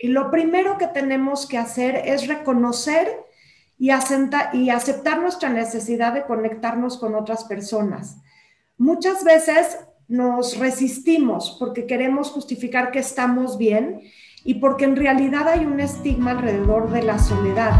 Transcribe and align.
Y 0.00 0.08
lo 0.08 0.30
primero 0.30 0.78
que 0.78 0.86
tenemos 0.86 1.46
que 1.46 1.58
hacer 1.58 1.96
es 2.04 2.28
reconocer 2.28 3.08
y, 3.78 3.90
y 4.52 4.70
aceptar 4.70 5.20
nuestra 5.20 5.48
necesidad 5.48 6.12
de 6.12 6.24
conectarnos 6.24 6.98
con 6.98 7.14
otras 7.14 7.44
personas. 7.44 8.18
Muchas 8.76 9.24
veces 9.24 9.78
nos 10.06 10.56
resistimos 10.56 11.56
porque 11.58 11.86
queremos 11.86 12.30
justificar 12.30 12.92
que 12.92 13.00
estamos 13.00 13.58
bien 13.58 14.02
y 14.44 14.54
porque 14.54 14.84
en 14.84 14.96
realidad 14.96 15.48
hay 15.48 15.66
un 15.66 15.80
estigma 15.80 16.30
alrededor 16.30 16.90
de 16.90 17.02
la 17.02 17.18
soledad. 17.18 17.72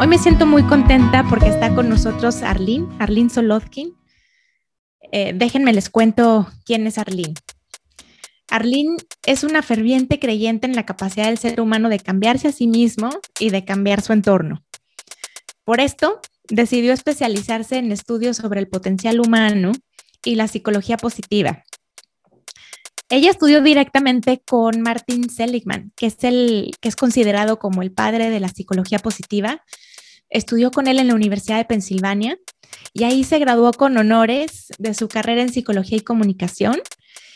Hoy 0.00 0.06
me 0.06 0.18
siento 0.18 0.46
muy 0.46 0.62
contenta 0.64 1.24
porque 1.28 1.48
está 1.48 1.74
con 1.74 1.88
nosotros 1.88 2.42
Arlene, 2.42 2.86
Arlene 2.98 3.30
Solodkin. 3.30 3.94
Eh, 5.12 5.32
déjenme 5.34 5.72
les 5.72 5.90
cuento 5.90 6.48
quién 6.64 6.86
es 6.86 6.98
Arlene. 6.98 7.34
Arlene 8.50 8.96
es 9.26 9.44
una 9.44 9.62
ferviente 9.62 10.18
creyente 10.18 10.66
en 10.66 10.76
la 10.76 10.86
capacidad 10.86 11.26
del 11.26 11.38
ser 11.38 11.60
humano 11.60 11.88
de 11.88 11.98
cambiarse 11.98 12.48
a 12.48 12.52
sí 12.52 12.66
mismo 12.66 13.10
y 13.38 13.50
de 13.50 13.64
cambiar 13.64 14.02
su 14.02 14.12
entorno. 14.12 14.64
Por 15.64 15.80
esto, 15.80 16.20
decidió 16.48 16.92
especializarse 16.92 17.78
en 17.78 17.90
estudios 17.90 18.36
sobre 18.36 18.60
el 18.60 18.68
potencial 18.68 19.20
humano 19.20 19.72
y 20.24 20.34
la 20.34 20.48
psicología 20.48 20.96
positiva. 20.96 21.64
Ella 23.10 23.30
estudió 23.30 23.62
directamente 23.62 24.42
con 24.44 24.80
Martin 24.80 25.28
Seligman, 25.30 25.92
que 25.94 26.06
es, 26.06 26.22
el, 26.24 26.72
que 26.80 26.88
es 26.88 26.96
considerado 26.96 27.58
como 27.58 27.82
el 27.82 27.92
padre 27.92 28.30
de 28.30 28.40
la 28.40 28.48
psicología 28.48 28.98
positiva. 28.98 29.62
Estudió 30.30 30.70
con 30.70 30.86
él 30.86 30.98
en 30.98 31.08
la 31.08 31.14
Universidad 31.14 31.58
de 31.58 31.64
Pensilvania 31.64 32.38
y 32.92 33.04
ahí 33.04 33.24
se 33.24 33.38
graduó 33.38 33.72
con 33.72 33.96
honores 33.96 34.68
de 34.78 34.94
su 34.94 35.08
carrera 35.08 35.42
en 35.42 35.52
psicología 35.52 35.98
y 35.98 36.00
comunicación 36.00 36.80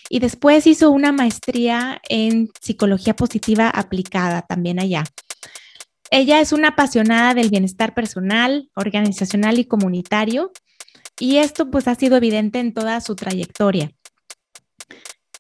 y 0.08 0.20
después 0.20 0.66
hizo 0.66 0.90
una 0.90 1.12
maestría 1.12 2.00
en 2.08 2.50
psicología 2.60 3.14
positiva 3.14 3.68
aplicada 3.68 4.42
también 4.42 4.80
allá. 4.80 5.04
Ella 6.10 6.40
es 6.40 6.52
una 6.52 6.68
apasionada 6.68 7.34
del 7.34 7.50
bienestar 7.50 7.94
personal, 7.94 8.70
organizacional 8.74 9.58
y 9.58 9.66
comunitario, 9.66 10.52
y 11.20 11.36
esto 11.36 11.70
pues 11.70 11.88
ha 11.88 11.94
sido 11.94 12.16
evidente 12.16 12.60
en 12.60 12.72
toda 12.72 13.00
su 13.00 13.14
trayectoria. 13.14 13.90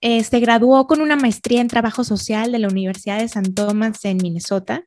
Eh, 0.00 0.22
se 0.22 0.40
graduó 0.40 0.86
con 0.86 1.00
una 1.00 1.16
maestría 1.16 1.60
en 1.60 1.68
trabajo 1.68 2.04
social 2.04 2.52
de 2.52 2.58
la 2.58 2.68
Universidad 2.68 3.18
de 3.18 3.28
San 3.28 3.54
Thomas 3.54 4.04
en 4.04 4.18
Minnesota 4.18 4.84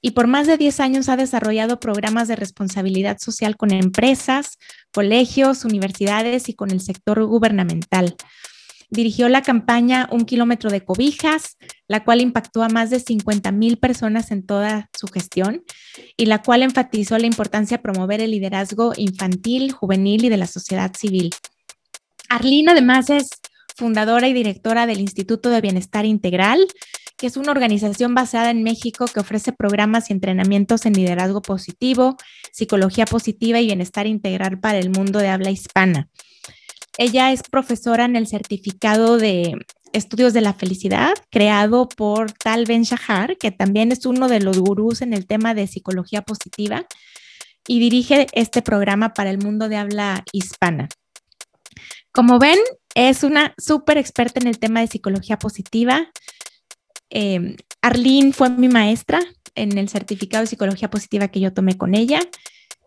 y 0.00 0.12
por 0.12 0.26
más 0.26 0.46
de 0.46 0.56
10 0.56 0.80
años 0.80 1.08
ha 1.08 1.16
desarrollado 1.16 1.80
programas 1.80 2.28
de 2.28 2.36
responsabilidad 2.36 3.18
social 3.18 3.56
con 3.56 3.72
empresas, 3.72 4.58
colegios, 4.92 5.64
universidades 5.64 6.48
y 6.48 6.54
con 6.54 6.70
el 6.70 6.80
sector 6.80 7.22
gubernamental. 7.24 8.14
Dirigió 8.90 9.28
la 9.28 9.42
campaña 9.42 10.08
Un 10.10 10.24
kilómetro 10.24 10.70
de 10.70 10.84
cobijas, 10.84 11.56
la 11.88 12.04
cual 12.04 12.20
impactó 12.20 12.62
a 12.62 12.68
más 12.68 12.90
de 12.90 13.00
50 13.00 13.52
mil 13.52 13.78
personas 13.78 14.30
en 14.30 14.46
toda 14.46 14.88
su 14.98 15.08
gestión 15.08 15.62
y 16.16 16.26
la 16.26 16.42
cual 16.42 16.62
enfatizó 16.62 17.18
la 17.18 17.26
importancia 17.26 17.76
de 17.76 17.82
promover 17.82 18.20
el 18.20 18.30
liderazgo 18.30 18.92
infantil, 18.96 19.72
juvenil 19.72 20.24
y 20.24 20.28
de 20.28 20.36
la 20.38 20.46
sociedad 20.46 20.92
civil. 20.96 21.30
Arlene 22.30 22.72
además 22.72 23.10
es 23.10 23.28
fundadora 23.76 24.28
y 24.28 24.32
directora 24.32 24.86
del 24.86 25.00
Instituto 25.00 25.50
de 25.50 25.60
Bienestar 25.60 26.04
Integral, 26.04 26.66
que 27.16 27.26
es 27.26 27.36
una 27.36 27.52
organización 27.52 28.14
basada 28.14 28.50
en 28.50 28.62
México 28.62 29.06
que 29.06 29.20
ofrece 29.20 29.52
programas 29.52 30.08
y 30.08 30.12
entrenamientos 30.12 30.86
en 30.86 30.94
liderazgo 30.94 31.42
positivo, 31.42 32.16
psicología 32.52 33.06
positiva 33.06 33.60
y 33.60 33.66
bienestar 33.66 34.06
integral 34.06 34.60
para 34.60 34.78
el 34.78 34.90
mundo 34.90 35.18
de 35.18 35.28
habla 35.28 35.50
hispana. 35.50 36.08
Ella 36.98 37.30
es 37.30 37.42
profesora 37.44 38.04
en 38.06 38.16
el 38.16 38.26
certificado 38.26 39.18
de 39.18 39.54
estudios 39.92 40.32
de 40.32 40.40
la 40.40 40.52
felicidad 40.52 41.14
creado 41.30 41.88
por 41.88 42.32
Tal 42.32 42.64
Ben 42.66 42.82
Shahar, 42.82 43.38
que 43.38 43.52
también 43.52 43.92
es 43.92 44.04
uno 44.04 44.28
de 44.28 44.40
los 44.40 44.58
gurús 44.58 45.00
en 45.00 45.14
el 45.14 45.24
tema 45.24 45.54
de 45.54 45.68
psicología 45.68 46.22
positiva 46.22 46.86
y 47.68 47.78
dirige 47.78 48.26
este 48.32 48.62
programa 48.62 49.14
para 49.14 49.30
el 49.30 49.38
mundo 49.38 49.68
de 49.68 49.76
habla 49.76 50.24
hispana. 50.32 50.88
Como 52.10 52.40
ven, 52.40 52.58
es 52.96 53.22
una 53.22 53.54
súper 53.58 53.96
experta 53.96 54.40
en 54.40 54.48
el 54.48 54.58
tema 54.58 54.80
de 54.80 54.88
psicología 54.88 55.38
positiva. 55.38 56.10
Eh, 57.10 57.54
Arlene 57.80 58.32
fue 58.32 58.50
mi 58.50 58.68
maestra 58.68 59.20
en 59.54 59.78
el 59.78 59.88
certificado 59.88 60.42
de 60.42 60.48
psicología 60.48 60.90
positiva 60.90 61.28
que 61.28 61.38
yo 61.38 61.54
tomé 61.54 61.78
con 61.78 61.94
ella 61.94 62.20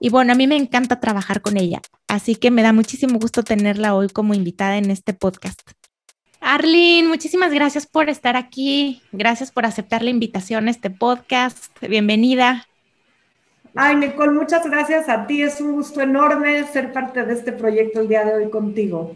y 0.04 0.10
bueno, 0.10 0.34
a 0.34 0.36
mí 0.36 0.48
me 0.48 0.58
encanta 0.58 1.00
trabajar 1.00 1.42
con 1.42 1.58
ella, 1.58 1.80
así 2.08 2.36
que 2.36 2.50
me 2.50 2.64
da 2.64 2.74
muchísimo 2.74 3.20
gusto 3.20 3.44
tenerla 3.44 3.94
hoy 3.94 4.10
como 4.10 4.34
invitada 4.34 4.78
en 4.78 4.90
este 4.90 5.14
podcast. 5.14 5.62
Arlene, 6.40 7.08
muchísimas 7.08 7.54
gracias 7.54 7.86
por 7.86 8.10
estar 8.10 8.36
aquí. 8.36 9.04
Gracias 9.12 9.52
por 9.52 9.64
aceptar 9.64 10.02
la 10.02 10.10
invitación 10.10 10.68
a 10.68 10.72
este 10.72 10.90
podcast. 10.90 11.72
Bienvenida. 11.88 12.68
Ay, 13.76 13.96
Nicole, 13.96 14.32
muchas 14.32 14.68
gracias 14.68 15.08
a 15.08 15.28
ti. 15.28 15.44
Es 15.44 15.62
un 15.62 15.74
gusto 15.74 16.02
enorme 16.02 16.64
ser 16.64 16.92
parte 16.92 17.24
de 17.24 17.34
este 17.36 17.52
proyecto 17.52 18.02
el 18.02 18.08
día 18.08 18.26
de 18.26 18.34
hoy 18.34 18.50
contigo. 18.50 19.16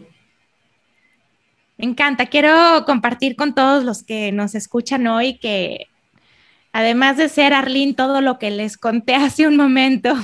Me 1.78 1.86
encanta. 1.86 2.26
Quiero 2.26 2.84
compartir 2.86 3.34
con 3.34 3.56
todos 3.56 3.82
los 3.82 4.04
que 4.04 4.30
nos 4.30 4.54
escuchan 4.54 5.08
hoy 5.08 5.38
que 5.40 5.88
además 6.72 7.16
de 7.16 7.28
ser 7.28 7.54
Arlene 7.54 7.94
todo 7.94 8.20
lo 8.20 8.38
que 8.38 8.52
les 8.52 8.76
conté 8.76 9.14
hace 9.16 9.48
un 9.48 9.56
momento, 9.56 10.14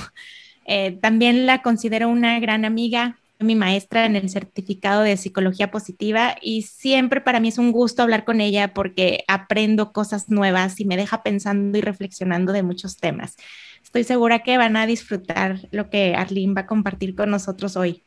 eh, 0.65 0.97
también 1.01 1.45
la 1.45 1.61
considero 1.61 2.09
una 2.09 2.39
gran 2.39 2.65
amiga, 2.65 3.17
mi 3.39 3.55
maestra 3.55 4.05
en 4.05 4.15
el 4.15 4.29
certificado 4.29 5.01
de 5.01 5.17
psicología 5.17 5.69
positiva 5.69 6.35
y 6.41 6.63
siempre 6.63 7.21
para 7.21 7.39
mí 7.39 7.49
es 7.49 7.57
un 7.57 7.71
gusto 7.71 8.01
hablar 8.01 8.25
con 8.25 8.41
ella 8.41 8.73
porque 8.73 9.23
aprendo 9.27 9.91
cosas 9.91 10.29
nuevas 10.29 10.79
y 10.79 10.85
me 10.85 10.97
deja 10.97 11.23
pensando 11.23 11.77
y 11.77 11.81
reflexionando 11.81 12.53
de 12.53 12.63
muchos 12.63 12.97
temas. 12.97 13.35
Estoy 13.83 14.03
segura 14.03 14.39
que 14.39 14.57
van 14.57 14.77
a 14.77 14.87
disfrutar 14.87 15.59
lo 15.71 15.89
que 15.89 16.15
Arlene 16.15 16.53
va 16.53 16.61
a 16.61 16.67
compartir 16.67 17.15
con 17.15 17.29
nosotros 17.29 17.75
hoy. 17.75 18.03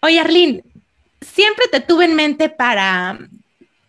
Oye, 0.00 0.20
Arlene, 0.20 0.64
siempre 1.20 1.64
te 1.70 1.80
tuve 1.80 2.04
en 2.04 2.14
mente 2.14 2.48
para, 2.48 3.18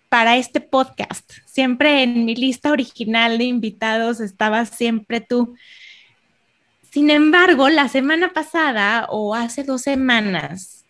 para 0.09 0.37
este 0.37 0.61
podcast. 0.61 1.31
Siempre 1.45 2.03
en 2.03 2.25
mi 2.25 2.35
lista 2.35 2.71
original 2.71 3.37
de 3.37 3.45
invitados 3.45 4.21
estabas 4.21 4.69
siempre 4.69 5.21
tú. 5.21 5.55
Sin 6.93 7.09
embargo, 7.09 7.69
la 7.69 7.89
semana 7.89 8.33
pasada 8.33 9.07
o 9.09 9.33
hace 9.33 9.63
dos 9.63 9.81
semanas 9.81 10.85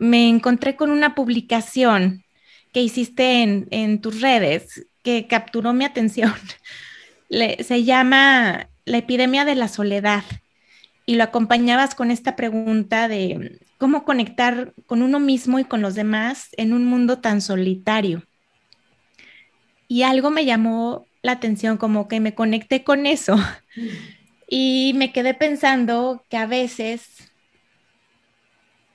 me 0.00 0.28
encontré 0.28 0.74
con 0.74 0.90
una 0.90 1.14
publicación 1.14 2.24
que 2.72 2.82
hiciste 2.82 3.40
en, 3.70 4.00
tus 4.00 4.20
redes 4.20 4.88
que 5.04 5.28
capturó 5.28 5.72
mi 5.72 5.84
atención. 5.84 6.34
se 7.60 7.84
llama 7.84 8.68
La 8.84 8.98
epidemia 8.98 9.44
de 9.44 9.54
la 9.54 9.68
soledad 9.68 10.24
y 11.06 11.14
lo 11.14 11.22
acompañabas 11.22 11.94
con 11.94 12.10
esta 12.10 12.34
pregunta 12.34 13.06
de 13.06 13.60
cómo 13.78 14.04
conectar 14.04 14.74
con 14.86 15.02
uno 15.02 15.20
mismo 15.20 15.60
y 15.60 15.64
con 15.64 15.82
los 15.82 15.94
demás 15.94 16.48
en 16.56 16.72
un 16.72 16.84
mundo 16.84 17.20
tan 17.20 17.40
solitario. 17.40 18.24
Y 19.86 20.02
algo 20.02 20.30
me 20.30 20.46
llamó 20.46 21.06
la 21.22 21.30
atención, 21.30 21.76
como 21.76 22.08
que 22.08 22.18
me 22.18 22.34
conecté 22.34 22.82
con 22.82 23.06
eso. 23.06 23.36
Y 24.48 24.92
me 24.96 25.12
quedé 25.12 25.34
pensando 25.34 26.24
que 26.28 26.36
a 26.36 26.46
veces 26.46 27.32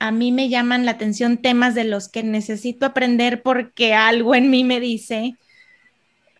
a 0.00 0.10
mí 0.10 0.32
me 0.32 0.48
llaman 0.48 0.86
la 0.86 0.92
atención 0.92 1.38
temas 1.38 1.74
de 1.74 1.84
los 1.84 2.08
que 2.08 2.22
necesito 2.22 2.86
aprender 2.86 3.42
porque 3.42 3.94
algo 3.94 4.34
en 4.34 4.50
mí 4.50 4.64
me 4.64 4.80
dice, 4.80 5.34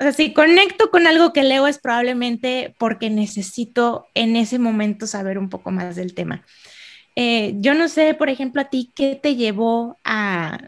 o 0.00 0.03
sea, 0.03 0.12
si 0.12 0.32
conecto 0.32 0.91
con 0.91 1.06
algo 1.06 1.34
que 1.34 1.44
leo 1.44 1.66
es 1.66 1.78
probablemente 1.78 2.75
porque 2.78 3.10
necesito 3.10 4.06
en 4.15 4.34
ese 4.34 4.59
momento 4.59 5.06
saber 5.06 5.38
un 5.38 5.50
poco 5.50 5.70
más 5.70 5.94
del 5.94 6.15
tema. 6.15 6.43
Eh, 7.16 7.53
yo 7.56 7.75
no 7.75 7.87
sé, 7.88 8.15
por 8.15 8.31
ejemplo, 8.31 8.62
a 8.62 8.70
ti, 8.70 8.91
¿qué 8.94 9.15
te 9.22 9.37
llevó 9.37 9.99
a 10.04 10.59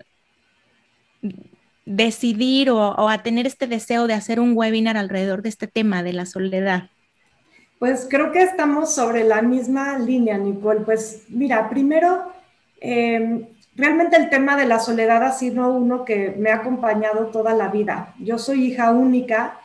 decidir 1.87 2.69
o 2.71 3.09
a 3.09 3.23
tener 3.23 3.47
este 3.47 3.67
deseo 3.67 4.07
de 4.07 4.15
hacer 4.15 4.39
un 4.39 4.53
webinar 4.55 4.99
alrededor 4.99 5.41
de 5.41 5.49
este 5.49 5.67
tema 5.67 6.03
de 6.03 6.13
la 6.13 6.27
soledad? 6.27 6.92
Pues 7.83 8.07
creo 8.09 8.31
que 8.31 8.41
estamos 8.41 8.95
sobre 8.95 9.25
la 9.25 9.43
misma 9.43 9.99
línea, 9.99 10.39
Nicole. 10.39 10.83
Pues 10.83 11.25
mira, 11.31 11.69
primero, 11.69 12.33
em, 12.81 13.45
realmente 13.75 14.17
el 14.17 14.31
tema 14.31 14.57
de 14.57 14.67
la 14.67 14.79
soledad 14.79 15.25
ha 15.25 15.33
sido 15.33 15.73
uno 15.73 16.05
que 16.05 16.33
me 16.39 16.53
ha 16.53 16.59
acompañado 16.59 17.27
toda 17.33 17.55
la 17.55 17.67
vida. 17.67 18.15
Yo 18.21 18.39
soy 18.39 18.67
hija 18.67 18.93
única 18.93 19.59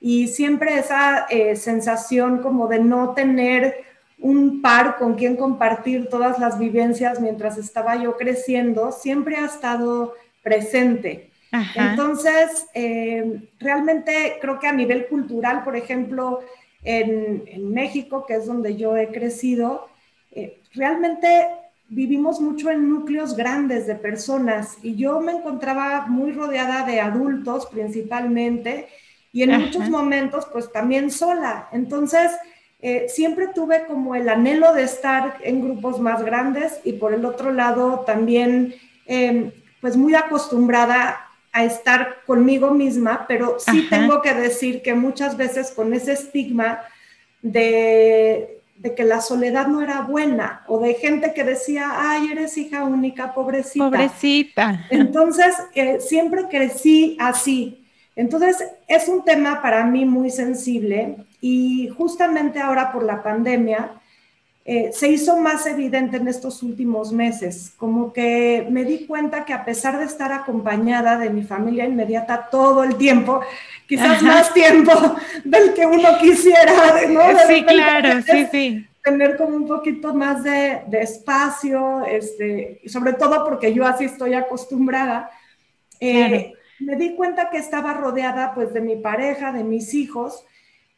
y 0.00 0.28
siempre 0.28 0.78
esa 0.78 1.26
eh, 1.30 1.56
sensación 1.56 2.42
como 2.42 2.68
de 2.68 2.78
no 2.78 3.14
tener 3.14 3.74
un 4.20 4.62
par 4.62 4.96
con 4.96 5.16
quien 5.16 5.34
compartir 5.34 6.08
todas 6.08 6.38
las 6.38 6.60
vivencias 6.60 7.20
mientras 7.20 7.58
estaba 7.58 7.96
yo 7.96 8.16
creciendo, 8.16 8.92
siempre 8.92 9.34
ha 9.34 9.46
estado 9.46 10.14
presente. 10.44 11.32
Entonces, 11.74 12.68
em, 12.72 13.42
realmente 13.58 14.38
creo 14.40 14.60
que 14.60 14.68
a 14.68 14.72
nivel 14.72 15.08
cultural, 15.08 15.64
por 15.64 15.74
ejemplo, 15.74 16.40
en, 16.88 17.70
México, 17.70 18.24
que 18.26 18.34
es 18.36 18.46
donde 18.46 18.76
yo 18.76 18.96
he 18.96 19.08
crecido, 19.08 19.88
eh, 20.32 20.62
realmente 20.72 21.48
vivimos 21.90 22.40
mucho 22.40 22.70
en 22.70 22.88
núcleos 22.88 23.36
grandes 23.36 23.86
de 23.86 23.94
personas 23.94 24.78
y 24.82 24.96
yo 24.96 25.20
me 25.20 25.32
encontraba 25.32 26.06
muy 26.06 26.32
rodeada 26.32 26.86
de 26.86 27.00
adultos 27.00 27.66
principalmente 27.66 28.88
y 29.32 29.42
en 29.42 29.60
muchos 29.60 29.90
momentos 29.90 30.46
pues 30.50 30.72
también 30.72 31.10
sola. 31.10 31.68
Entonces, 31.72 32.32
eh, 32.80 33.06
siempre 33.08 33.48
tuve 33.54 33.84
como 33.86 34.14
el 34.14 34.28
anhelo 34.28 34.72
de 34.72 34.84
estar 34.84 35.36
en 35.42 35.60
grupos 35.60 36.00
más 36.00 36.24
grandes 36.24 36.80
y 36.84 36.94
por 36.94 37.12
el 37.12 37.26
otro 37.26 37.52
lado 37.52 38.00
también 38.06 38.74
em, 39.04 39.52
pues 39.82 39.96
muy 39.96 40.14
acostumbrada 40.14 41.27
a 41.58 41.64
estar 41.64 42.18
conmigo 42.24 42.70
misma, 42.70 43.26
pero 43.26 43.56
sí 43.58 43.88
tengo 43.90 44.22
que 44.22 44.32
decir 44.32 44.80
que 44.80 44.94
muchas 44.94 45.36
veces 45.36 45.72
con 45.72 45.92
ese 45.92 46.12
estigma 46.12 46.82
de, 47.42 48.60
de, 48.76 48.94
que 48.94 49.02
la 49.02 49.20
soledad 49.20 49.66
no 49.66 49.82
era 49.82 50.02
buena 50.02 50.62
o 50.68 50.78
de 50.78 50.94
gente 50.94 51.34
que 51.34 51.42
decía, 51.42 51.90
ay, 51.96 52.30
eres 52.30 52.56
hija 52.56 52.84
única, 52.84 53.34
pobrecita. 53.34 53.86
Pobrecita. 53.86 54.86
Entonces, 54.90 55.56
eh, 55.74 55.98
siempre 55.98 56.44
crecí 56.48 57.16
así. 57.18 57.84
Entonces, 58.14 58.64
es 58.86 59.08
un 59.08 59.24
tema 59.24 59.60
para 59.60 59.84
mí 59.84 60.04
muy 60.04 60.30
sensible 60.30 61.16
y 61.40 61.88
justamente 61.96 62.60
ahora 62.60 62.92
por 62.92 63.02
la 63.02 63.20
pandemia 63.20 63.97
eh, 64.70 64.90
se 64.92 65.08
hizo 65.08 65.38
más 65.38 65.64
evidente 65.64 66.18
en 66.18 66.28
estos 66.28 66.62
últimos 66.62 67.10
meses, 67.10 67.72
como 67.78 68.12
que 68.12 68.66
me 68.70 68.84
di 68.84 69.06
cuenta 69.06 69.46
que 69.46 69.54
a 69.54 69.64
pesar 69.64 69.98
de 69.98 70.04
estar 70.04 70.30
acompañada 70.30 71.16
de 71.16 71.30
mi 71.30 71.42
familia 71.42 71.86
inmediata 71.86 72.50
todo 72.50 72.84
el 72.84 72.96
tiempo, 72.96 73.40
quizás 73.86 74.22
más 74.22 74.52
tiempo 74.52 74.92
del 75.44 75.72
que 75.72 75.86
uno 75.86 76.18
quisiera, 76.20 77.00
¿no? 77.08 77.22
sí, 77.46 77.64
claro, 77.64 78.20
sí, 78.20 78.46
sí. 78.52 78.86
Tener 79.02 79.38
como 79.38 79.56
un 79.56 79.66
poquito 79.66 80.12
más 80.12 80.44
de, 80.44 80.82
espacio, 81.00 82.04
este, 82.04 82.82
sobre 82.88 83.14
todo 83.14 83.46
porque 83.46 83.72
yo 83.72 83.86
así 83.86 84.04
estoy 84.04 84.34
acostumbrada. 84.34 85.30
Eh, 85.98 86.52
me 86.80 86.96
di 86.96 87.14
cuenta 87.14 87.48
que 87.48 87.56
estaba 87.56 87.94
rodeada 87.94 88.52
pues 88.54 88.74
de 88.74 88.82
mi 88.82 88.96
pareja, 88.96 89.50
de 89.50 89.64
mis 89.64 89.94
hijos, 89.94 90.44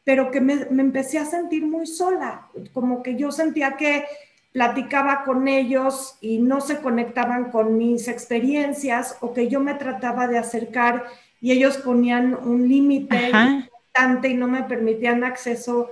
pero 0.05 0.31
que 0.31 0.41
me, 0.41 0.55
empecé 0.71 1.19
a 1.19 1.25
sentir 1.25 1.65
muy 1.67 1.87
sola, 1.87 2.49
como 2.73 3.03
que 3.03 3.17
yo 3.17 3.31
sentía 3.33 3.77
que 3.77 4.05
platicaba 4.53 5.23
con 5.25 5.47
ellos 5.47 6.17
y 6.21 6.39
no 6.39 6.61
se 6.61 6.81
conectaban 6.81 7.51
con 7.51 7.77
mis 7.77 8.09
experiencias 8.09 9.17
o 9.21 9.33
que 9.33 9.49
yo 9.49 9.61
me 9.61 9.75
trataba 9.75 10.27
de 10.27 10.39
acercar 10.39 11.05
y 11.41 11.53
ellos 11.53 11.79
ponían 11.79 12.35
un 12.35 12.69
límite 12.69 13.31
importante 13.31 14.29
y 14.29 14.35
no 14.35 14.49
me 14.49 14.65
permitían 14.65 15.25
acceso 15.25 15.91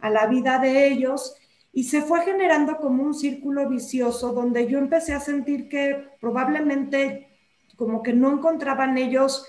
a 0.00 0.10
la 0.10 0.26
vida 0.26 0.58
de 0.58 0.88
ellos. 0.88 1.36
Y 1.72 1.84
se 1.84 2.02
fue 2.02 2.22
generando 2.22 2.76
como 2.76 3.02
un 3.02 3.14
círculo 3.14 3.68
vicioso 3.68 4.32
donde 4.32 4.66
yo 4.66 4.78
empecé 4.78 5.14
a 5.14 5.20
sentir 5.20 5.68
que 5.68 6.08
probablemente 6.20 7.28
como 7.76 8.02
que 8.02 8.12
no 8.12 8.30
encontraban 8.32 8.98
ellos 8.98 9.46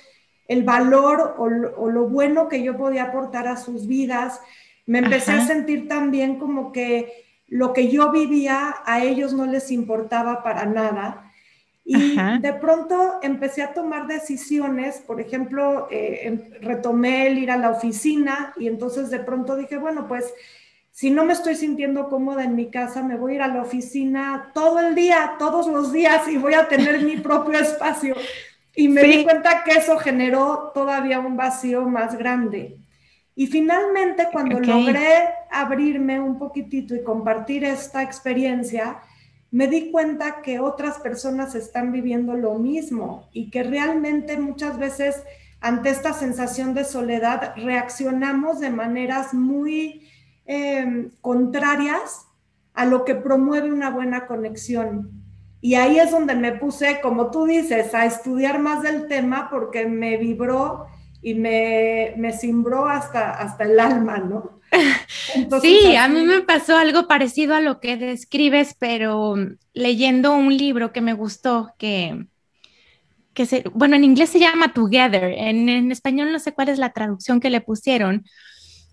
el 0.47 0.63
valor 0.63 1.35
o, 1.37 1.49
lo 1.49 2.09
bueno 2.09 2.47
que 2.47 2.63
yo 2.63 2.77
podía 2.77 3.03
aportar 3.03 3.47
a 3.47 3.57
sus 3.57 3.87
vidas. 3.87 4.39
Me 4.85 4.99
empecé 4.99 5.31
a 5.31 5.45
sentir 5.45 5.87
también 5.87 6.37
como 6.37 6.71
que 6.71 7.23
lo 7.47 7.73
que 7.73 7.89
yo 7.89 8.11
vivía 8.11 8.75
a 8.85 9.03
ellos 9.03 9.33
no 9.33 9.45
les 9.45 9.71
importaba 9.71 10.43
para 10.43 10.65
nada. 10.65 11.31
Y 11.85 12.17
de 12.39 12.53
pronto 12.53 13.19
empecé 13.21 13.61
a 13.61 13.73
tomar 13.73 14.07
decisiones, 14.07 15.03
por 15.05 15.19
ejemplo, 15.19 15.87
eh, 15.91 16.21
em, 16.23 16.41
retomé 16.61 17.27
el 17.27 17.37
ir 17.37 17.51
a 17.51 17.57
la 17.57 17.71
oficina 17.71 18.53
y 18.55 18.67
entonces 18.67 19.09
de 19.09 19.19
pronto 19.19 19.57
dije, 19.57 19.77
bueno, 19.77 20.07
pues 20.07 20.33
si 20.91 21.09
no 21.09 21.25
me 21.25 21.33
estoy 21.33 21.55
sintiendo 21.55 22.07
cómoda 22.07 22.43
en 22.43 22.55
mi 22.55 22.69
casa, 22.69 23.03
me 23.03 23.17
voy 23.17 23.33
a 23.33 23.35
ir 23.35 23.41
a 23.41 23.47
la 23.47 23.63
oficina 23.63 24.51
todo 24.53 24.79
el 24.79 24.95
día, 24.95 25.33
todos 25.39 25.67
los 25.67 25.91
días 25.91 26.27
y 26.27 26.37
voy 26.37 26.53
a 26.53 26.67
tener 26.67 27.01
mi 27.01 27.17
propio 27.17 27.59
espacio. 27.59 28.15
Y 28.75 28.87
me 28.89 29.03
di 29.03 29.23
cuenta 29.23 29.63
que 29.63 29.71
eso 29.71 29.97
generó 29.97 30.71
todavía 30.73 31.19
un 31.19 31.37
vacío 31.37 31.87
más 31.87 32.17
grande. 32.17 32.77
Y 33.35 33.47
finalmente, 33.47 34.27
cuando 34.31 34.59
logré 34.59 35.29
abrirme 35.51 36.19
un 36.19 36.37
poquitito 36.37 36.95
y 36.95 37.03
compartir 37.03 37.63
esta 37.63 38.03
experiencia, 38.03 38.99
me 39.51 39.67
di 39.67 39.91
cuenta 39.91 40.41
que 40.41 40.59
otras 40.59 40.99
personas 40.99 41.53
están 41.53 41.91
viviendo 41.91 42.33
lo 42.33 42.55
mismo 42.55 43.29
y 43.31 43.51
que 43.51 43.63
realmente 43.63 44.37
muchas 44.37 44.79
veces 44.79 45.23
ante 45.61 45.89
esta 45.89 46.13
sensación 46.13 46.73
de 46.73 46.83
soledad 46.83 47.53
reaccionamos 47.55 48.59
de 48.59 48.69
maneras 48.69 49.33
muy 49.33 50.09
em, 50.45 51.11
contrarias 51.21 52.25
a 52.73 52.85
lo 52.85 53.05
que 53.05 53.15
promueve 53.15 53.71
una 53.71 53.89
buena 53.91 54.25
conexión. 54.25 55.22
Y 55.63 55.75
ahí 55.75 55.97
es 55.97 56.11
donde 56.11 56.35
me 56.35 56.51
puse, 56.51 56.99
como 56.99 57.31
tú 57.31 57.45
dices, 57.45 57.93
a 57.93 58.05
estudiar 58.05 58.59
más 58.59 58.83
del 58.83 59.07
tema 59.07 59.47
porque 59.49 59.85
me 59.85 60.17
vibró 60.17 60.87
y 61.21 61.35
me, 61.35 62.13
me 62.17 62.33
cimbró 62.33 62.85
hasta, 62.85 63.31
hasta 63.31 63.63
el 63.63 63.79
alma, 63.79 64.17
¿no? 64.17 64.59
sí, 65.61 65.95
a 65.95 66.09
mí 66.09 66.25
me 66.25 66.41
pasó 66.41 66.75
algo 66.75 67.07
parecido 67.07 67.55
a 67.55 67.61
lo 67.61 67.79
que 67.79 67.95
describes, 67.95 68.75
pero 68.77 69.35
leyendo 69.73 70.35
un 70.35 70.57
libro 70.57 70.91
que 70.91 70.99
me 70.99 71.13
gustó, 71.13 71.73
que, 71.77 72.25
que 73.33 73.45
se, 73.45 73.63
bueno, 73.73 73.95
en 73.95 74.03
inglés 74.03 74.31
se 74.31 74.39
llama 74.39 74.73
Together, 74.73 75.31
en, 75.31 75.69
en 75.69 75.93
español 75.93 76.33
no 76.33 76.39
sé 76.39 76.51
cuál 76.51 76.67
es 76.67 76.77
la 76.77 76.91
traducción 76.91 77.39
que 77.39 77.49
le 77.49 77.61
pusieron, 77.61 78.25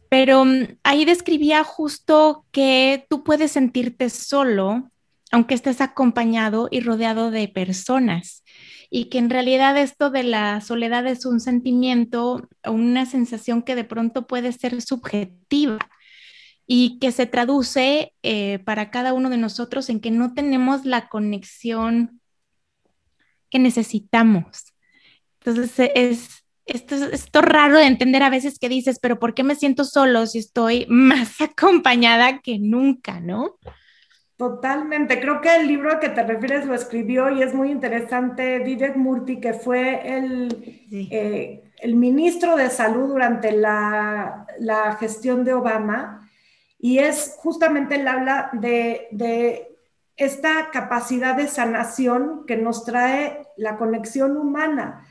pero 0.08 0.44
mm, 0.44 0.76
ahí 0.84 1.05
describía 1.05 1.64
justo 1.64 2.44
que 2.52 3.06
tú 3.11 3.25
puedes 3.25 3.50
sentirte 3.50 4.08
solo 4.08 4.88
aunque 5.31 5.55
estés 5.55 5.81
acompañado 5.81 6.69
y 6.71 6.81
rodeado 6.81 7.31
de 7.31 7.49
personas. 7.49 8.44
Y 8.91 9.05
que 9.06 9.19
en 9.19 9.31
realidad 9.31 9.79
esto 9.79 10.11
de 10.11 10.25
la 10.25 10.61
soledad 10.61 11.06
es 11.06 11.25
un 11.25 11.41
sentimiento 11.41 12.49
o 12.65 12.73
una 12.73 13.06
sensación 13.06 13.62
que 13.62 13.77
de 13.77 13.85
pronto 13.85 14.27
puede 14.27 14.53
ser 14.53 14.82
subjetiva 14.82 15.79
y 16.67 16.99
que 16.99 17.12
se 17.12 17.27
traduce 17.27 18.12
eh, 18.23 18.59
para 18.61 18.91
cada 18.91 19.12
uno 19.12 19.31
de 19.31 19.37
nosotros 19.37 19.88
en 19.91 20.00
que 20.00 20.11
no 20.11 20.35
tenemos 20.35 20.85
la 20.85 21.09
conexión 21.09 22.21
que 23.50 23.59
necesitamos. 23.59 24.73
Entonces 25.41 25.79
e, 25.79 25.93
es 25.94 26.44
esto, 26.67 26.94
esto 26.94 27.43
raro 27.43 27.79
de 27.79 27.87
entender 27.87 28.23
a 28.23 28.31
veces 28.31 28.59
que 28.59 28.69
dices, 28.69 28.99
pero 29.00 29.19
¿por 29.19 29.35
qué 29.35 29.43
me 29.43 29.56
siento 29.56 29.85
solo 29.85 30.27
si 30.27 30.38
estoy 30.38 30.87
más 30.88 31.41
acompañada 31.41 32.41
que 32.41 32.59
nunca, 32.59 33.21
no? 33.21 33.56
Totalmente. 34.40 35.20
Creo 35.20 35.42
que 35.42 35.54
el 35.54 35.66
libro 35.66 35.90
al 35.90 36.00
que 36.00 36.08
te 36.08 36.22
refieres 36.22 36.64
lo 36.64 36.75
escribió 36.75 37.28
y 37.28 37.42
es 37.42 37.52
muy 37.52 37.70
interesante 37.70 38.60
Vivek 38.60 38.96
Murthy, 38.96 39.38
que 39.38 39.52
fue 39.52 40.16
el, 40.16 40.88
eh, 41.10 41.70
el 41.76 41.94
ministro 41.94 42.56
de 42.56 42.70
Salud 42.70 43.08
durante 43.08 43.53
la, 43.53 44.46
la, 44.58 44.96
gestión 44.96 45.44
de 45.44 45.53
Obama. 45.53 46.26
Y 46.79 47.00
es 47.00 47.34
justamente, 47.36 47.96
él 47.96 48.08
habla 48.08 48.48
de, 48.55 49.08
de 49.10 49.76
esta 50.17 50.70
capacidad 50.70 51.36
de 51.36 51.46
sanación 51.46 52.46
que 52.46 52.56
nos 52.56 52.86
trae 52.86 53.46
la 53.58 53.76
conexión 53.76 54.38
humana. 54.38 55.06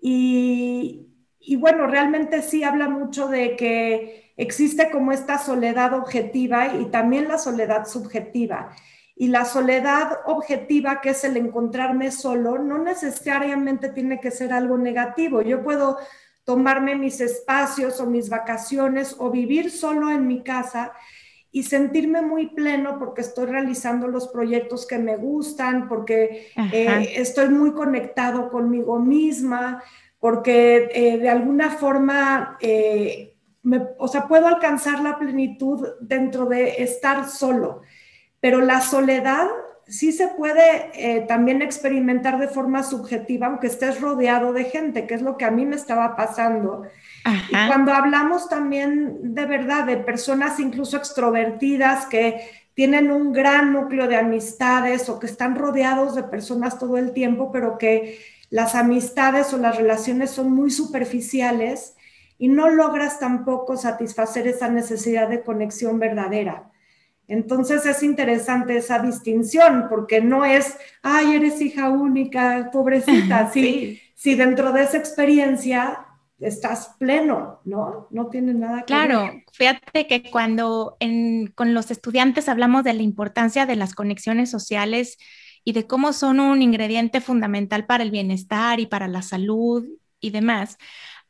Y, 0.00 1.08
y 1.38 1.56
bueno, 1.56 1.88
realmente 1.88 2.40
sí 2.40 2.64
habla 2.64 2.88
mucho 2.88 3.28
de 3.28 3.54
que 3.54 4.21
existe 4.42 4.90
como 4.90 5.12
esta 5.12 5.38
soledad 5.38 5.94
objetiva 5.94 6.74
y 6.76 6.86
también 6.86 7.28
la 7.28 7.38
soledad 7.38 7.86
subjetiva. 7.86 8.70
Y 9.14 9.28
la 9.28 9.44
soledad 9.44 10.18
objetiva, 10.26 11.00
que 11.00 11.10
es 11.10 11.22
el 11.24 11.36
encontrarme 11.36 12.10
solo, 12.10 12.58
no 12.58 12.78
necesariamente 12.78 13.90
tiene 13.90 14.20
que 14.20 14.30
ser 14.30 14.52
algo 14.52 14.78
negativo. 14.78 15.42
Yo 15.42 15.62
puedo 15.62 15.98
tomarme 16.44 16.96
mis 16.96 17.20
espacios 17.20 18.00
o 18.00 18.06
mis 18.06 18.28
vacaciones 18.28 19.14
o 19.18 19.30
vivir 19.30 19.70
solo 19.70 20.10
en 20.10 20.26
mi 20.26 20.42
casa 20.42 20.92
y 21.52 21.64
sentirme 21.64 22.22
muy 22.22 22.48
pleno 22.48 22.98
porque 22.98 23.20
estoy 23.20 23.46
realizando 23.46 24.08
los 24.08 24.28
proyectos 24.28 24.86
que 24.86 24.98
me 24.98 25.16
gustan, 25.16 25.86
porque 25.86 26.48
eh, 26.72 27.12
estoy 27.16 27.50
muy 27.50 27.72
conectado 27.72 28.50
conmigo 28.50 28.98
misma, 28.98 29.82
porque 30.18 30.88
eh, 30.94 31.18
de 31.18 31.28
alguna 31.28 31.70
forma 31.70 32.56
eh, 32.60 33.31
o 33.98 34.08
sea, 34.08 34.26
puedo 34.26 34.46
alcanzar 34.46 35.00
la 35.00 35.18
plenitud 35.18 35.86
dentro 36.00 36.46
de 36.46 36.82
estar 36.82 37.28
solo, 37.28 37.82
pero 38.40 38.60
la 38.60 38.80
soledad 38.80 39.46
sí 39.86 40.12
se 40.12 40.28
puede 40.28 40.90
eh, 40.94 41.20
también 41.22 41.60
experimentar 41.60 42.38
de 42.38 42.48
forma 42.48 42.82
subjetiva, 42.82 43.46
aunque 43.46 43.66
estés 43.66 44.00
rodeado 44.00 44.52
de 44.52 44.64
gente, 44.64 45.06
que 45.06 45.14
es 45.14 45.22
lo 45.22 45.36
que 45.36 45.44
a 45.44 45.50
mí 45.50 45.66
me 45.66 45.76
estaba 45.76 46.16
pasando. 46.16 46.84
Y 47.26 47.66
cuando 47.66 47.92
hablamos 47.92 48.48
también 48.48 49.34
de 49.34 49.44
verdad 49.46 49.84
de 49.84 49.98
personas 49.98 50.58
incluso 50.60 50.96
extrovertidas 50.96 52.06
que 52.06 52.48
tienen 52.74 53.10
un 53.10 53.32
gran 53.32 53.72
núcleo 53.72 54.08
de 54.08 54.16
amistades 54.16 55.08
o 55.08 55.18
que 55.18 55.26
están 55.26 55.56
rodeados 55.56 56.14
de 56.14 56.22
personas 56.22 56.78
todo 56.78 56.96
el 56.96 57.12
tiempo, 57.12 57.52
pero 57.52 57.76
que 57.76 58.18
las 58.50 58.74
amistades 58.74 59.52
o 59.52 59.58
las 59.58 59.76
relaciones 59.76 60.30
son 60.30 60.50
muy 60.52 60.70
superficiales, 60.70 61.96
y 62.42 62.48
no 62.48 62.68
logras 62.68 63.20
tampoco 63.20 63.76
satisfacer 63.76 64.48
esa 64.48 64.68
necesidad 64.68 65.28
de 65.28 65.44
conexión 65.44 66.00
verdadera. 66.00 66.72
Entonces 67.28 67.86
es 67.86 68.02
interesante 68.02 68.76
esa 68.76 68.98
distinción 68.98 69.86
porque 69.88 70.20
no 70.20 70.44
es, 70.44 70.76
ay, 71.04 71.36
eres 71.36 71.60
hija 71.60 71.88
única, 71.90 72.68
pobrecita. 72.72 73.48
Sí, 73.52 74.00
si 74.16 74.34
dentro 74.34 74.72
de 74.72 74.82
esa 74.82 74.96
experiencia 74.96 76.04
estás 76.40 76.96
pleno, 76.98 77.60
¿no? 77.64 78.08
No 78.10 78.26
tiene 78.26 78.54
nada 78.54 78.80
que 78.80 78.86
claro, 78.86 79.20
ver. 79.20 79.30
Claro, 79.30 79.44
fíjate 79.52 80.06
que 80.08 80.28
cuando 80.28 80.96
con 81.54 81.74
los 81.74 81.92
estudiantes 81.92 82.48
hablamos 82.48 82.82
de 82.82 82.94
la 82.94 83.02
importancia 83.02 83.66
de 83.66 83.76
las 83.76 83.94
conexiones 83.94 84.50
sociales 84.50 85.16
y 85.62 85.74
de 85.74 85.86
cómo 85.86 86.12
son 86.12 86.40
un 86.40 86.60
ingrediente 86.60 87.20
fundamental 87.20 87.86
para 87.86 88.02
el 88.02 88.10
bienestar 88.10 88.80
y 88.80 88.86
para 88.86 89.06
la 89.06 89.22
salud 89.22 89.86
y 90.18 90.30
demás, 90.30 90.76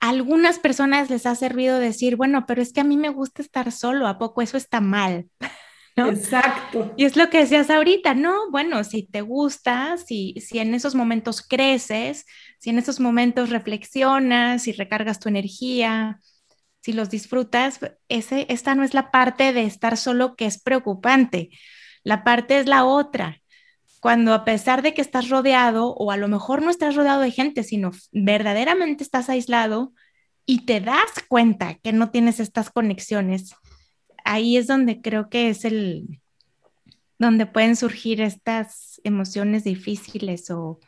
a 0.02 0.08
algunas 0.08 0.58
personas 0.58 1.10
les 1.10 1.26
ha 1.26 1.36
servido 1.36 1.78
decir, 1.78 2.16
bueno, 2.16 2.44
pero 2.44 2.60
es 2.60 2.72
que 2.72 2.80
a 2.80 2.84
mí 2.84 2.96
me 2.96 3.08
gusta 3.08 3.40
estar 3.40 3.70
solo, 3.70 4.08
¿a 4.08 4.18
poco 4.18 4.42
eso 4.42 4.56
está 4.56 4.80
mal? 4.80 5.28
Exacto. 5.96 6.92
Y 6.96 7.04
es 7.04 7.16
lo 7.16 7.30
que 7.30 7.38
decías 7.38 7.70
ahorita, 7.70 8.14
¿no? 8.14 8.50
Bueno, 8.50 8.82
si 8.82 9.04
te 9.06 9.20
gusta, 9.20 9.96
si, 9.98 10.34
si 10.40 10.58
en 10.58 10.74
esos 10.74 10.96
momentos 10.96 11.40
creces, 11.40 12.24
si 12.58 12.70
en 12.70 12.78
esos 12.78 12.98
momentos 12.98 13.50
reflexionas, 13.50 14.62
si 14.62 14.72
recargas 14.72 15.20
tu 15.20 15.28
energía, 15.28 16.18
si 16.80 16.92
los 16.92 17.08
disfrutas, 17.08 17.78
ese, 18.08 18.46
esta 18.48 18.74
no 18.74 18.82
es 18.82 18.94
la 18.94 19.12
parte 19.12 19.52
de 19.52 19.64
estar 19.66 19.96
solo 19.96 20.34
que 20.34 20.46
es 20.46 20.60
preocupante. 20.60 21.50
La 22.02 22.24
parte 22.24 22.58
es 22.58 22.66
la 22.66 22.84
otra. 22.84 23.41
Cuando 24.02 24.34
a 24.34 24.44
pesar 24.44 24.82
de 24.82 24.94
que 24.94 25.00
estás 25.00 25.28
rodeado, 25.28 25.94
o 25.94 26.10
a 26.10 26.16
lo 26.16 26.26
mejor 26.26 26.60
no 26.60 26.70
estás 26.70 26.96
rodeado 26.96 27.20
de 27.20 27.30
gente, 27.30 27.62
sino 27.62 27.92
verdaderamente 28.10 29.04
estás 29.04 29.28
aislado 29.28 29.92
y 30.44 30.66
te 30.66 30.80
das 30.80 31.12
cuenta 31.28 31.76
que 31.76 31.92
no 31.92 32.10
tienes 32.10 32.40
estas 32.40 32.68
conexiones, 32.68 33.54
ahí 34.24 34.56
es 34.56 34.66
donde 34.66 35.00
creo 35.00 35.28
que 35.28 35.50
es 35.50 35.64
el, 35.64 36.20
donde 37.16 37.46
pueden 37.46 37.76
surgir 37.76 38.20
estas 38.20 39.00
emociones 39.04 39.62
difíciles 39.62 40.50
o, 40.50 40.80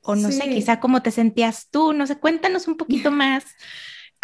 o 0.00 0.16
no 0.16 0.32
sé, 0.32 0.48
quizá 0.48 0.80
cómo 0.80 1.02
te 1.02 1.10
sentías 1.10 1.68
tú, 1.70 1.92
no 1.92 2.06
sé, 2.06 2.18
cuéntanos 2.18 2.66
un 2.66 2.78
poquito 2.78 3.10
más. 3.10 3.44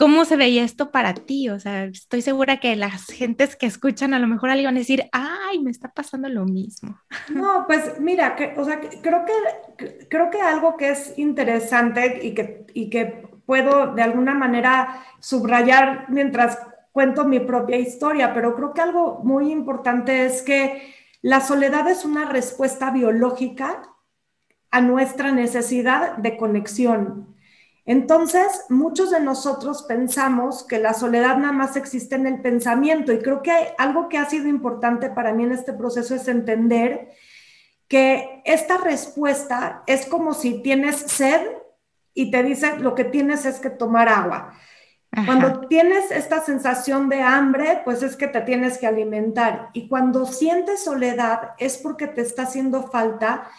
¿Cómo 0.01 0.25
se 0.25 0.37
veía 0.37 0.65
esto 0.65 0.91
para 0.91 1.13
ti? 1.13 1.51
O 1.51 1.61
sea, 1.61 1.85
estoy 1.85 2.23
segura 2.23 2.59
que 2.59 2.75
las 2.75 3.05
gentes 3.05 3.55
que 3.55 3.67
escuchan 3.67 4.15
a 4.15 4.19
lo 4.19 4.27
mejor 4.27 4.49
alguien 4.49 4.69
van 4.69 4.77
a 4.77 4.79
decir, 4.79 5.11
ay, 5.13 5.59
me 5.59 5.71
está 5.71 5.93
pasando 5.93 6.27
lo 6.31 6.47
mismo. 6.47 6.99
No, 7.29 7.67
pues 7.67 8.01
mira, 8.01 8.35
que, 8.35 8.55
o 8.57 8.65
sea, 8.65 8.81
creo 8.81 9.27
que, 9.27 10.07
creo 10.09 10.31
que 10.31 10.41
algo 10.41 10.79
que 10.79 10.89
es 10.89 11.19
interesante 11.19 12.21
y 12.23 12.33
que, 12.33 12.65
y 12.73 12.89
que 12.89 13.29
puedo 13.45 13.95
de 13.95 14.01
alguna 14.01 14.33
manera 14.33 15.05
subrayar 15.19 16.07
mientras 16.09 16.59
cuento 16.93 17.27
mi 17.27 17.41
propia 17.41 17.77
historia, 17.77 18.33
pero 18.33 18.57
creo 18.57 18.73
que 18.73 18.81
algo 18.81 19.21
muy 19.23 19.53
importante 19.53 20.25
es 20.25 20.41
que 20.41 20.95
la 21.21 21.43
soledad 21.43 21.87
es 21.91 22.07
una 22.07 22.25
respuesta 22.25 22.91
biológica 22.91 23.83
a 24.71 24.81
nuestra 24.81 25.31
necesidad 25.31 26.17
de 26.17 26.39
conexión. 26.39 27.30
Entonces, 27.87 28.47
muchos 28.69 29.11
de 29.11 29.21
nosotros 29.21 29.85
pensamos 29.85 30.65
que 30.65 30.79
la 30.79 30.95
soledad 30.95 31.37
nada 31.39 31.53
más 31.53 31.77
existe 31.77 32.15
en 32.15 32.27
el 32.27 32.41
pensamiento 32.41 33.13
y 33.13 33.19
creo 33.19 33.43
que 33.43 33.51
hay 33.51 33.67
algo 33.79 34.09
que 34.09 34.19
ha 34.19 34.29
sido 34.29 34.49
importante 34.49 35.11
para 35.11 35.33
mí 35.33 35.45
en 35.45 35.53
este 35.53 35.73
proceso 35.73 36.15
es 36.15 36.29
entender 36.29 37.11
que 37.89 38.43
esta 38.45 38.77
respuesta 38.77 39.83
es 39.87 40.07
como 40.07 40.35
si 40.35 40.63
tienes 40.63 40.97
sed 40.97 41.41
y 42.15 42.31
te 42.31 42.43
dicen 42.43 42.83
lo 42.83 42.95
que 42.95 43.05
tienes 43.05 43.45
es 43.47 43.59
que 43.59 43.71
tomar 43.71 44.09
agua. 44.09 44.55
Cuando 45.27 45.67
tienes 45.67 46.13
esta 46.13 46.41
sensación 46.41 47.09
de 47.09 47.21
hambre, 47.21 47.81
pues 47.85 48.05
es 48.05 48.15
que 48.15 48.29
te 48.29 48.43
tienes 48.43 48.79
que 48.79 48.87
alimentar. 48.87 49.71
Y 49.73 49.89
cuando 49.89 50.25
sientes 50.25 50.85
soledad 50.85 51.51
es 51.59 51.79
porque 51.79 52.07
te 52.07 52.21
está 52.21 52.43
haciendo 52.45 52.85
falta 52.85 53.51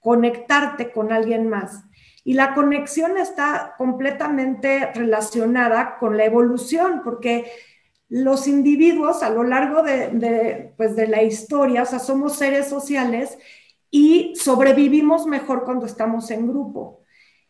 conectarte 0.00 0.90
con 0.90 1.12
alguien 1.12 1.48
más. 1.48 1.84
Y 2.26 2.32
la 2.32 2.54
conexión 2.54 3.16
está 3.18 3.76
completamente 3.78 4.90
relacionada 4.92 5.96
con 6.00 6.16
la 6.16 6.24
evolución, 6.24 7.02
porque 7.04 7.52
los 8.08 8.48
individuos 8.48 9.22
a 9.22 9.30
lo 9.30 9.44
largo 9.44 9.84
de, 9.84 10.74
pues 10.76 10.96
de 10.96 11.06
la 11.06 11.22
historia, 11.22 11.84
o 11.84 11.86
sea, 11.86 12.00
somos 12.00 12.34
seres 12.34 12.66
sociales 12.66 13.38
y 13.92 14.34
sobrevivimos 14.34 15.28
mejor 15.28 15.64
cuando 15.64 15.86
estamos 15.86 16.28
en 16.32 16.48
grupo. 16.48 17.04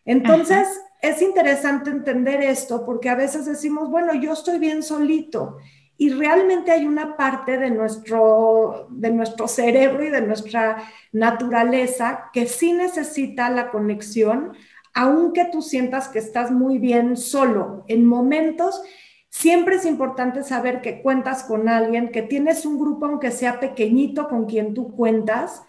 Entonces, 0.04 0.68
es 1.00 1.22
interesante 1.22 1.88
entender 1.88 2.42
esto 2.42 2.84
porque 2.84 3.08
a 3.08 3.14
veces 3.14 3.46
decimos, 3.46 3.90
bueno, 3.90 4.12
yo 4.12 4.34
estoy 4.34 4.58
bien 4.58 4.82
solito 4.82 5.56
y 5.98 6.10
realmente 6.10 6.70
hay 6.72 6.86
una 6.86 7.16
parte 7.16 7.58
de 7.58 7.70
nuestro, 7.70 8.86
de 8.90 9.10
nuestro 9.10 9.48
cerebro 9.48 10.04
y 10.04 10.10
de 10.10 10.20
nuestra 10.20 10.90
naturaleza 11.12 12.30
que 12.32 12.46
sí 12.46 12.72
necesita 12.72 13.48
la 13.48 13.70
conexión, 13.70 14.52
aunque 14.92 15.46
tú 15.46 15.62
sientas 15.62 16.08
que 16.08 16.18
estás 16.18 16.50
muy 16.50 16.78
bien 16.78 17.16
solo. 17.16 17.84
En 17.88 18.04
momentos, 18.04 18.82
siempre 19.30 19.76
es 19.76 19.86
importante 19.86 20.42
saber 20.42 20.80
que 20.80 21.00
cuentas 21.02 21.44
con 21.44 21.68
alguien, 21.68 22.10
que 22.10 22.22
tienes 22.22 22.66
un 22.66 22.78
grupo, 22.78 23.06
aunque 23.06 23.30
sea 23.30 23.58
pequeñito, 23.58 24.28
con 24.28 24.46
quien 24.46 24.74
tú 24.74 24.94
cuentas 24.94 25.62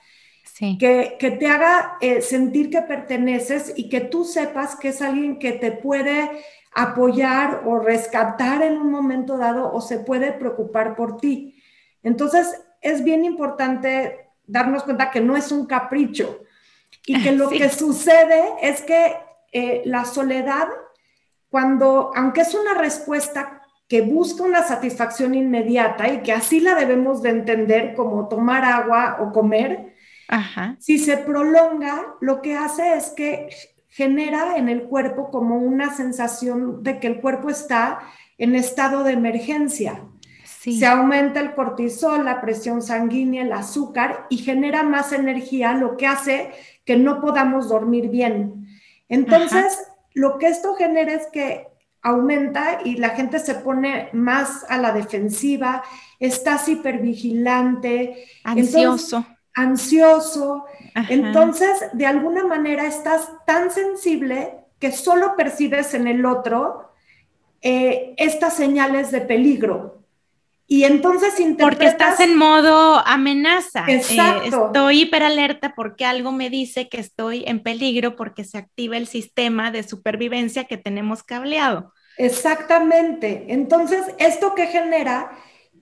que, 0.79 1.37
te 1.39 1.47
haga 1.47 1.97
eh, 2.01 2.21
sentir 2.21 2.69
que 2.69 2.81
perteneces 2.81 3.73
y 3.75 3.89
que 3.89 4.01
tú 4.01 4.23
sepas 4.23 4.75
que 4.75 4.89
es 4.89 5.01
alguien 5.01 5.37
que 5.37 5.51
te 5.51 5.71
puede 5.71 6.31
apoyar 6.77 7.63
o 7.65 7.79
rescatar 7.79 8.61
en 8.61 8.77
un 8.77 8.91
momento 8.91 9.35
dado 9.35 9.73
o 9.73 9.81
se 9.81 9.97
puede 9.97 10.31
preocupar 10.31 10.95
por 10.95 11.17
ti. 11.17 11.59
Entonces, 12.03 12.61
es 12.81 13.03
bien 13.03 13.25
importante 13.25 14.29
darnos 14.45 14.83
cuenta 14.83 15.09
que 15.09 15.19
no 15.19 15.35
es 15.35 15.51
un 15.51 15.65
capricho 15.65 16.43
y 17.07 17.19
que 17.23 17.31
lo 17.31 17.49
que 17.49 17.69
sucede 17.69 18.43
es 18.61 18.83
que 18.83 19.15
eh, 19.51 19.81
la 19.85 20.05
soledad, 20.05 20.67
cuando, 21.49 22.11
aunque 22.15 22.41
es 22.41 22.53
una 22.53 22.75
respuesta 22.75 23.63
que 23.87 24.01
busca 24.01 24.43
una 24.43 24.61
satisfacción 24.61 25.33
inmediata 25.33 26.07
y 26.13 26.21
que 26.21 26.31
así 26.31 26.59
la 26.59 26.75
debemos 26.75 27.23
de 27.23 27.31
entender 27.31 27.95
como 27.95 28.27
tomar 28.27 28.63
agua 28.63 29.17
o 29.19 29.31
comer, 29.31 29.95
si 30.77 30.99
se 30.99 31.17
prolonga, 31.17 32.17
lo 32.21 32.39
que 32.43 32.55
hace 32.55 32.97
es 32.97 33.09
que 33.09 33.49
genera 33.97 34.57
en 34.57 34.69
el 34.69 34.83
cuerpo 34.83 35.31
como 35.31 35.57
una 35.57 35.91
sensación 35.91 36.83
de 36.83 36.99
que 36.99 37.07
el 37.07 37.19
cuerpo 37.19 37.49
está 37.49 37.99
en 38.37 38.53
estado 38.53 39.03
de 39.03 39.13
emergencia. 39.13 40.03
Se 40.45 40.85
aumenta 40.85 41.39
el 41.39 41.55
cortisol, 41.55 42.23
la 42.23 42.39
presión 42.39 42.83
sanguínea, 42.83 43.41
el 43.41 43.51
azúcar 43.51 44.27
y 44.29 44.37
genera 44.37 44.83
más 44.83 45.13
energía, 45.13 45.73
lo 45.73 45.97
que 45.97 46.05
hace 46.05 46.51
que 46.85 46.95
no 46.95 47.21
podamos 47.21 47.69
dormir 47.69 48.09
bien. 48.09 48.67
Entonces, 49.09 49.87
lo 50.13 50.37
que 50.37 50.47
esto 50.47 50.75
genera 50.75 51.13
es 51.13 51.25
que 51.33 51.65
aumenta 52.03 52.81
y 52.85 52.97
la 52.97 53.09
gente 53.09 53.39
se 53.39 53.55
pone 53.55 54.09
más 54.13 54.63
a 54.69 54.77
la 54.77 54.91
defensiva, 54.91 55.81
estás 56.19 56.69
hipervigilante. 56.69 58.27
Ansioso 58.43 59.25
ansioso. 59.57 60.65
Entonces, 61.09 61.71
de 61.93 62.05
alguna 62.05 62.45
manera 62.45 62.85
estás 62.85 63.27
tan 63.45 63.71
sensible 63.71 64.53
que 64.79 64.91
solo 64.91 65.35
percibes 65.35 65.95
en 65.95 66.07
el 66.07 66.25
otro 66.25 66.91
eh, 67.61 68.13
estas 68.17 68.53
señales 68.53 69.09
de 69.11 69.21
peligro. 69.21 70.03
Y 70.67 70.83
entonces 70.83 71.39
interpretas... 71.39 71.69
Porque 71.69 71.87
estás 71.87 72.19
en 72.19 72.37
modo 72.37 73.01
amenaza. 73.05 73.85
Eh, 73.87 73.95
Exacto. 73.95 74.67
estoy 74.67 75.01
hiperalerta 75.01 75.73
porque 75.75 76.05
algo 76.05 76.31
me 76.31 76.49
dice 76.49 76.87
que 76.87 76.99
estoy 76.99 77.43
en 77.47 77.63
peligro 77.63 78.15
porque 78.15 78.43
se 78.43 78.59
activa 78.59 78.97
el 78.97 79.07
sistema 79.07 79.71
de 79.71 79.83
supervivencia 79.83 80.65
que 80.65 80.77
tenemos 80.77 81.23
cableado. 81.23 81.93
Exactamente. 82.17 83.45
Entonces, 83.47 84.03
esto 84.19 84.53
que 84.53 84.67
genera 84.67 85.31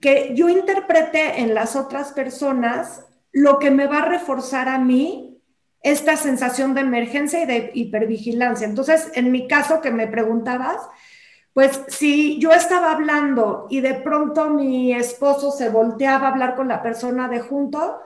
que 0.00 0.32
yo 0.34 0.48
interprete 0.48 1.40
en 1.40 1.52
las 1.52 1.76
otras 1.76 2.12
personas 2.12 3.05
lo 3.36 3.58
que 3.58 3.70
me 3.70 3.86
va 3.86 3.98
a 3.98 4.08
reforzar 4.08 4.66
a 4.66 4.78
mí 4.78 5.42
esta 5.82 6.16
sensación 6.16 6.72
de 6.72 6.80
emergencia 6.80 7.42
y 7.42 7.46
de 7.46 7.70
hipervigilancia. 7.74 8.66
Entonces, 8.66 9.12
en 9.14 9.30
mi 9.30 9.46
caso 9.46 9.82
que 9.82 9.90
me 9.90 10.06
preguntabas, 10.06 10.78
pues 11.52 11.82
si 11.88 12.38
yo 12.38 12.52
estaba 12.52 12.92
hablando 12.92 13.66
y 13.68 13.80
de 13.80 13.92
pronto 13.92 14.48
mi 14.48 14.94
esposo 14.94 15.50
se 15.50 15.68
volteaba 15.68 16.28
a 16.28 16.30
hablar 16.30 16.56
con 16.56 16.68
la 16.68 16.82
persona 16.82 17.28
de 17.28 17.40
junto, 17.40 17.98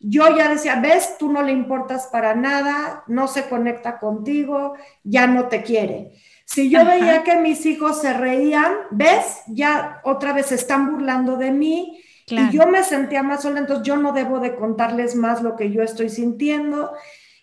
yo 0.00 0.36
ya 0.36 0.50
decía, 0.50 0.78
ves, 0.80 1.16
tú 1.18 1.32
no 1.32 1.42
le 1.42 1.52
importas 1.52 2.08
para 2.08 2.34
nada, 2.34 3.04
no 3.06 3.26
se 3.26 3.48
conecta 3.48 3.98
contigo, 3.98 4.74
ya 5.02 5.26
no 5.26 5.48
te 5.48 5.62
quiere. 5.62 6.12
Si 6.44 6.68
yo 6.68 6.84
veía 6.84 7.22
que 7.22 7.36
mis 7.36 7.64
hijos 7.64 8.02
se 8.02 8.12
reían, 8.12 8.74
ves, 8.90 9.44
ya 9.46 10.02
otra 10.04 10.34
vez 10.34 10.46
se 10.46 10.56
están 10.56 10.92
burlando 10.92 11.38
de 11.38 11.52
mí, 11.52 12.02
y 12.26 12.50
yo 12.50 12.66
me 12.66 12.82
sentía 12.82 13.22
más 13.22 13.42
sola, 13.42 13.60
entonces 13.60 13.86
yo 13.86 13.96
no 13.96 14.12
debo 14.12 14.40
de 14.40 14.54
contarles 14.54 15.14
más 15.14 15.42
lo 15.42 15.56
que 15.56 15.70
yo 15.70 15.82
estoy 15.82 16.08
sintiendo. 16.08 16.92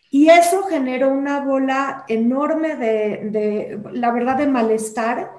Y 0.09 0.29
eso 0.29 0.63
generó 0.63 1.09
una 1.09 1.41
bola 1.41 2.03
enorme 2.07 2.75
de, 2.75 3.29
de, 3.31 3.79
la 3.93 4.11
verdad, 4.11 4.37
de 4.37 4.47
malestar, 4.47 5.31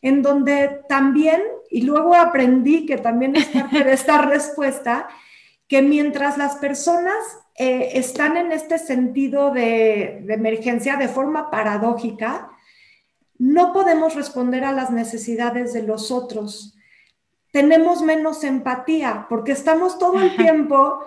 en 0.00 0.22
donde 0.22 0.80
también, 0.88 1.42
y 1.70 1.82
luego 1.82 2.14
aprendí 2.14 2.86
que 2.86 2.96
también 2.96 3.36
es 3.36 3.46
parte 3.46 3.84
de 3.84 3.92
esta 3.92 4.22
respuesta, 4.22 5.08
que 5.68 5.82
mientras 5.82 6.38
las 6.38 6.56
personas 6.56 7.14
eh, 7.56 7.90
están 7.94 8.36
en 8.36 8.52
este 8.52 8.78
sentido 8.78 9.50
de, 9.50 10.22
de 10.24 10.34
emergencia 10.34 10.96
de 10.96 11.08
forma 11.08 11.50
paradójica, 11.50 12.50
no 13.38 13.72
podemos 13.72 14.14
responder 14.14 14.64
a 14.64 14.72
las 14.72 14.90
necesidades 14.90 15.72
de 15.74 15.82
los 15.82 16.10
otros. 16.10 16.77
Tenemos 17.52 18.02
menos 18.02 18.44
empatía 18.44 19.26
porque 19.28 19.52
estamos 19.52 19.98
todo 19.98 20.20
el 20.20 20.36
tiempo 20.36 21.00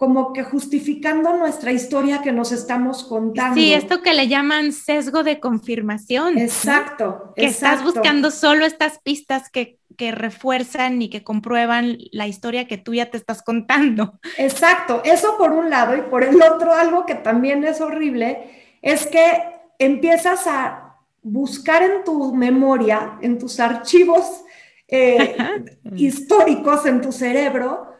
como 0.00 0.32
que 0.32 0.44
justificando 0.44 1.36
nuestra 1.36 1.72
historia 1.72 2.22
que 2.22 2.32
nos 2.32 2.52
estamos 2.52 3.04
contando. 3.04 3.54
Sí, 3.54 3.74
esto 3.74 4.00
que 4.00 4.14
le 4.14 4.28
llaman 4.28 4.72
sesgo 4.72 5.22
de 5.22 5.40
confirmación. 5.40 6.38
Exacto. 6.38 7.34
Que 7.36 7.44
estás 7.44 7.84
buscando 7.84 8.30
solo 8.30 8.64
estas 8.64 8.98
pistas 9.00 9.50
que, 9.50 9.78
que, 9.98 10.10
refuerzan 10.10 11.02
y 11.02 11.10
que 11.10 11.22
comprueban 11.22 11.98
la 12.12 12.26
historia 12.26 12.66
que 12.66 12.78
tú 12.78 12.94
ya 12.94 13.10
te 13.10 13.18
estás 13.18 13.42
contando. 13.42 14.18
Exacto. 14.38 15.02
Eso 15.04 15.36
por 15.36 15.52
un 15.52 15.68
lado. 15.68 15.94
Y 15.94 16.00
por 16.00 16.24
el 16.24 16.40
otro, 16.40 16.72
algo 16.72 17.04
que 17.04 17.16
también 17.16 17.62
es 17.64 17.82
horrible, 17.82 18.78
es 18.80 19.06
que 19.06 19.42
empiezas 19.78 20.46
a 20.46 20.96
buscar 21.22 21.82
en 21.82 22.04
tu 22.04 22.34
memoria, 22.34 23.18
en 23.20 23.38
tus 23.38 23.60
archivos 23.60 24.44
eh, 24.90 25.36
históricos, 25.96 26.86
en 26.86 27.00
tu 27.00 27.12
cerebro, 27.12 27.94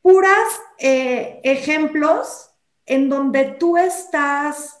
puras 0.00 0.60
eh, 0.78 1.40
ejemplos 1.44 2.50
en 2.86 3.08
donde 3.08 3.56
tú 3.58 3.76
estás, 3.76 4.80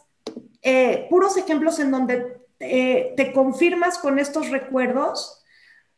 eh, 0.62 1.06
puros 1.10 1.36
ejemplos 1.36 1.78
en 1.78 1.90
donde 1.90 2.40
te 2.58 3.32
confirmas 3.34 3.98
con 3.98 4.20
estos 4.20 4.50
recuerdos 4.50 5.42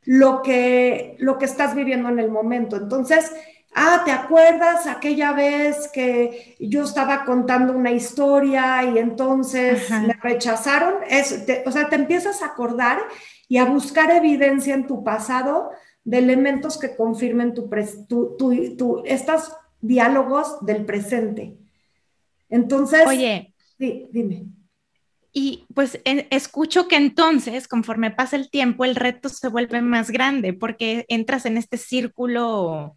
lo 0.01 0.41
que, 0.41 1.15
lo 1.19 1.37
que 1.37 1.45
estás 1.45 1.75
viviendo 1.75 2.09
en 2.09 2.19
el 2.19 2.31
momento. 2.31 2.77
Entonces, 2.77 3.31
ah, 3.75 4.03
¿te 4.05 4.13
acuerdas 4.13 4.87
aquella 4.87 5.33
vez 5.33 5.89
que 5.93 6.57
yo 6.61 6.85
estaba 6.85 7.25
contando 7.25 7.73
una 7.73 7.91
historia 7.91 8.85
y 8.85 8.99
entonces 8.99 9.91
me 9.91 10.15
rechazaron? 10.23 10.95
o 11.67 11.71
sea, 11.71 11.89
te 11.89 11.97
empiezas 11.97 12.43
a 12.43 12.47
acordar 12.47 12.99
y 13.49 13.59
a 13.59 13.65
buscar 13.65 14.11
evidencia 14.11 14.75
en 14.75 14.87
tu 14.87 15.05
pasado 15.05 15.71
de 16.05 16.19
elementos 16.19 16.79
que 16.79 16.95
confirmen 16.97 17.55
tu, 17.55 17.69
tu, 18.39 19.03
estos 19.05 19.53
diálogos 19.81 20.65
del 20.65 20.85
presente. 20.85 21.57
Entonces, 22.49 23.07
oye, 23.07 23.55
sí, 23.79 24.09
dime. 24.13 24.47
Y 25.33 25.67
pues 25.75 26.01
escucho 26.05 26.87
que 26.87 26.95
entonces, 26.95 27.67
conforme 27.67 28.13
pasa 28.13 28.37
el 28.37 28.51
tiempo, 28.51 28.85
el 28.85 28.95
reto 28.95 29.29
se 29.29 29.49
vuelve 29.49 29.83
más 29.83 30.11
grande 30.13 30.53
porque 30.53 31.05
entras 31.09 31.45
en 31.45 31.57
este 31.57 31.77
círculo 31.77 32.97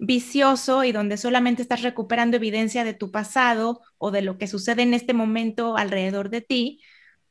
vicioso 0.00 0.82
y 0.82 0.92
donde 0.92 1.16
solamente 1.16 1.62
estás 1.62 1.82
recuperando 1.82 2.36
evidencia 2.36 2.84
de 2.84 2.94
tu 2.94 3.10
pasado 3.10 3.82
o 3.98 4.10
de 4.10 4.22
lo 4.22 4.38
que 4.38 4.46
sucede 4.46 4.82
en 4.82 4.94
este 4.94 5.12
momento 5.12 5.76
alrededor 5.76 6.30
de 6.30 6.40
ti 6.40 6.80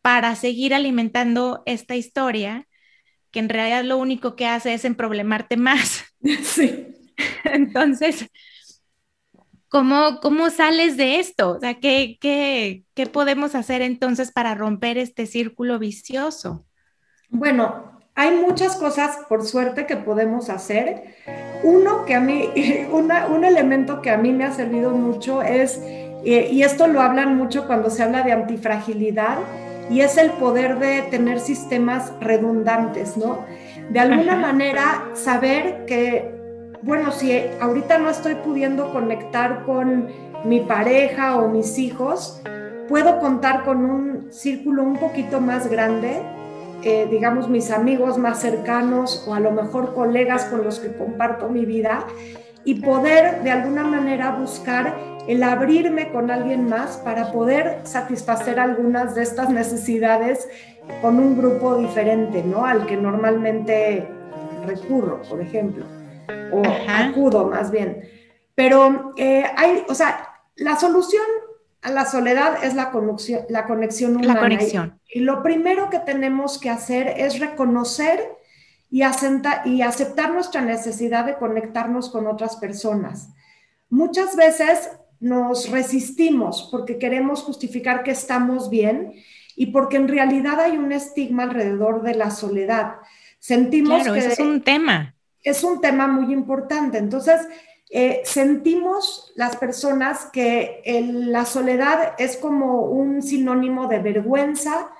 para 0.02 0.36
seguir 0.36 0.74
alimentando 0.74 1.64
esta 1.66 1.96
historia 1.96 2.68
que 3.32 3.40
en 3.40 3.50
realidad 3.50 3.84
lo 3.84 3.98
único 3.98 4.36
que 4.36 4.46
hace 4.48 4.74
es 4.74 4.86
emproblemarte 4.86 5.58
más. 5.58 6.06
Sí. 6.44 6.88
Entonces, 7.46 8.30
¿cómo, 9.68 10.20
¿cómo 10.22 10.50
sales 10.50 10.98
de 10.98 11.20
esto? 11.20 11.52
O 11.52 11.60
sea, 11.60 11.80
¿qué, 11.80 12.18
qué, 12.20 12.84
qué 12.94 13.08
podemos 13.08 13.56
hacer 13.56 13.82
entonces 13.82 14.32
para 14.32 14.56
romper 14.56 14.98
este 14.98 15.26
círculo 15.26 15.80
vicioso? 15.80 16.66
Bueno, 17.30 17.99
hay 18.20 18.36
muchas 18.36 18.76
cosas, 18.76 19.18
por 19.30 19.46
suerte, 19.46 19.86
que 19.86 19.96
podemos 19.96 20.50
hacer. 20.50 21.04
Uno 21.64 22.04
que 22.04 22.16
a 22.16 22.20
mí, 22.20 22.50
un 22.92 23.46
elemento 23.46 24.02
que 24.02 24.10
a 24.10 24.18
mí 24.18 24.34
me 24.34 24.44
ha 24.44 24.52
servido 24.52 24.92
mucho 24.92 25.42
es, 25.42 25.80
eh, 25.82 26.50
y 26.52 26.64
esto 26.64 26.88
lo 26.88 27.00
hablan 27.00 27.38
mucho 27.38 27.66
cuando 27.66 27.90
se 27.90 28.04
habla 28.04 28.24
de 28.24 28.34
antifragilidad, 28.34 29.38
y 29.90 30.02
es 30.02 30.18
el 30.18 30.32
poder 30.32 30.80
de 30.80 31.04
tener 31.04 31.40
sistemas 31.40 32.12
redundantes, 32.20 33.16
¿no? 33.16 33.46
De 33.90 34.02
alguna 34.02 34.36
manera 34.36 35.06
saber 35.14 35.86
que, 35.86 36.30
bueno, 36.82 37.14
si 37.14 37.42
ahorita 37.62 38.00
no 38.00 38.10
estoy 38.10 38.36
pudiendo 38.36 38.92
conectar 38.92 39.64
con 39.66 40.10
mi 40.44 40.60
pareja 40.60 41.38
o 41.38 41.48
mis 41.48 41.80
hijos, 41.80 42.42
puedo 42.90 43.18
contar 43.20 43.64
con 43.64 43.86
un 43.86 44.28
círculo 44.34 44.84
un 44.84 44.98
poquito 44.98 45.40
más 45.40 45.70
grande, 45.70 46.22
eh, 46.84 47.08
digamos 47.10 47.50
mis 47.50 47.72
amigos 47.72 48.18
más 48.18 48.40
cercanos 48.40 49.26
o 49.28 49.34
a 49.34 49.40
lo 49.40 49.52
mejor 49.52 49.94
colegas 49.94 50.46
con 50.46 50.64
los 50.64 50.80
que 50.80 50.94
comparto 50.94 51.50
mi 51.50 51.66
vida 51.66 52.06
y 52.64 52.76
poder 52.76 53.44
de 53.44 53.52
alguna 53.52 53.84
manera 53.84 54.32
buscar 54.32 54.96
el 55.28 55.44
abrirme 55.44 56.12
con 56.12 56.32
alguien 56.32 56.68
más 56.68 56.98
para 56.98 57.32
poder 57.32 57.82
satisfacer 57.84 58.60
algunas 58.60 59.14
de 59.14 59.24
estas 59.24 59.50
necesidades 59.50 60.48
con 61.02 61.20
un 61.20 61.38
grupo 61.38 61.76
diferente, 61.76 62.44
¿no? 62.44 62.66
Al 62.66 62.86
que 62.86 62.98
normalmente 62.98 64.08
recurro, 64.66 65.22
por 65.30 65.42
ejemplo, 65.42 65.86
o 66.52 66.64
acudo 66.88 67.46
más 67.46 67.70
bien. 67.72 68.02
Pero 68.56 69.14
eh, 69.18 69.44
hay, 69.56 69.84
o 69.88 69.94
sea, 69.94 70.34
la 70.56 70.76
solución 70.78 71.26
la 71.84 72.06
soledad 72.06 72.64
es 72.64 72.74
la 72.74 72.92
conexión, 72.92 73.42
la 73.50 73.66
conexión 73.66 74.16
humana. 74.16 74.34
La 74.34 74.40
conexión. 74.40 75.00
Y, 75.08 75.22
lo 75.22 75.42
primero 75.42 75.90
que 75.90 76.00
tenemos 76.00 76.58
que 76.58 76.70
hacer 76.70 77.14
es 77.18 77.40
reconocer 77.40 78.20
y, 78.90 79.02
y 79.66 79.82
aceptar 79.82 80.34
nuestra 80.34 80.62
necesidad 80.62 81.26
de 81.26 81.38
conectarnos 81.38 82.10
con 82.10 82.28
otras 82.28 82.58
personas. 82.58 83.30
Muchas 83.90 84.36
veces 84.36 84.90
nos 85.20 85.70
resistimos 85.70 86.68
porque 86.72 86.98
queremos 86.98 87.44
justificar 87.44 88.04
que 88.04 88.12
estamos 88.12 88.70
bien 88.70 89.14
y 89.56 89.68
porque 89.68 89.98
en 89.98 90.08
realidad 90.08 90.60
hay 90.60 90.78
un 90.78 90.92
estigma 90.92 91.44
alrededor 91.44 92.02
de 92.02 92.16
la 92.16 92.32
soledad. 92.32 92.96
Sentimos 93.40 94.08
que 94.08 94.20
es 94.20 94.40
un 94.40 94.62
tema. 94.62 95.16
Es 95.44 95.64
un 95.64 95.82
tema 95.82 96.08
muy 96.08 96.34
importante. 96.34 96.98
Entonces, 96.98 97.42
eh, 97.90 98.22
sentimos 98.24 99.32
las 99.36 99.56
personas 99.56 100.28
que 100.32 100.82
la 101.04 101.46
soledad 101.46 102.14
es 102.18 102.38
como 102.38 102.84
un 102.84 103.22
sinónimo 103.22 103.88
de 103.88 104.00
vergüenza, 104.00 104.92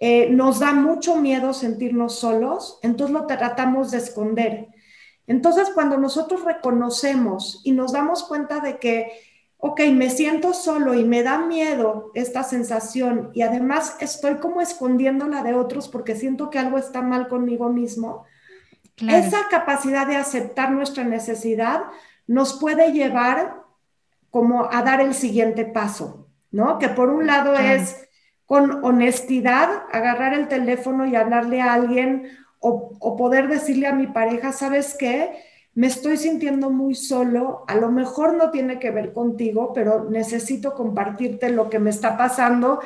eh, 0.00 0.28
nos 0.30 0.58
da 0.58 0.72
mucho 0.72 1.16
miedo 1.16 1.52
sentirnos 1.52 2.16
solos, 2.16 2.80
entonces 2.82 3.14
lo 3.14 3.26
tratamos 3.26 3.92
de 3.92 3.98
esconder. 3.98 4.68
Entonces, 5.28 5.70
cuando 5.72 5.96
nosotros 5.98 6.44
reconocemos 6.44 7.60
y 7.62 7.72
nos 7.72 7.92
damos 7.92 8.24
cuenta 8.24 8.58
de 8.58 8.78
que 8.78 9.12
ok, 9.64 9.80
me 9.92 10.10
siento 10.10 10.54
solo 10.54 10.94
y 10.94 11.04
me 11.04 11.22
da 11.22 11.38
miedo 11.38 12.10
esta 12.14 12.42
sensación 12.42 13.30
y 13.32 13.42
además 13.42 13.96
estoy 14.00 14.38
como 14.38 14.60
escondiéndola 14.60 15.44
de 15.44 15.54
otros 15.54 15.86
porque 15.86 16.16
siento 16.16 16.50
que 16.50 16.58
algo 16.58 16.78
está 16.78 17.00
mal 17.00 17.28
conmigo 17.28 17.68
mismo, 17.68 18.24
esa 19.08 19.46
capacidad 19.48 20.04
de 20.08 20.16
aceptar 20.16 20.72
nuestra 20.72 21.04
necesidad 21.04 21.84
nos 22.26 22.58
puede 22.58 22.92
llevar 22.92 23.62
como 24.30 24.72
a 24.72 24.82
dar 24.82 25.00
el 25.00 25.14
siguiente 25.14 25.64
paso, 25.64 26.28
¿no? 26.50 26.78
Que 26.78 26.88
por 26.88 27.10
un 27.10 27.26
lado 27.26 27.54
es 27.54 28.08
con 28.46 28.84
honestidad 28.84 29.84
agarrar 29.92 30.34
el 30.34 30.48
teléfono 30.48 31.06
y 31.06 31.16
hablarle 31.16 31.60
a 31.60 31.74
alguien 31.74 32.28
o, 32.58 32.92
o 32.98 33.16
poder 33.16 33.48
decirle 33.48 33.86
a 33.86 33.94
mi 33.94 34.06
pareja, 34.06 34.52
¿sabes 34.52 34.96
qué? 34.98 35.32
me 35.74 35.86
estoy 35.86 36.16
sintiendo 36.18 36.70
muy 36.70 36.94
solo, 36.94 37.64
a 37.66 37.76
lo 37.76 37.90
mejor 37.90 38.34
no 38.34 38.50
tiene 38.50 38.78
que 38.78 38.90
ver 38.90 39.12
contigo, 39.12 39.72
pero 39.72 40.10
necesito 40.10 40.74
compartirte 40.74 41.48
lo 41.50 41.70
que 41.70 41.78
me 41.78 41.90
está 41.90 42.16
pasando 42.16 42.80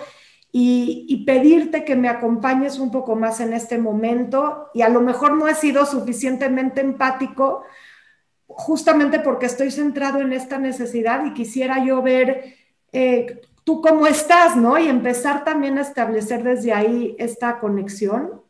y, 0.52 1.24
pedirte 1.26 1.84
que 1.84 1.96
me 1.96 2.08
acompañes 2.08 2.78
un 2.78 2.90
poco 2.90 3.16
más 3.16 3.40
en 3.40 3.52
este 3.52 3.78
momento 3.78 4.70
y 4.72 4.82
a 4.82 4.88
lo 4.88 5.00
mejor 5.00 5.36
no 5.36 5.48
he 5.48 5.54
sido 5.54 5.84
suficientemente 5.84 6.80
empático 6.80 7.64
justamente 8.46 9.20
porque 9.20 9.46
estoy 9.46 9.70
centrado 9.70 10.20
en 10.20 10.32
esta 10.32 10.58
necesidad 10.58 11.24
y 11.24 11.34
quisiera 11.34 11.84
yo 11.84 12.02
ver 12.02 12.54
eh, 12.92 13.40
tú 13.64 13.82
cómo 13.82 14.06
estás, 14.06 14.56
¿no? 14.56 14.78
Y 14.78 14.88
empezar 14.88 15.44
también 15.44 15.78
a 15.78 15.82
establecer 15.82 16.42
desde 16.42 16.72
ahí 16.72 17.16
esta 17.18 17.58
conexión. 17.58 18.42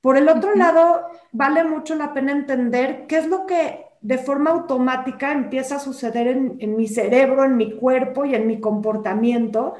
Por 0.00 0.16
el 0.16 0.28
otro 0.28 0.54
lado, 0.54 1.02
vale 1.32 1.62
mucho 1.64 1.94
la 1.94 2.12
pena 2.12 2.32
entender 2.32 3.06
qué 3.06 3.18
es 3.18 3.26
lo 3.26 3.46
que 3.46 3.86
de 4.00 4.18
forma 4.18 4.50
automática 4.50 5.32
empieza 5.32 5.76
a 5.76 5.80
suceder 5.80 6.26
en, 6.26 6.76
mi 6.76 6.88
cerebro, 6.88 7.44
en 7.44 7.56
mi 7.56 7.76
cuerpo 7.76 8.24
y 8.24 8.34
en 8.34 8.46
mi 8.46 8.60
comportamiento, 8.60 9.74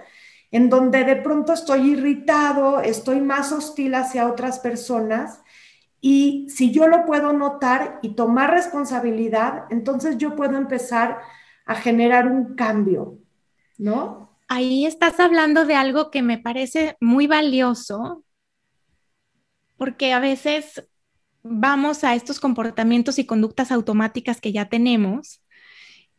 en 0.51 0.69
donde 0.69 1.05
de 1.05 1.17
pronto 1.17 1.55
estoy 1.55 1.93
irritado, 1.93 2.81
estoy 2.81 3.21
más 3.21 3.51
hostil 3.51 3.95
hacia 3.95 4.27
otras 4.29 4.59
personas. 4.59 5.43
Y 6.01 6.47
si 6.49 6.73
yo 6.73 6.89
lo 6.89 7.05
puedo 7.05 7.33
notar 7.33 7.99
y 8.03 8.15
tomar 8.15 8.51
responsabilidad, 8.51 9.65
entonces 9.71 10.17
yo 10.17 10.35
puedo 10.35 10.57
empezar 10.57 11.21
a 11.67 11.75
generar 11.75 12.27
un 12.27 12.55
cambio, 12.55 13.19
¿no? 13.77 14.39
Ahí 14.49 14.87
estás 14.87 15.21
hablando 15.21 15.67
de 15.67 15.75
algo 15.75 16.11
que 16.11 16.23
me 16.23 16.39
parece 16.39 16.97
muy 17.01 17.27
valioso, 17.27 18.25
porque 19.77 20.13
a 20.13 20.21
veces 20.21 20.89
vamos 21.43 22.03
a 22.05 22.15
estos 22.15 22.41
comportamientos 22.41 23.19
y 23.19 23.27
conductas 23.27 23.71
automáticas 23.71 24.41
que 24.41 24.53
ya 24.53 24.69
tenemos 24.69 25.43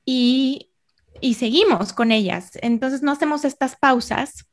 y, 0.06 0.72
y 1.20 1.34
seguimos 1.36 1.92
con 1.94 2.12
ellas. 2.12 2.52
Entonces 2.62 3.02
no 3.02 3.12
hacemos 3.12 3.46
estas 3.46 3.76
pausas 3.76 4.48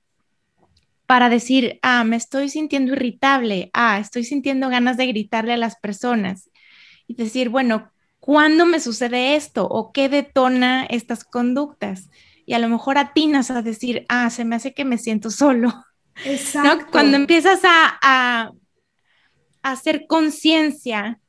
para 1.08 1.30
decir, 1.30 1.78
ah, 1.80 2.04
me 2.04 2.16
estoy 2.16 2.50
sintiendo 2.50 2.92
irritable, 2.92 3.70
ah, 3.72 3.98
estoy 3.98 4.24
sintiendo 4.24 4.68
ganas 4.68 4.98
de 4.98 5.06
gritarle 5.06 5.54
a 5.54 5.56
las 5.56 5.76
personas 5.76 6.50
y 7.06 7.14
decir, 7.14 7.48
bueno, 7.48 7.90
¿cuándo 8.20 8.66
me 8.66 8.78
sucede 8.78 9.34
esto 9.34 9.66
o 9.66 9.90
qué 9.90 10.10
detona 10.10 10.84
estas 10.84 11.24
conductas? 11.24 12.10
Y 12.44 12.52
a 12.52 12.58
lo 12.58 12.68
mejor 12.68 12.98
atinas 12.98 13.50
a 13.50 13.62
decir, 13.62 14.04
ah, 14.10 14.28
se 14.28 14.44
me 14.44 14.56
hace 14.56 14.74
que 14.74 14.84
me 14.84 14.98
siento 14.98 15.30
solo. 15.30 15.72
Exacto. 16.26 16.88
Cuando 16.92 17.16
empiezas 17.16 17.60
a, 17.64 17.98
a, 18.02 18.52
hacer 19.62 20.04
conciencia 20.06 21.20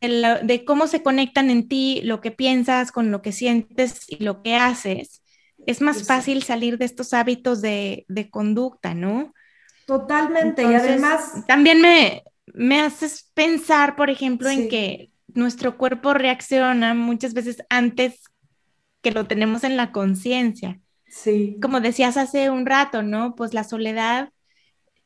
de, 0.00 0.64
cómo 0.66 0.88
se 0.88 1.04
conectan 1.04 1.50
en 1.50 1.68
ti 1.68 2.00
lo 2.02 2.20
que 2.20 2.32
piensas 2.32 2.90
con 2.90 3.12
lo 3.12 3.22
que 3.22 3.30
sientes 3.30 4.00
y 4.08 4.24
lo 4.24 4.42
que 4.42 4.56
haces, 4.56 5.22
es 5.66 5.80
más 5.80 6.06
fácil 6.06 6.42
salir 6.42 6.78
de 6.78 6.84
estos 6.84 7.12
hábitos 7.12 7.60
de, 7.60 8.06
conducta, 8.30 8.94
¿no? 8.94 9.32
Totalmente. 9.86 10.62
y 10.62 10.74
además... 10.74 11.44
También 11.46 11.80
me, 11.80 12.22
me 12.46 12.80
haces 12.80 13.30
pensar, 13.34 13.96
por 13.96 14.10
ejemplo, 14.10 14.48
en 14.48 14.68
que 14.68 15.10
nuestro 15.28 15.76
cuerpo 15.76 16.14
reacciona 16.14 16.94
muchas 16.94 17.34
veces 17.34 17.58
antes 17.68 18.22
que 19.02 19.10
lo 19.10 19.26
tenemos 19.26 19.64
en 19.64 19.76
la 19.76 19.92
conciencia. 19.92 20.80
Sí. 21.08 21.58
Como 21.60 21.80
decías 21.80 22.16
hace 22.16 22.50
un 22.50 22.66
rato, 22.66 23.02
¿no? 23.02 23.34
Pues 23.34 23.54
la 23.54 23.64
soledad 23.64 24.30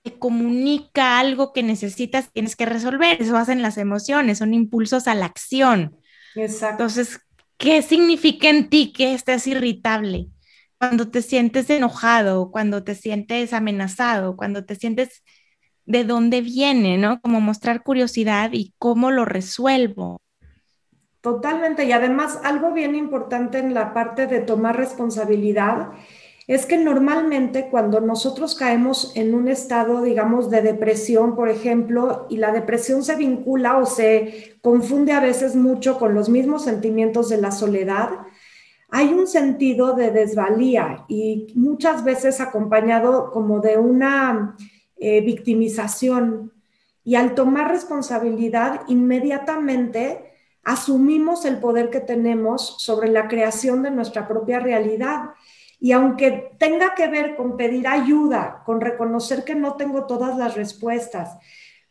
te 0.02 0.18
comunica 0.18 1.18
algo 1.18 1.52
que 1.52 1.62
necesitas, 1.62 2.32
tienes 2.32 2.56
que 2.56 2.66
resolver. 2.66 3.20
Eso 3.20 3.36
hacen 3.36 3.62
las 3.62 3.76
emociones, 3.76 4.38
son 4.38 4.54
impulsos 4.54 5.08
a 5.08 5.14
la 5.14 5.26
acción. 5.26 5.96
Exacto. 6.34 6.84
Entonces, 6.84 7.20
¿qué 7.56 7.82
significa 7.82 8.48
en 8.48 8.70
ti 8.70 8.92
que 8.92 9.14
estés 9.14 9.46
irritable? 9.46 10.28
Cuando 10.80 11.10
te 11.10 11.20
sientes 11.20 11.68
enojado, 11.68 12.50
cuando 12.50 12.82
te 12.82 12.94
sientes 12.94 13.52
amenazado, 13.52 14.34
cuando 14.34 14.64
te 14.64 14.76
sientes 14.76 15.22
de 15.84 16.04
dónde 16.04 16.40
viene, 16.40 16.96
¿no? 16.96 17.20
Como 17.20 17.42
mostrar 17.42 17.82
curiosidad 17.82 18.50
y 18.54 18.72
cómo 18.78 19.10
lo 19.10 19.26
resuelvo. 19.26 20.22
Totalmente. 21.20 21.84
Y 21.84 21.92
además, 21.92 22.38
algo 22.44 22.72
bien 22.72 22.94
importante 22.94 23.58
en 23.58 23.74
la 23.74 23.92
parte 23.92 24.26
de 24.26 24.40
tomar 24.40 24.78
responsabilidad 24.78 25.90
es 26.46 26.64
que 26.64 26.78
normalmente 26.78 27.68
cuando 27.70 28.00
nosotros 28.00 28.54
caemos 28.54 29.12
en 29.16 29.34
un 29.34 29.48
estado, 29.48 30.00
digamos, 30.00 30.48
de 30.48 30.62
depresión, 30.62 31.36
por 31.36 31.50
ejemplo, 31.50 32.26
y 32.30 32.38
la 32.38 32.52
depresión 32.52 33.04
se 33.04 33.16
vincula 33.16 33.76
o 33.76 33.84
se 33.84 34.56
confunde 34.62 35.12
a 35.12 35.20
veces 35.20 35.54
mucho 35.56 35.98
con 35.98 36.14
los 36.14 36.30
mismos 36.30 36.64
sentimientos 36.64 37.28
de 37.28 37.36
la 37.36 37.50
soledad, 37.50 38.08
hay 38.90 39.12
un 39.12 39.26
sentido 39.26 39.94
de 39.94 40.10
desvalía 40.10 41.04
y 41.08 41.48
muchas 41.54 42.02
veces 42.04 42.40
acompañado 42.40 43.30
como 43.30 43.60
de 43.60 43.78
una 43.78 44.56
eh, 44.96 45.20
victimización. 45.20 46.52
Y 47.04 47.14
al 47.14 47.34
tomar 47.34 47.70
responsabilidad, 47.70 48.82
inmediatamente 48.88 50.32
asumimos 50.64 51.44
el 51.44 51.58
poder 51.58 51.90
que 51.90 52.00
tenemos 52.00 52.76
sobre 52.82 53.08
la 53.08 53.28
creación 53.28 53.82
de 53.82 53.90
nuestra 53.90 54.28
propia 54.28 54.60
realidad 54.60 55.30
y 55.80 55.92
aunque 55.92 56.52
tenga 56.58 56.94
que 56.94 57.08
ver 57.08 57.36
con 57.36 57.56
pedir 57.56 57.88
ayuda, 57.88 58.62
con 58.66 58.82
reconocer 58.82 59.44
que 59.44 59.54
no 59.54 59.76
tengo 59.76 60.04
todas 60.06 60.36
las 60.36 60.54
respuestas, 60.54 61.38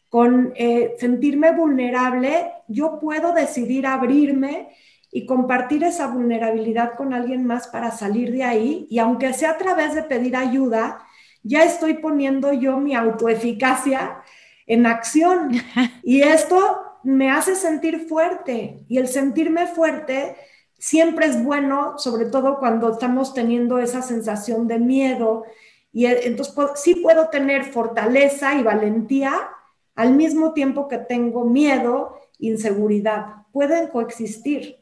con 0.09 0.53
eh, 0.55 0.95
sentirme 0.99 1.51
vulnerable, 1.51 2.51
yo 2.67 2.99
puedo 2.99 3.33
decidir 3.33 3.87
abrirme 3.87 4.69
y 5.11 5.25
compartir 5.25 5.83
esa 5.83 6.07
vulnerabilidad 6.07 6.95
con 6.95 7.13
alguien 7.13 7.45
más 7.45 7.67
para 7.67 7.91
salir 7.91 8.31
de 8.31 8.43
ahí. 8.43 8.87
Y 8.89 8.99
aunque 8.99 9.33
sea 9.33 9.51
a 9.51 9.57
través 9.57 9.95
de 9.95 10.03
pedir 10.03 10.35
ayuda, 10.35 10.99
ya 11.43 11.63
estoy 11.63 11.95
poniendo 11.95 12.53
yo 12.53 12.77
mi 12.77 12.95
autoeficacia 12.95 14.21
en 14.67 14.85
acción. 14.85 15.51
Y 16.03 16.21
esto 16.21 16.79
me 17.03 17.29
hace 17.31 17.55
sentir 17.55 18.07
fuerte. 18.07 18.85
Y 18.87 18.97
el 18.97 19.07
sentirme 19.07 19.67
fuerte 19.67 20.35
siempre 20.77 21.25
es 21.25 21.43
bueno, 21.43 21.97
sobre 21.97 22.25
todo 22.25 22.59
cuando 22.59 22.91
estamos 22.91 23.33
teniendo 23.33 23.79
esa 23.79 24.01
sensación 24.01 24.67
de 24.67 24.79
miedo. 24.79 25.43
Y 25.91 26.05
eh, 26.05 26.27
entonces 26.27 26.55
sí 26.75 26.95
puedo 26.95 27.29
tener 27.29 27.65
fortaleza 27.65 28.55
y 28.55 28.63
valentía 28.63 29.49
al 29.95 30.13
mismo 30.13 30.53
tiempo 30.53 30.87
que 30.87 30.97
tengo 30.97 31.43
miedo, 31.45 32.19
inseguridad. 32.37 33.43
Pueden 33.51 33.87
coexistir, 33.87 34.78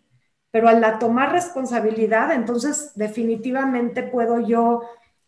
pero 0.57 0.69
al 0.69 0.97
tomar 0.97 1.33
responsabilidad, 1.33 2.33
entonces 2.33 2.93
definitivamente 2.95 4.01
puedo 4.01 4.39
yo 4.39 4.81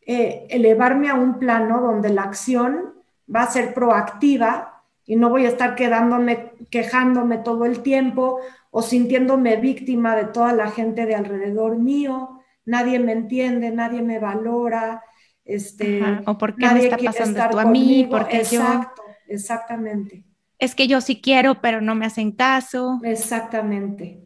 eh, 0.04 0.48
elevarme 0.50 1.08
a 1.08 1.14
un 1.14 1.38
plano 1.38 1.82
donde 1.82 2.10
la 2.10 2.24
acción 2.24 2.96
va 3.32 3.44
a 3.44 3.52
ser 3.52 3.76
proactiva 3.76 4.82
y 5.06 5.18
no 5.18 5.30
voy 5.30 5.46
a 5.46 5.50
estar 5.50 5.76
quedándome, 5.76 6.54
quejándome 6.72 7.38
todo 7.38 7.66
el 7.66 7.82
tiempo 7.82 8.40
o 8.72 8.82
sintiéndome 8.82 9.58
víctima 9.58 10.16
de 10.16 10.26
toda 10.26 10.52
la 10.52 10.72
gente 10.72 11.06
de 11.06 11.14
alrededor 11.14 11.78
mío, 11.78 12.42
nadie 12.66 12.98
me 12.98 13.12
entiende, 13.12 13.70
nadie 13.70 14.02
me 14.02 14.18
valora, 14.18 15.04
este, 15.46 16.02
o 16.26 16.40
por 16.40 16.56
qué 16.56 16.66
me 16.74 16.80
está 16.80 16.98
pasando 16.98 17.40
esto 17.40 17.60
a 17.60 17.66
mí, 17.66 18.08
porque 18.10 18.38
Exacto, 18.38 19.04
exactamente. 19.28 20.26
Es 20.58 20.74
que 20.74 20.88
yo 20.88 21.02
sí 21.02 21.22
quiero, 21.22 21.62
pero 21.62 21.82
no 21.82 21.94
me 21.94 22.08
hacen 22.08 22.32
caso. 22.32 23.00
Exactamente. 23.04 24.26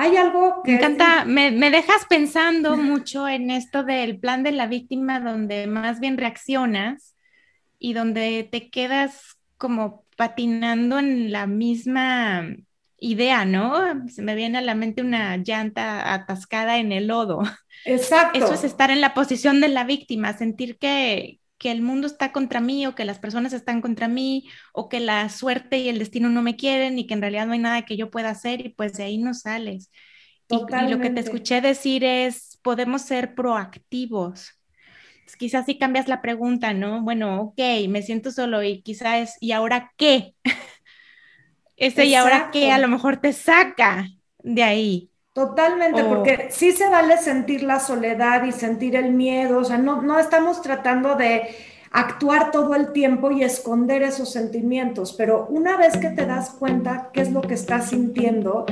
Hay 0.00 0.16
algo 0.16 0.62
que... 0.64 0.72
Me 0.72 0.78
encanta, 0.78 1.26
me, 1.26 1.50
me, 1.50 1.70
dejas 1.70 2.06
pensando 2.08 2.74
mucho 2.78 3.28
en 3.28 3.50
esto 3.50 3.84
del 3.84 4.18
plan 4.18 4.42
de 4.42 4.50
la 4.50 4.66
víctima, 4.66 5.20
donde 5.20 5.66
más 5.66 6.00
bien 6.00 6.16
reaccionas 6.16 7.16
y 7.78 7.92
donde 7.92 8.48
te 8.50 8.70
quedas 8.70 9.36
como 9.58 10.06
patinando 10.16 10.98
en 10.98 11.30
la 11.30 11.46
misma 11.46 12.46
idea, 12.98 13.44
¿no? 13.44 14.08
Se 14.08 14.22
me 14.22 14.34
viene 14.34 14.56
a 14.56 14.62
la 14.62 14.74
mente 14.74 15.02
una 15.02 15.36
llanta 15.36 16.14
atascada 16.14 16.78
en 16.78 16.92
el 16.92 17.08
lodo. 17.08 17.42
Exacto. 17.84 18.38
Eso 18.38 18.54
es 18.54 18.64
estar 18.64 18.90
en 18.90 19.02
la 19.02 19.12
posición 19.12 19.60
de 19.60 19.68
la 19.68 19.84
víctima, 19.84 20.32
sentir 20.32 20.78
que, 20.78 21.40
que 21.60 21.70
el 21.70 21.82
mundo 21.82 22.06
está 22.06 22.32
contra 22.32 22.58
mí 22.60 22.86
o 22.86 22.94
que 22.94 23.04
las 23.04 23.18
personas 23.18 23.52
están 23.52 23.82
contra 23.82 24.08
mí 24.08 24.48
o 24.72 24.88
que 24.88 24.98
la 24.98 25.28
suerte 25.28 25.76
y 25.76 25.90
el 25.90 25.98
destino 25.98 26.30
no 26.30 26.40
me 26.40 26.56
quieren 26.56 26.98
y 26.98 27.06
que 27.06 27.12
en 27.12 27.20
realidad 27.20 27.46
no 27.46 27.52
hay 27.52 27.58
nada 27.58 27.82
que 27.82 27.98
yo 27.98 28.10
pueda 28.10 28.30
hacer 28.30 28.64
y 28.64 28.70
pues 28.70 28.94
de 28.94 29.04
ahí 29.04 29.18
no 29.18 29.34
sales. 29.34 29.90
Y, 30.48 30.56
y, 30.56 30.88
lo 30.88 31.00
que 31.00 31.10
te 31.10 31.20
escuché 31.20 31.60
decir 31.60 32.02
es, 32.02 32.58
podemos 32.62 33.02
ser 33.02 33.34
proactivos. 33.34 34.58
quizás 35.38 35.66
si 35.66 35.78
cambias 35.78 36.08
la 36.08 36.22
pregunta, 36.22 36.72
¿no? 36.72 37.02
Bueno, 37.02 37.42
ok, 37.42 37.60
me 37.90 38.00
siento 38.00 38.30
solo 38.30 38.62
y 38.62 38.80
quizás, 38.80 39.36
¿y 39.38 39.52
ahora 39.52 39.92
qué? 39.98 40.34
ese 41.76 42.06
y 42.06 42.14
ahora 42.14 42.50
que 42.50 42.72
a 42.72 42.78
lo 42.78 42.88
mejor 42.88 43.18
te 43.18 43.34
saca 43.34 44.08
de 44.38 44.62
ahí. 44.62 45.09
Totalmente, 45.40 46.04
porque 46.04 46.48
sí 46.50 46.72
se 46.72 46.90
vale 46.90 47.16
sentir 47.16 47.62
la 47.62 47.80
soledad 47.80 48.44
y 48.44 48.52
sentir 48.52 48.94
el 48.94 49.12
miedo, 49.12 49.60
o 49.60 49.64
sea, 49.64 49.78
no, 49.78 50.02
no 50.02 50.18
estamos 50.18 50.60
tratando 50.60 51.14
de 51.14 51.44
actuar 51.90 52.50
todo 52.50 52.74
el 52.74 52.92
tiempo 52.92 53.30
y 53.30 53.42
esconder 53.42 54.02
esos 54.02 54.30
sentimientos, 54.30 55.14
pero 55.14 55.46
una 55.48 55.78
vez 55.78 55.96
que 55.96 56.10
te 56.10 56.26
das 56.26 56.50
cuenta 56.50 57.08
qué 57.14 57.22
es 57.22 57.32
lo 57.32 57.40
que 57.40 57.54
estás 57.54 57.88
sintiendo, 57.88 58.66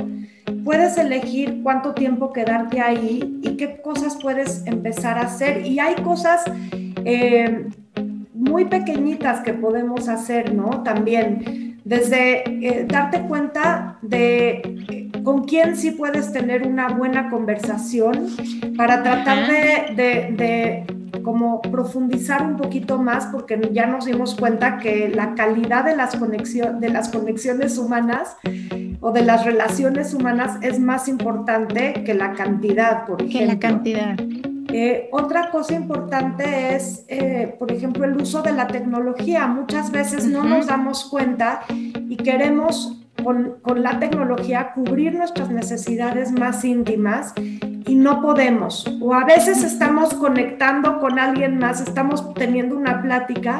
puedes 0.63 0.95
elegir 0.99 1.61
cuánto 1.63 1.95
tiempo 1.95 2.31
quedarte 2.31 2.81
ahí 2.81 3.39
y 3.41 3.57
qué 3.57 3.81
cosas 3.81 4.19
puedes 4.21 4.63
empezar 4.67 5.17
a 5.17 5.21
hacer. 5.21 5.65
Y 5.65 5.79
hay 5.79 5.95
cosas 5.95 6.43
eh, 7.03 7.65
muy 8.35 8.65
pequeñitas 8.65 9.41
que 9.41 9.53
podemos 9.53 10.07
hacer, 10.07 10.53
¿no? 10.53 10.83
También 10.83 11.68
desde 11.89 12.43
eh, 12.47 12.85
darte 12.87 13.21
cuenta 13.21 13.97
de 14.03 14.61
eh, 14.89 15.09
con 15.23 15.45
quién 15.45 15.75
sí 15.75 15.89
puedes 15.89 16.31
tener 16.31 16.67
una 16.67 16.89
buena 16.89 17.31
conversación 17.31 18.27
para 18.77 19.01
tratar 19.01 19.47
de, 19.47 20.35
de, 20.37 21.21
como 21.23 21.63
profundizar 21.63 22.43
un 22.43 22.57
poquito 22.57 22.99
más, 22.99 23.25
porque 23.25 23.59
ya 23.73 23.87
nos 23.87 24.05
dimos 24.05 24.35
cuenta 24.35 24.77
que 24.77 25.09
la 25.09 25.33
calidad 25.33 25.83
de 25.83 25.95
las, 25.95 26.15
conexión, 26.15 26.79
de 26.79 26.89
las 26.89 27.09
conexiones 27.09 27.79
humanas 27.79 28.37
o 29.01 29.11
de 29.11 29.23
las 29.23 29.43
relaciones 29.43 30.13
humanas 30.13 30.59
es 30.61 30.79
más 30.79 31.07
importante 31.07 32.03
que 32.05 32.13
la 32.13 32.33
cantidad, 32.33 33.07
por 33.07 33.23
ejemplo. 33.23 33.39
Que 33.39 33.45
la 33.47 33.59
cantidad. 33.59 34.15
Eh, 34.71 35.09
otra 35.11 35.49
cosa 35.49 35.73
importante 35.73 36.75
es, 36.75 37.05
eh, 37.07 37.55
por 37.57 37.71
ejemplo, 37.71 38.05
el 38.05 38.15
uso 38.17 38.41
de 38.41 38.51
la 38.51 38.67
tecnología. 38.67 39.47
Muchas 39.47 39.91
veces 39.91 40.25
no 40.25 40.43
nos 40.43 40.67
damos 40.67 41.05
cuenta 41.05 41.61
y 41.69 42.15
queremos 42.17 43.01
con, 43.23 43.55
con, 43.61 43.81
la 43.81 43.99
tecnología 43.99 44.71
cubrir 44.73 45.15
nuestras 45.15 45.49
necesidades 45.49 46.31
más 46.31 46.63
íntimas 46.63 47.33
y 47.37 47.95
no 47.95 48.21
podemos. 48.21 48.85
O 49.01 49.13
a 49.13 49.25
veces 49.25 49.63
estamos 49.63 50.13
conectando 50.13 50.99
con 50.99 51.19
alguien 51.19 51.57
más, 51.57 51.81
estamos 51.81 52.33
teniendo 52.35 52.77
una 52.77 53.01
plática 53.01 53.59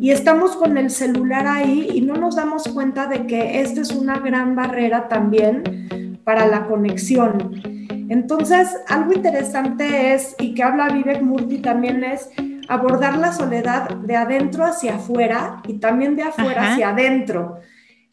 y 0.00 0.10
estamos 0.10 0.56
con 0.56 0.78
el 0.78 0.90
celular 0.90 1.46
ahí 1.46 1.90
y 1.92 2.00
no 2.00 2.14
nos 2.14 2.36
damos 2.36 2.64
cuenta 2.68 3.06
de 3.06 3.26
que 3.26 3.60
esta 3.60 3.82
es 3.82 3.90
una 3.90 4.18
gran 4.18 4.56
barrera 4.56 5.08
también 5.08 6.18
para 6.24 6.46
la 6.46 6.66
conexión. 6.66 7.77
Entonces, 8.08 8.74
algo 8.88 9.12
interesante 9.12 10.14
es, 10.14 10.34
y 10.38 10.54
que 10.54 10.62
habla 10.62 10.88
Vivek 10.88 11.22
Murthy 11.22 11.58
también 11.58 12.04
es, 12.04 12.30
abordar 12.68 13.16
la 13.16 13.32
soledad 13.32 13.88
de 13.90 14.16
adentro 14.16 14.64
hacia 14.64 14.96
afuera 14.96 15.62
y 15.66 15.78
también 15.78 16.16
de 16.16 16.22
afuera 16.22 16.72
hacia 16.72 16.90
adentro. 16.90 17.60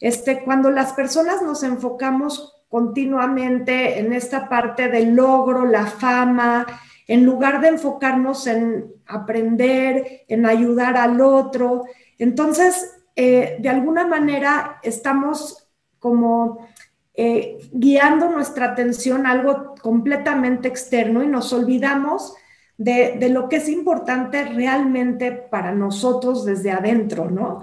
Este, 0.00 0.42
cuando 0.44 0.70
las 0.70 0.92
personas 0.92 1.42
nos 1.42 1.62
enfocamos 1.62 2.54
continuamente 2.68 3.98
en 3.98 4.12
esta 4.12 4.48
parte 4.48 4.88
del 4.88 5.14
logro, 5.14 5.66
la 5.66 5.86
fama, 5.86 6.66
en 7.06 7.24
lugar 7.24 7.60
de 7.60 7.68
enfocarnos 7.68 8.46
en 8.46 8.86
aprender, 9.06 10.24
en 10.28 10.46
ayudar 10.46 10.96
al 10.96 11.20
otro, 11.20 11.84
entonces, 12.18 13.04
eh, 13.14 13.56
de 13.60 13.68
alguna 13.68 14.06
manera 14.06 14.78
estamos 14.82 15.68
como 15.98 16.66
eh, 17.18 17.58
guiando 17.72 18.28
nuestra 18.28 18.66
atención 18.66 19.26
a 19.26 19.30
algo 19.30 19.74
completamente 19.80 20.68
externo 20.68 21.22
y 21.22 21.26
nos 21.26 21.50
olvidamos 21.52 22.34
de, 22.76 23.28
lo 23.30 23.48
que 23.48 23.56
es 23.56 23.70
importante 23.70 24.44
realmente 24.44 25.32
para 25.32 25.72
nosotros 25.72 26.44
desde 26.44 26.72
adentro, 26.72 27.30
¿no? 27.30 27.62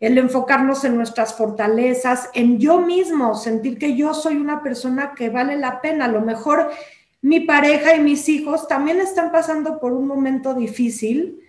El 0.00 0.16
enfocarnos 0.16 0.84
en 0.84 0.96
nuestras 0.96 1.34
fortalezas, 1.34 2.30
en 2.32 2.58
yo 2.58 2.80
mismo, 2.80 3.34
sentir 3.34 3.78
que 3.78 3.96
yo 3.96 4.14
soy 4.14 4.36
una 4.36 4.62
persona 4.62 5.12
que 5.14 5.28
vale 5.28 5.56
la 5.56 5.82
pena. 5.82 6.06
A 6.06 6.08
lo 6.08 6.22
mejor 6.22 6.70
mi 7.20 7.40
pareja 7.40 7.96
y 7.96 8.00
mis 8.00 8.28
hijos 8.28 8.66
también 8.68 9.00
están 9.00 9.30
pasando 9.30 9.78
por 9.78 9.92
un 9.92 10.06
momento 10.06 10.54
difícil, 10.54 11.40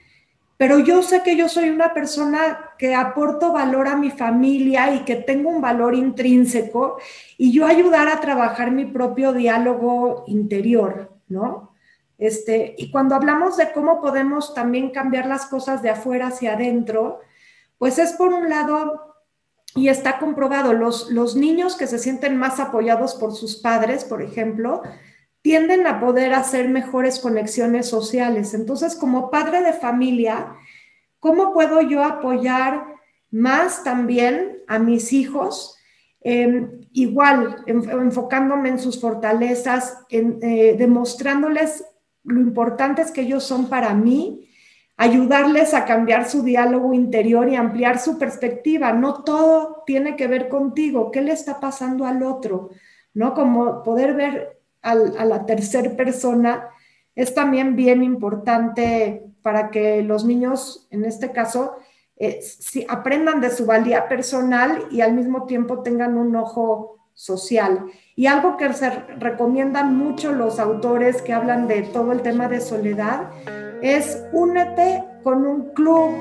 pero 0.58 0.80
yo 0.80 1.02
sé 1.02 1.24
que 1.24 1.38
yo 1.38 1.48
soy 1.48 1.70
una 1.70 1.94
persona 1.94 2.66
que 2.78 2.96
aporto 2.96 3.52
valor 3.52 3.88
a 3.88 3.96
mi 3.96 4.12
familia 4.12 4.94
y 4.94 5.00
que 5.00 5.16
tengo 5.16 5.50
un 5.50 5.62
valor 5.62 5.96
intrínseco 5.96 6.98
y 7.38 7.52
yo 7.52 7.66
ayudar 7.66 8.08
a 8.08 8.20
trabajar 8.20 8.72
mi 8.72 8.86
propio 8.86 9.34
diálogo 9.34 10.24
interior, 10.28 11.12
¿no? 11.28 11.74
Este, 12.18 12.76
y 12.78 12.90
cuando 12.90 13.16
hablamos 13.16 13.58
de 13.58 13.72
cómo 13.72 14.02
podemos 14.02 14.54
también 14.54 14.90
cambiar 14.92 15.28
las 15.28 15.46
cosas 15.46 15.82
de 15.82 15.92
afuera 15.92 16.28
hacia 16.28 16.54
adentro, 16.54 17.20
pues 17.78 18.00
es 18.00 18.13
por 18.13 18.34
un 18.34 18.50
lado, 18.50 19.16
y 19.76 19.90
está 19.90 20.18
comprobado, 20.18 20.74
los, 20.74 21.12
los 21.12 21.36
niños 21.36 21.76
que 21.76 21.86
se 21.86 22.00
sienten 22.00 22.38
más 22.38 22.60
apoyados 22.60 23.13
por 23.13 23.34
sus 23.36 23.58
padres, 23.58 24.04
por 24.04 24.24
ejemplo, 24.24 24.82
tienden 25.44 25.86
a 25.86 26.00
poder 26.00 26.34
hacer 26.34 26.68
mejores 26.70 27.20
conexiones 27.20 27.88
sociales. 27.88 28.54
Entonces, 28.54 28.96
como 28.96 29.30
padre 29.30 29.62
de 29.62 29.74
familia, 29.74 30.56
¿cómo 31.19 31.53
puedo 31.53 31.82
yo 31.82 32.03
apoyar 32.03 32.95
más 33.32 33.84
también 33.84 34.60
a 34.67 34.80
mis 34.80 35.13
hijos? 35.13 35.77
Em, 36.21 36.82
igual, 36.91 37.63
enfocándome 37.67 38.69
en 38.69 38.80
sus 38.80 38.99
fortalezas, 38.99 39.99
en, 40.10 40.39
eh, 40.41 40.75
demostrándoles 40.77 41.86
lo 42.23 42.41
importantes 42.41 43.12
que 43.12 43.21
ellos 43.21 43.43
son 43.43 43.69
para 43.69 43.93
mí, 43.93 44.49
ayudarles 44.97 45.73
a 45.73 45.86
cambiar 45.86 46.27
su 46.27 46.43
diálogo 46.43 46.93
interior 46.93 47.47
y 47.47 47.56
ampliar 47.56 47.99
su 47.99 48.17
perspectiva. 48.17 48.91
No 48.91 49.23
todo 49.23 49.84
tiene 49.86 50.15
que 50.15 50.27
ver 50.27 50.49
contigo, 50.49 51.12
qué 51.12 51.21
le 51.21 51.32
está 51.32 51.60
pasando 51.60 52.06
al 52.06 52.23
otro, 52.23 52.71
¿no? 53.13 53.34
Como 53.34 53.84
poder 53.84 54.15
ver 54.15 54.60
a 54.82 54.95
la 54.95 55.45
tercera 55.45 55.95
persona 55.95 56.69
es 57.15 57.34
también 57.34 57.75
bien 57.75 58.03
importante 58.03 59.23
para 59.48 59.72
que 59.72 60.04
los 60.04 60.26
niños, 60.26 60.90
en 60.92 61.06
este 61.06 61.32
caso, 61.32 61.78
eh, 62.18 62.42
aprendan 62.90 63.40
de 63.40 63.50
su 63.50 63.66
valía 63.66 64.10
personal 64.10 64.90
y 64.92 65.00
al 65.00 65.14
mismo 65.14 65.46
tiempo 65.46 65.84
tengan 65.84 66.18
un 66.18 66.36
ojo 66.36 66.98
social. 67.14 67.86
Y 68.18 68.26
algo 68.26 68.58
que 68.58 68.74
se 68.74 68.90
recomiendan 68.90 69.96
mucho 69.96 70.34
los 70.34 70.60
autores 70.60 71.22
que 71.22 71.32
hablan 71.32 71.66
de 71.70 71.84
todo 71.84 72.12
el 72.12 72.24
tema 72.24 72.50
de 72.50 72.60
soledad 72.60 73.30
es 73.82 74.22
únete 74.34 75.06
con 75.24 75.48
un 75.48 75.70
club, 75.74 76.12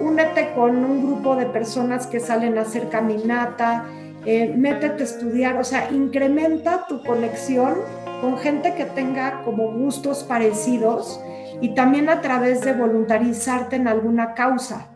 únete 0.00 0.52
con 0.56 0.84
un 0.84 1.06
grupo 1.06 1.36
de 1.36 1.46
personas 1.46 2.08
que 2.08 2.18
salen 2.18 2.58
a 2.58 2.62
hacer 2.62 2.88
caminata, 2.88 3.84
eh, 4.26 4.52
métete 4.56 5.04
a 5.04 5.06
estudiar, 5.06 5.56
o 5.56 5.62
sea, 5.62 5.88
incrementa 5.92 6.84
tu 6.88 7.00
conexión 7.04 7.76
con 8.20 8.38
gente 8.38 8.74
que 8.74 8.86
tenga 8.86 9.44
como 9.44 9.70
gustos 9.70 10.24
parecidos 10.24 11.20
y 11.60 11.74
también 11.74 12.08
a 12.08 12.20
través 12.20 12.62
de 12.62 12.72
voluntarizarte 12.72 13.76
en 13.76 13.88
alguna 13.88 14.34
causa, 14.34 14.86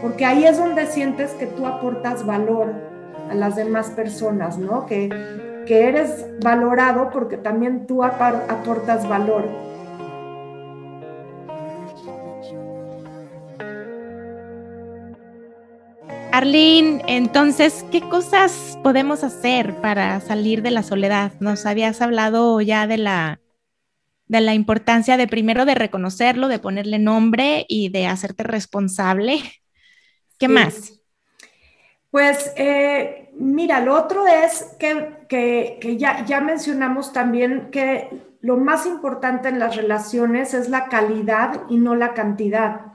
porque 0.00 0.24
ahí 0.24 0.44
es 0.44 0.58
donde 0.58 0.86
sientes 0.86 1.32
que 1.32 1.46
tú 1.46 1.66
aportas 1.66 2.26
valor 2.26 2.74
a 3.30 3.34
las 3.34 3.56
demás 3.56 3.90
personas, 3.90 4.58
¿no? 4.58 4.86
Que, 4.86 5.08
que 5.66 5.88
eres 5.88 6.26
valorado 6.42 7.10
porque 7.10 7.36
también 7.36 7.86
tú 7.86 8.02
aportas 8.02 9.08
valor. 9.08 9.48
Arlene, 16.32 17.04
entonces, 17.08 17.84
¿qué 17.92 18.00
cosas 18.00 18.78
podemos 18.82 19.22
hacer 19.22 19.74
para 19.76 20.18
salir 20.20 20.62
de 20.62 20.70
la 20.70 20.82
soledad? 20.82 21.32
Nos 21.40 21.66
habías 21.66 22.00
hablado 22.00 22.58
ya 22.62 22.86
de 22.86 22.96
la, 22.96 23.38
de 24.32 24.40
la 24.40 24.54
importancia 24.54 25.18
de 25.18 25.28
primero 25.28 25.66
de 25.66 25.74
reconocerlo, 25.74 26.48
de 26.48 26.58
ponerle 26.58 26.98
nombre 26.98 27.66
y 27.68 27.90
de 27.90 28.06
hacerte 28.06 28.42
responsable. 28.44 29.42
¿Qué 30.38 30.48
más? 30.48 31.02
Pues 32.10 32.50
eh, 32.56 33.28
mira, 33.34 33.80
lo 33.80 33.94
otro 33.94 34.26
es 34.26 34.74
que, 34.78 35.98
ya, 35.98 36.24
ya, 36.24 36.40
mencionamos 36.40 37.12
también 37.12 37.70
que 37.70 38.08
lo 38.40 38.56
más 38.56 38.86
importante 38.86 39.50
en 39.50 39.58
las 39.58 39.76
relaciones 39.76 40.54
es 40.54 40.70
la 40.70 40.88
calidad 40.88 41.64
y 41.68 41.76
no 41.76 41.94
la 41.94 42.14
cantidad. 42.14 42.86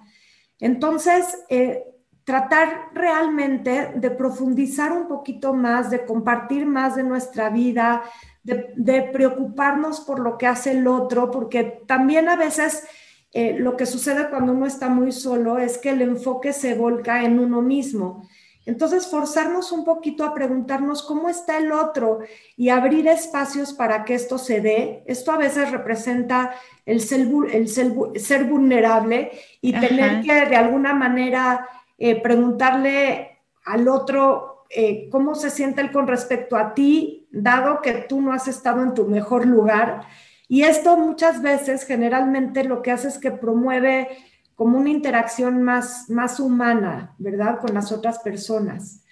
Entonces, 0.60 1.46
eh, 1.50 1.84
tratar 2.28 2.90
realmente 2.94 3.94
de 3.96 4.12
profundizar 4.12 4.92
un 4.92 5.08
poquito 5.08 5.54
más, 5.54 5.90
de 5.90 6.04
compartir 6.04 6.66
más 6.66 6.98
de 6.98 7.04
nuestra 7.04 7.50
vida, 7.50 8.04
de, 8.44 8.74
de 8.76 9.04
preocuparnos 9.04 10.02
por 10.02 10.20
lo 10.20 10.38
que 10.38 10.46
hace 10.46 10.72
el 10.72 10.88
otro, 10.88 11.32
porque 11.32 11.64
también 11.88 12.28
a 12.28 12.36
veces 12.36 12.84
eh, 13.32 13.56
lo 13.58 13.78
que 13.78 13.86
sucede 13.86 14.30
cuando 14.30 14.52
uno 14.52 14.66
está 14.66 14.90
muy 14.90 15.14
solo 15.14 15.58
es 15.58 15.78
que 15.78 15.92
el 15.92 16.02
enfoque 16.02 16.52
se 16.52 16.76
volca 16.76 17.24
en 17.24 17.40
uno 17.40 17.62
mismo. 17.62 18.28
Entonces, 18.66 19.08
forzarnos 19.08 19.72
un 19.72 19.86
poquito 19.86 20.26
a 20.26 20.34
preguntarnos 20.34 21.04
cómo 21.04 21.30
está 21.30 21.58
el 21.58 21.72
otro 21.72 22.20
y 22.58 22.68
abrir 22.68 23.08
espacios 23.08 23.72
para 23.72 24.04
que 24.04 24.16
esto 24.16 24.38
se 24.38 24.60
dé. 24.60 25.04
Esto 25.06 25.32
a 25.32 25.38
veces 25.38 25.72
representa 25.72 26.54
el 26.86 27.00
ser, 27.00 27.26
el 27.54 27.70
ser, 27.70 28.44
vulnerable 28.44 29.32
y 29.62 29.72
tener 29.72 30.22
que 30.22 30.48
de 30.48 30.58
alguna 30.58 30.94
manera 30.94 31.66
eh, 31.98 32.22
preguntarle 32.22 33.40
al 33.66 33.88
otro 33.88 34.66
eh, 34.70 35.10
cómo 35.10 35.36
se 35.36 35.50
siente 35.50 35.82
él 35.82 35.92
con 35.92 36.08
respecto 36.08 36.56
a 36.56 36.74
ti, 36.74 37.28
dado 37.32 37.82
que 37.82 37.94
tú 38.08 38.22
no 38.22 38.34
has 38.34 38.48
estado 38.48 38.84
en 38.84 38.94
tu 38.94 39.06
mejor 39.06 39.46
lugar. 39.46 40.02
Y 40.48 40.64
esto 40.64 40.96
muchas 40.96 41.42
veces, 41.42 41.86
generalmente, 41.86 42.64
lo 42.64 42.82
que 42.82 42.92
hace 42.92 43.08
es 43.08 43.18
que 43.18 43.32
promueve 43.32 44.10
como 44.56 44.78
una 44.78 44.90
interacción 44.90 45.64
más, 45.64 46.10
más 46.10 46.40
humana, 46.40 47.16
¿verdad? 47.18 47.60
Con 47.60 47.74
las 47.74 47.92
otras 47.92 48.20
personas. 48.20 49.04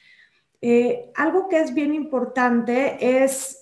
Eh, 0.61 1.11
algo 1.15 1.47
que 1.47 1.59
es 1.59 1.73
bien 1.73 1.93
importante 1.93 3.23
es 3.23 3.61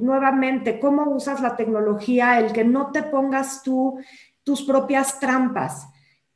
nuevamente 0.00 0.78
cómo 0.78 1.10
usas 1.10 1.40
la 1.40 1.56
tecnología, 1.56 2.38
el 2.38 2.52
que 2.52 2.64
no 2.64 2.92
te 2.92 3.02
pongas 3.02 3.62
tú 3.62 3.98
tus 4.44 4.62
propias 4.62 5.18
trampas. 5.20 5.89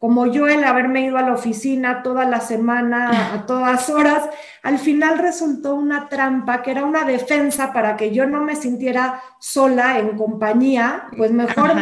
Como 0.05 0.27
yo 0.27 0.47
el 0.49 0.63
haberme 0.65 1.01
ido 1.01 1.17
a 1.17 1.23
la 1.23 1.33
oficina 1.33 2.03
toda 2.03 2.27
la 2.27 2.41
semana, 2.41 3.33
a 3.33 3.47
todas 3.47 3.89
horas, 3.89 4.29
al 4.63 4.79
final 4.79 5.19
resultó 5.19 5.77
una 5.77 6.11
trampa 6.11 6.61
que 6.61 6.73
era 6.73 6.85
una 6.85 7.05
defensa 7.05 7.73
para 7.73 7.97
que 7.97 8.11
yo 8.11 8.27
no 8.27 8.45
me 8.45 8.55
sintiera 8.55 9.23
sola 9.41 9.99
en 9.99 10.15
compañía, 10.19 11.07
pues 11.17 11.33
mejor 11.33 11.73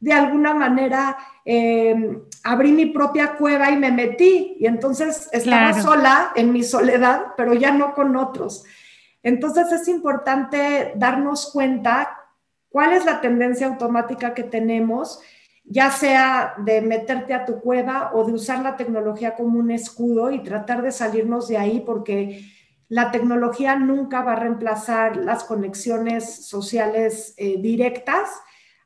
de 0.00 0.12
alguna 0.14 0.54
manera 0.54 1.18
em, 1.44 2.22
abrí 2.42 2.72
mi 2.72 2.86
propia 2.86 3.34
cueva 3.34 3.70
y 3.70 3.76
me 3.76 3.92
metí 3.92 4.56
y 4.58 4.64
entonces 4.64 5.28
estaba 5.30 5.74
sola 5.74 6.32
en 6.36 6.54
mi 6.54 6.62
soledad, 6.62 7.34
pero 7.36 7.52
ya 7.52 7.70
no 7.70 7.92
con 7.92 8.16
otros. 8.16 8.64
Entonces 9.22 9.70
es 9.72 9.88
importante 9.88 10.94
darnos 10.96 11.50
cuenta 11.52 12.16
cuál 12.70 12.94
es 12.94 13.04
la 13.04 13.20
tendencia 13.20 13.66
automática 13.66 14.32
que 14.32 14.42
tenemos, 14.42 15.20
ya 15.66 15.90
sea 15.90 16.54
de 16.64 16.80
meterte 16.80 17.34
a 17.34 17.44
tu 17.44 17.60
cueva 17.60 18.12
o 18.14 18.24
de 18.24 18.32
usar 18.32 18.62
la 18.62 18.76
tecnología 18.76 19.34
como 19.34 19.58
un 19.58 19.70
escudo 19.70 20.30
y 20.30 20.42
tratar 20.42 20.82
de 20.82 20.92
salirnos 20.92 21.48
de 21.48 21.58
ahí 21.58 21.82
porque 21.84 22.44
la 22.88 23.10
tecnología 23.10 23.76
nunca 23.76 24.22
va 24.22 24.32
a 24.32 24.40
reemplazar 24.40 25.16
las 25.16 25.44
conexiones 25.44 26.46
sociales 26.46 27.34
eh, 27.36 27.60
directas 27.60 28.30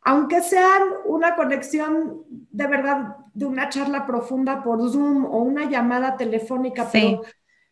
aunque 0.03 0.43
sean 0.43 0.83
una 1.05 1.37
conexión 1.37 2.25
de 2.29 2.67
verdad 2.67 3.17
de 3.35 3.45
una 3.45 3.69
charla 3.69 4.07
profunda 4.07 4.63
por 4.63 4.81
Zoom 4.91 5.25
o 5.27 5.39
una 5.43 5.69
llamada 5.69 6.17
telefónica, 6.17 6.89
pero 6.91 7.23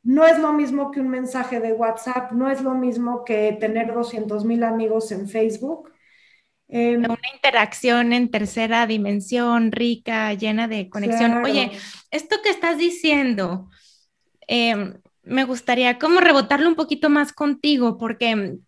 no 0.02 0.26
es 0.26 0.38
lo 0.38 0.52
mismo 0.52 0.90
que 0.90 1.00
un 1.00 1.08
mensaje 1.08 1.60
de 1.60 1.72
WhatsApp, 1.72 2.32
no 2.32 2.50
es 2.50 2.62
lo 2.62 2.74
mismo 2.74 3.24
que 3.24 3.56
tener 3.58 3.92
200 3.92 4.44
mil 4.44 4.62
amigos 4.62 5.10
en 5.10 5.28
Facebook. 5.28 5.90
Em, 6.68 7.02
una 7.02 7.18
interacción 7.34 8.12
en 8.12 8.30
tercera 8.30 8.86
dimensión, 8.86 9.72
rica, 9.72 10.34
llena 10.34 10.68
de 10.68 10.90
conexión. 10.90 11.42
Oye, 11.44 11.72
esto 12.10 12.36
que 12.42 12.50
estás 12.50 12.76
diciendo, 12.76 13.70
em, 14.46 15.00
me 15.22 15.44
gustaría 15.44 15.98
como 15.98 16.20
rebotarlo 16.20 16.68
un 16.68 16.74
poquito 16.74 17.08
más 17.08 17.32
contigo, 17.32 17.96
porque 17.96 18.58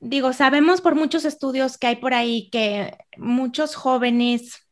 digo, 0.00 0.32
sabemos 0.32 0.80
por 0.80 0.96
muchos 0.96 1.24
estudios 1.24 1.78
que 1.78 1.86
hay 1.88 1.96
por 1.96 2.14
ahí 2.14 2.48
que 2.50 2.96
muchos 3.16 3.74
jóvenes 3.76 4.64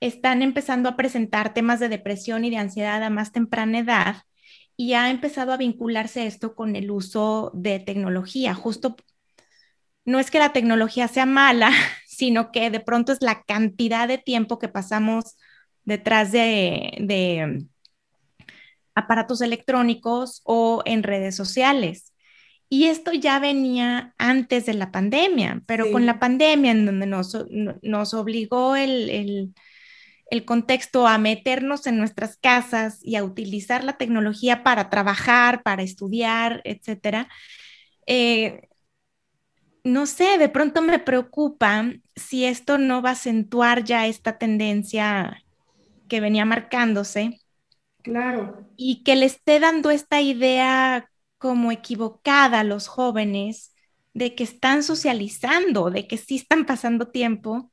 están 0.00 0.40
empezando 0.40 0.88
a 0.88 0.96
presentar 0.96 1.52
temas 1.52 1.80
de 1.80 1.90
depresión 1.90 2.44
y 2.46 2.50
de 2.50 2.56
ansiedad 2.56 3.02
a 3.02 3.10
más 3.10 3.32
temprana 3.32 3.80
edad 3.80 4.22
y 4.76 4.94
ha 4.94 5.10
empezado 5.10 5.52
a 5.52 5.58
vincularse 5.58 6.26
esto 6.26 6.54
con 6.54 6.74
el 6.74 6.90
uso 6.90 7.50
de 7.52 7.80
tecnología, 7.80 8.54
justo 8.54 8.96
no 10.10 10.18
es 10.18 10.30
que 10.30 10.40
la 10.40 10.52
tecnología 10.52 11.08
sea 11.08 11.24
mala, 11.24 11.70
sino 12.06 12.50
que 12.52 12.70
de 12.70 12.80
pronto 12.80 13.12
es 13.12 13.22
la 13.22 13.42
cantidad 13.44 14.08
de 14.08 14.18
tiempo 14.18 14.58
que 14.58 14.68
pasamos 14.68 15.36
detrás 15.84 16.32
de, 16.32 17.66
aparatos 18.94 19.40
electrónicos 19.40 20.42
o 20.44 20.82
en 20.84 21.02
redes 21.02 21.36
sociales. 21.36 22.12
Y 22.68 22.84
esto 22.86 23.12
ya 23.12 23.38
venía 23.38 24.14
antes 24.18 24.66
de 24.66 24.74
la 24.74 24.92
pandemia, 24.92 25.62
pero 25.66 25.90
con 25.90 26.06
la 26.06 26.20
pandemia 26.20 26.72
en 26.72 26.86
donde 26.86 27.06
nos, 27.06 27.36
nos 27.82 28.14
obligó 28.14 28.76
el, 28.76 29.54
contexto 30.44 31.06
a 31.06 31.18
meternos 31.18 31.86
en 31.86 31.98
nuestras 31.98 32.36
casas 32.36 32.98
y 33.02 33.16
a 33.16 33.24
utilizar 33.24 33.82
la 33.82 33.96
tecnología 33.96 34.62
para 34.62 34.90
trabajar, 34.90 35.62
para 35.62 35.82
estudiar, 35.82 36.60
etcétera, 36.64 37.28
eh, 38.06 38.69
no 39.84 40.06
sé, 40.06 40.38
de 40.38 40.48
pronto 40.48 40.82
me 40.82 40.98
preocupa 40.98 41.92
si 42.16 42.44
esto 42.44 42.78
no 42.78 43.02
va 43.02 43.10
a 43.10 43.12
acentuar 43.12 43.84
ya 43.84 44.06
esta 44.06 44.38
tendencia 44.38 45.42
que 46.08 46.20
venía 46.20 46.44
marcándose. 46.44 47.40
Claro. 48.02 48.66
Y 48.76 49.02
que 49.02 49.16
le 49.16 49.26
esté 49.26 49.60
dando 49.60 49.90
esta 49.90 50.20
idea 50.20 51.08
como 51.38 51.72
equivocada 51.72 52.60
a 52.60 52.64
los 52.64 52.88
jóvenes 52.88 53.74
de 54.12 54.34
que 54.34 54.44
están 54.44 54.82
socializando, 54.82 55.90
de 55.90 56.06
que 56.06 56.18
sí 56.18 56.36
están 56.36 56.66
pasando 56.66 57.08
tiempo, 57.08 57.70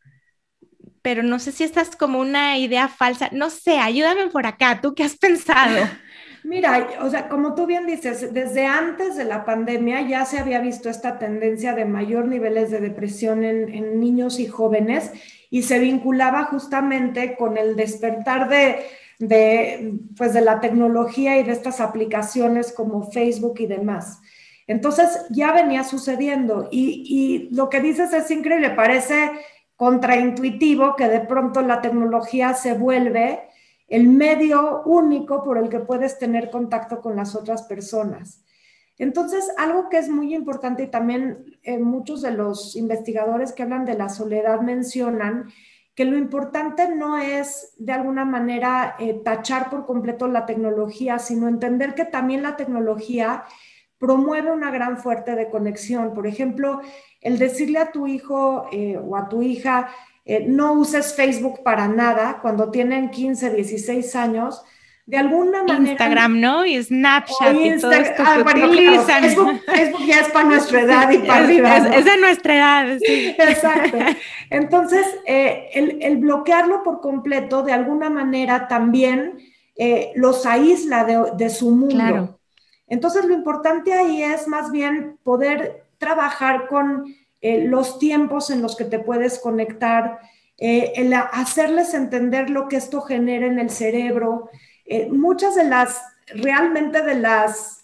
pero 1.01 1.23
no 1.23 1.39
sé 1.39 1.51
si 1.51 1.63
esta 1.63 1.81
es 1.81 1.95
como 1.95 2.19
una 2.19 2.57
idea 2.57 2.87
falsa. 2.87 3.29
No 3.31 3.49
sé, 3.49 3.79
ayúdame 3.79 4.27
por 4.27 4.45
acá, 4.45 4.81
¿tú 4.81 4.93
qué 4.93 5.03
has 5.03 5.17
pensado? 5.17 5.87
Mira, 6.47 6.87
o 7.01 7.09
sea, 7.09 7.27
como 7.27 7.55
tú 7.55 7.65
bien 7.65 7.85
dices, 7.85 8.33
desde 8.33 8.65
antes 8.65 9.17
de 9.17 9.25
la 9.25 9.43
pandemia 9.43 9.99
ya 10.07 10.23
se 10.23 10.39
había 10.39 10.61
visto 10.61 10.89
esta 10.89 11.19
tendencia 11.19 11.73
de 11.73 11.83
mayor 11.83 12.25
niveles 12.25 12.71
de 12.71 12.79
depresión 12.79 13.43
en, 13.43 13.99
niños 13.99 14.39
y 14.39 14.47
jóvenes 14.47 15.11
y 15.49 15.63
se 15.63 15.77
vinculaba 15.77 16.45
justamente 16.45 17.35
con 17.35 17.57
el 17.57 17.75
despertar 17.75 18.47
de, 18.47 19.99
pues 20.15 20.33
de 20.33 20.39
la 20.39 20.61
tecnología 20.61 21.37
y 21.37 21.43
de 21.43 21.51
estas 21.51 21.81
aplicaciones 21.81 22.71
como 22.71 23.11
Facebook 23.11 23.55
y 23.59 23.67
demás. 23.67 24.21
Entonces 24.67 25.25
ya 25.29 25.51
venía 25.51 25.83
sucediendo 25.83 26.69
y, 26.71 27.03
y 27.49 27.53
lo 27.53 27.69
que 27.69 27.81
dices 27.81 28.13
es 28.13 28.31
increíble, 28.31 28.69
parece 28.69 29.31
contraintuitivo 29.75 30.95
que 30.95 31.09
de 31.09 31.19
pronto 31.19 31.61
la 31.61 31.81
tecnología 31.81 32.53
se 32.53 32.71
vuelve 32.73 33.41
el 33.87 34.07
medio 34.09 34.83
único 34.83 35.43
por 35.43 35.57
el 35.57 35.69
que 35.69 35.79
puedes 35.79 36.19
tener 36.19 36.49
contacto 36.49 37.01
con 37.01 37.15
las 37.15 37.35
otras 37.35 37.63
personas. 37.63 38.43
Entonces, 38.97 39.51
algo 39.57 39.89
que 39.89 39.97
es 39.97 40.09
muy 40.09 40.33
importante 40.33 40.83
y 40.83 40.87
también 40.87 41.57
eh, 41.63 41.77
muchos 41.77 42.21
de 42.21 42.31
los 42.31 42.75
investigadores 42.75 43.53
que 43.53 43.63
hablan 43.63 43.85
de 43.85 43.93
la 43.93 44.09
soledad 44.09 44.61
mencionan 44.61 45.49
que 45.93 46.05
lo 46.05 46.17
importante 46.17 46.93
no 46.95 47.17
es 47.17 47.73
de 47.77 47.93
alguna 47.93 48.25
manera 48.25 48.95
eh, 48.99 49.19
tachar 49.23 49.69
por 49.69 49.85
completo 49.85 50.27
la 50.27 50.45
tecnología, 50.45 51.17
sino 51.19 51.47
entender 51.47 51.95
que 51.95 52.05
también 52.05 52.43
la 52.43 52.55
tecnología 52.55 53.45
promueve 53.97 54.51
una 54.51 54.69
gran 54.69 54.97
fuerte 54.97 55.35
de 55.35 55.49
conexión. 55.49 56.13
Por 56.13 56.27
ejemplo, 56.27 56.81
el 57.21 57.39
decirle 57.39 57.79
a 57.79 57.91
tu 57.91 58.05
hijo 58.07 58.67
eh, 58.71 58.97
o 58.97 59.15
a 59.15 59.27
tu 59.27 59.41
hija, 59.41 59.89
eh, 60.29 60.43
no 60.45 60.73
uses 60.73 61.15
Facebook 61.15 61.63
para 61.63 61.87
nada 61.87 62.39
cuando 62.41 62.69
tienen 62.69 63.11
15, 63.11 63.49
16 63.51 64.13
años, 64.17 64.61
de 65.05 65.15
alguna 65.15 65.63
manera... 65.63 65.91
Instagram, 65.91 66.41
¿no? 66.41 66.65
Y 66.65 66.83
Snapchat 66.83 67.55
y 67.55 67.79
todo 67.79 67.93
esto 67.93 68.23
ah, 68.25 68.43
Facebook, 68.43 70.05
ya 70.05 70.19
es 70.19 70.27
para 70.27 70.45
nuestra 70.49 70.81
edad 70.81 71.09
y 71.11 71.19
para 71.19 71.45
arriba. 71.45 71.77
Es, 71.77 72.03
de 72.03 72.17
nuestra 72.17 72.55
edad, 72.57 72.97
sí. 72.99 73.35
Exacto. 73.37 73.97
Entonces, 74.49 75.07
eh, 75.25 75.69
el, 76.01 76.17
bloquearlo 76.17 76.83
por 76.83 76.99
completo, 76.99 77.63
de 77.63 77.71
alguna 77.71 78.09
manera 78.09 78.67
también 78.67 79.37
eh, 79.77 80.11
los 80.15 80.45
aísla 80.45 81.05
de, 81.05 81.23
de 81.37 81.49
su 81.49 81.71
mundo. 81.71 81.95
Claro. 81.95 82.39
Entonces, 82.89 83.23
lo 83.23 83.33
importante 83.33 83.93
ahí 83.93 84.23
es 84.23 84.45
más 84.49 84.71
bien 84.73 85.17
poder 85.23 85.85
trabajar 85.99 86.67
con 86.67 87.15
eh, 87.41 87.65
los 87.67 87.99
tiempos 87.99 88.49
en 88.49 88.61
los 88.61 88.75
que 88.75 88.85
te 88.85 88.99
puedes 88.99 89.39
conectar, 89.39 90.19
eh, 90.57 91.11
hacerles 91.33 91.93
entender 91.93 92.49
lo 92.49 92.67
que 92.67 92.77
esto 92.77 93.01
genera 93.01 93.45
en 93.45 93.59
el 93.59 93.69
cerebro. 93.69 94.49
Eh, 94.85 95.07
muchas 95.11 95.55
de 95.55 95.65
las, 95.65 96.01
realmente 96.27 97.03
de 97.03 97.15
las 97.15 97.81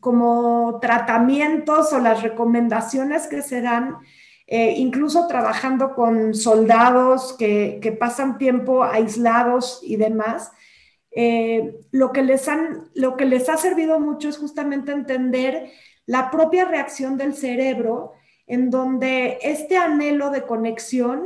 como 0.00 0.78
tratamientos 0.80 1.92
o 1.92 1.98
las 1.98 2.22
recomendaciones 2.22 3.26
que 3.26 3.42
se 3.42 3.60
dan, 3.60 3.98
incluso 4.46 5.26
trabajando 5.28 5.94
con 5.94 6.34
soldados 6.34 7.34
que, 7.38 7.78
que 7.80 7.92
pasan 7.92 8.38
tiempo 8.38 8.82
aislados 8.82 9.80
y 9.84 9.96
demás, 9.96 10.50
lo, 11.92 12.12
que 12.12 12.22
les 12.22 12.48
han, 12.48 12.90
lo 12.94 13.16
que 13.16 13.24
les 13.24 13.48
ha 13.48 13.56
servido 13.56 14.00
mucho 14.00 14.28
es 14.28 14.36
justamente 14.36 14.90
entender 14.90 15.70
la 16.06 16.32
propia 16.32 16.64
reacción 16.64 17.16
del 17.16 17.34
cerebro 17.34 18.14
en 18.46 18.70
donde 18.70 19.38
este 19.42 19.76
anhelo 19.76 20.30
de 20.30 20.42
conexión 20.42 21.24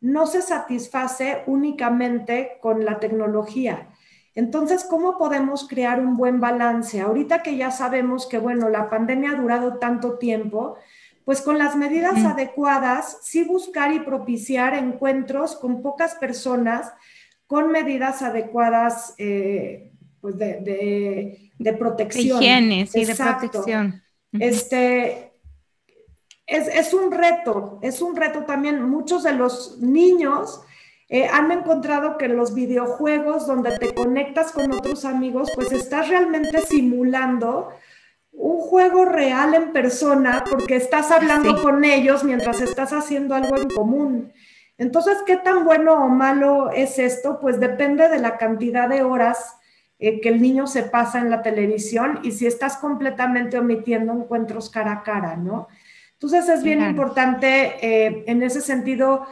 no 0.00 0.26
se 0.26 0.42
satisface 0.42 1.42
únicamente 1.46 2.58
con 2.60 2.84
la 2.84 3.00
tecnología. 3.00 3.88
Entonces, 4.34 4.84
¿cómo 4.84 5.18
podemos 5.18 5.66
crear 5.66 5.98
un 5.98 6.16
buen 6.16 6.40
balance? 6.40 7.00
Ahorita 7.00 7.42
que 7.42 7.56
ya 7.56 7.72
sabemos 7.72 8.26
que, 8.26 8.38
bueno, 8.38 8.68
la 8.68 8.88
pandemia 8.88 9.32
ha 9.32 9.40
durado 9.40 9.78
tanto 9.78 10.18
tiempo, 10.18 10.76
pues 11.24 11.42
con 11.42 11.58
las 11.58 11.74
medidas 11.74 12.24
adecuadas, 12.24 13.18
sí 13.22 13.42
buscar 13.42 13.92
y 13.92 14.00
propiciar 14.00 14.74
encuentros 14.74 15.56
con 15.56 15.82
pocas 15.82 16.14
personas, 16.14 16.92
con 17.46 17.72
medidas 17.72 18.22
adecuadas 18.22 19.14
eh, 19.18 19.90
pues 20.20 20.38
de, 20.38 21.50
protección. 21.78 22.38
De 22.38 22.46
higiene, 22.46 22.86
sí, 22.86 23.04
de 23.04 23.14
protección. 23.14 24.02
Este, 24.32 25.27
es, 26.48 26.94
un 26.94 27.12
reto, 27.12 27.78
es 27.82 28.00
un 28.00 28.16
reto 28.16 28.44
también. 28.44 28.82
Muchos 28.82 29.22
de 29.22 29.32
los 29.32 29.78
niños 29.80 30.62
eh, 31.08 31.28
han 31.30 31.52
encontrado 31.52 32.16
que 32.16 32.28
los 32.28 32.54
videojuegos 32.54 33.46
donde 33.46 33.78
te 33.78 33.94
conectas 33.94 34.52
con 34.52 34.72
otros 34.72 35.04
amigos, 35.04 35.50
pues 35.54 35.70
estás 35.72 36.08
realmente 36.08 36.62
simulando 36.62 37.68
un 38.32 38.58
juego 38.58 39.04
real 39.04 39.54
en 39.54 39.72
persona 39.72 40.44
porque 40.48 40.76
estás 40.76 41.10
hablando 41.10 41.60
con 41.62 41.84
ellos 41.84 42.24
mientras 42.24 42.60
estás 42.60 42.92
haciendo 42.92 43.34
algo 43.34 43.56
en 43.56 43.68
común. 43.68 44.32
Entonces, 44.78 45.18
¿qué 45.26 45.36
tan 45.36 45.64
bueno 45.64 46.04
o 46.04 46.08
malo 46.08 46.70
es 46.70 46.98
esto? 46.98 47.40
Pues 47.40 47.58
depende 47.58 48.08
de 48.08 48.20
la 48.20 48.38
cantidad 48.38 48.88
de 48.88 49.02
horas 49.02 49.56
eh, 49.98 50.20
que 50.20 50.28
el 50.28 50.40
niño 50.40 50.68
se 50.68 50.84
pasa 50.84 51.18
en 51.18 51.30
la 51.30 51.42
televisión 51.42 52.20
y 52.22 52.30
si 52.30 52.46
estás 52.46 52.76
completamente 52.76 53.58
omitiendo 53.58 54.12
encuentros 54.12 54.70
cara 54.70 54.92
a 54.92 55.02
cara, 55.02 55.36
¿no? 55.36 55.66
Entonces 56.20 56.48
es 56.48 56.64
bien 56.64 56.82
importante 56.82 57.76
eh, 57.80 58.24
en 58.26 58.42
ese 58.42 58.60
sentido 58.60 59.24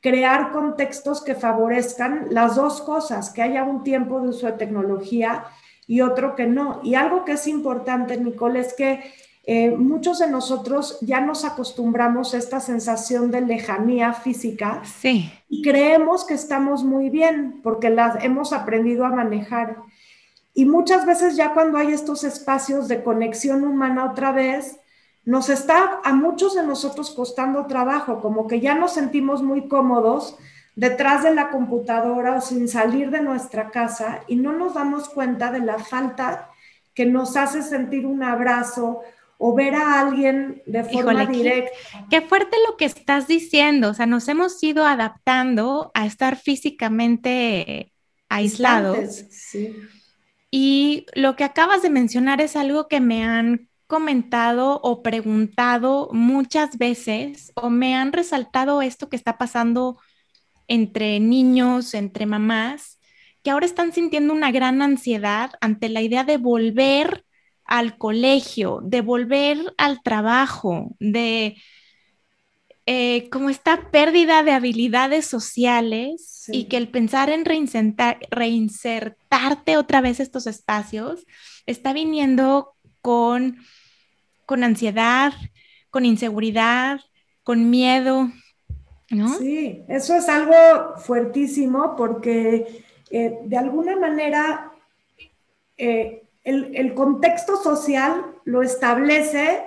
crear 0.00 0.52
contextos 0.52 1.22
que 1.22 1.34
favorezcan 1.34 2.28
las 2.30 2.56
dos 2.56 2.80
cosas, 2.80 3.28
que 3.28 3.42
haya 3.42 3.62
un 3.64 3.82
tiempo 3.82 4.22
de 4.22 4.30
uso 4.30 4.46
de 4.46 4.52
tecnología 4.52 5.44
y 5.86 6.00
otro 6.00 6.34
que 6.36 6.46
no. 6.46 6.80
Y 6.82 6.94
algo 6.94 7.26
que 7.26 7.32
es 7.32 7.46
importante, 7.46 8.16
Nicole, 8.16 8.60
es 8.60 8.72
que 8.72 9.00
eh, 9.44 9.70
muchos 9.72 10.18
de 10.20 10.30
nosotros 10.30 10.98
ya 11.02 11.20
nos 11.20 11.44
acostumbramos 11.44 12.32
a 12.32 12.38
esta 12.38 12.60
sensación 12.60 13.30
de 13.30 13.42
lejanía 13.42 14.14
física 14.14 14.82
sí. 14.84 15.30
y 15.48 15.62
creemos 15.62 16.24
que 16.24 16.34
estamos 16.34 16.84
muy 16.84 17.10
bien 17.10 17.60
porque 17.62 17.90
las 17.90 18.24
hemos 18.24 18.54
aprendido 18.54 19.04
a 19.04 19.10
manejar. 19.10 19.76
Y 20.54 20.64
muchas 20.64 21.04
veces 21.04 21.36
ya 21.36 21.52
cuando 21.52 21.76
hay 21.76 21.92
estos 21.92 22.24
espacios 22.24 22.88
de 22.88 23.02
conexión 23.02 23.62
humana 23.64 24.10
otra 24.10 24.32
vez, 24.32 24.79
nos 25.24 25.48
está 25.48 26.00
a 26.04 26.12
muchos 26.12 26.54
de 26.54 26.62
nosotros 26.62 27.10
costando 27.10 27.66
trabajo, 27.66 28.20
como 28.20 28.46
que 28.46 28.60
ya 28.60 28.74
nos 28.74 28.94
sentimos 28.94 29.42
muy 29.42 29.68
cómodos 29.68 30.36
detrás 30.76 31.22
de 31.22 31.34
la 31.34 31.50
computadora 31.50 32.36
o 32.36 32.40
sin 32.40 32.68
salir 32.68 33.10
de 33.10 33.20
nuestra 33.20 33.70
casa 33.70 34.20
y 34.28 34.36
no 34.36 34.52
nos 34.52 34.74
damos 34.74 35.08
cuenta 35.08 35.52
de 35.52 35.60
la 35.60 35.78
falta 35.78 36.50
que 36.94 37.06
nos 37.06 37.36
hace 37.36 37.62
sentir 37.62 38.06
un 38.06 38.22
abrazo 38.22 39.00
o 39.42 39.54
ver 39.54 39.74
a 39.74 40.00
alguien 40.00 40.62
de 40.66 40.84
forma 40.84 41.24
directa. 41.24 41.70
Qué, 42.10 42.20
fuerte 42.20 42.56
lo 42.68 42.76
que 42.76 42.84
estás 42.84 43.26
diciendo, 43.26 43.88
o 43.88 43.94
sea, 43.94 44.04
nos 44.04 44.28
hemos 44.28 44.62
ido 44.62 44.84
adaptando 44.84 45.90
a 45.94 46.04
estar 46.04 46.36
físicamente 46.36 47.92
aislados. 48.28 49.24
Y 50.50 51.06
lo 51.14 51.36
que 51.36 51.44
acabas 51.44 51.80
de 51.80 51.88
mencionar 51.88 52.42
es 52.42 52.54
algo 52.54 52.86
que 52.86 53.00
me 53.00 53.24
han 53.24 53.69
comentado 53.90 54.80
o 54.82 55.02
preguntado 55.02 56.08
muchas 56.12 56.78
veces 56.78 57.52
o 57.56 57.68
me 57.68 57.96
han 57.96 58.12
resaltado 58.12 58.80
esto 58.82 59.10
que 59.10 59.16
está 59.16 59.36
pasando 59.36 59.98
entre 60.68 61.18
niños, 61.18 61.94
entre 61.94 62.24
mamás, 62.24 63.00
que 63.42 63.50
ahora 63.50 63.66
están 63.66 63.92
sintiendo 63.92 64.32
una 64.32 64.52
gran 64.52 64.80
ansiedad 64.80 65.50
ante 65.60 65.88
la 65.88 66.02
idea 66.02 66.22
de 66.22 66.36
volver 66.36 67.24
al 67.64 67.98
colegio, 67.98 68.78
de 68.84 69.00
volver 69.00 69.74
al 69.76 70.02
trabajo, 70.02 70.94
de 71.00 71.56
eh, 72.86 73.28
como 73.30 73.50
esta 73.50 73.90
pérdida 73.90 74.44
de 74.44 74.52
habilidades 74.52 75.26
sociales 75.26 76.44
y 76.52 76.64
que 76.64 76.76
el 76.76 76.88
pensar 76.88 77.28
en 77.28 77.44
reinsertarte 77.44 79.76
otra 79.76 80.00
vez 80.00 80.20
estos 80.20 80.46
espacios 80.46 81.26
está 81.66 81.92
viniendo 81.92 82.76
con 83.00 83.58
con 84.50 84.64
ansiedad, 84.64 85.32
con 85.90 86.04
inseguridad, 86.04 86.98
con 87.44 87.70
miedo, 87.70 88.32
¿no? 89.08 89.38
Sí, 89.38 89.84
eso 89.86 90.16
es 90.16 90.28
algo 90.28 90.96
fuertísimo 90.96 91.94
porque 91.96 92.82
eh, 93.12 93.38
de 93.44 93.56
alguna 93.56 93.94
manera 93.94 94.72
eh, 95.78 96.24
el, 96.42 96.94
contexto 96.94 97.62
social 97.62 98.26
lo 98.44 98.62
establece 98.62 99.62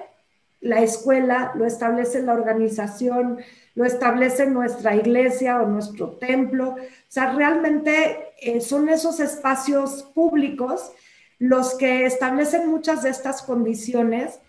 la 0.60 0.82
escuela, 0.82 1.54
lo 1.56 1.66
establece 1.66 2.22
la 2.22 2.34
organización, 2.34 3.38
lo 3.76 3.86
establece 3.86 4.48
nuestra 4.48 4.98
iglesia 4.98 5.62
o 5.62 5.66
nuestro 5.66 6.18
templo. 6.18 6.72
O 6.72 7.08
sea, 7.08 7.32
realmente 7.32 8.34
eh, 8.42 8.60
son 8.60 8.90
esos 8.90 9.22
espacios 9.22 10.04
públicos 10.14 10.92
los 11.40 11.76
que 11.76 12.06
establecen 12.06 12.68
muchas 12.68 13.04
de 13.04 13.12
estas 13.12 13.44
condiciones 13.44 14.40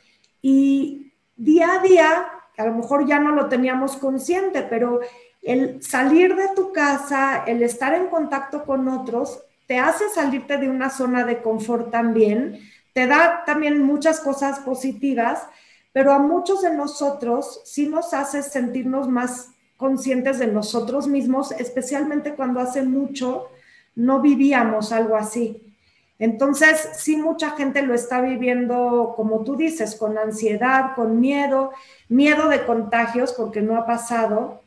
y 0.46 1.14
día 1.36 1.72
a 1.72 1.78
día, 1.78 2.26
a 2.58 2.64
lo 2.66 2.74
mejor 2.74 3.06
ya 3.06 3.18
no 3.18 3.30
lo 3.30 3.48
teníamos 3.48 3.96
consciente, 3.96 4.60
pero 4.60 5.00
el 5.40 5.82
salir 5.82 6.36
de 6.36 6.48
tu 6.54 6.70
casa, 6.70 7.44
el 7.46 7.62
estar 7.62 7.94
en 7.94 8.08
contacto 8.08 8.66
con 8.66 8.86
otros, 8.88 9.42
te 9.66 9.78
hace 9.78 10.10
salirte 10.10 10.58
de 10.58 10.68
una 10.68 10.90
zona 10.90 11.24
de 11.24 11.40
confort 11.40 11.90
también, 11.90 12.60
te 12.92 13.06
da 13.06 13.42
también 13.46 13.82
muchas 13.82 14.20
cosas 14.20 14.58
positivas, 14.58 15.46
pero 15.94 16.12
a 16.12 16.18
muchos 16.18 16.60
de 16.60 16.76
nosotros 16.76 17.62
sí 17.64 17.88
nos 17.88 18.12
hace 18.12 18.42
sentirnos 18.42 19.08
más 19.08 19.52
conscientes 19.78 20.38
de 20.38 20.48
nosotros 20.48 21.08
mismos, 21.08 21.52
especialmente 21.52 22.34
cuando 22.34 22.60
hace 22.60 22.82
mucho 22.82 23.48
no 23.94 24.20
vivíamos 24.20 24.92
algo 24.92 25.16
así. 25.16 25.73
Entonces, 26.18 26.90
sí, 26.94 27.16
mucha 27.16 27.50
gente 27.50 27.82
lo 27.82 27.94
está 27.94 28.20
viviendo, 28.20 29.14
como 29.16 29.42
tú 29.42 29.56
dices, 29.56 29.96
con 29.96 30.16
ansiedad, 30.16 30.94
con 30.94 31.20
miedo, 31.20 31.72
miedo 32.08 32.48
de 32.48 32.64
contagios 32.64 33.32
porque 33.32 33.60
no 33.62 33.76
ha 33.76 33.86
pasado, 33.86 34.62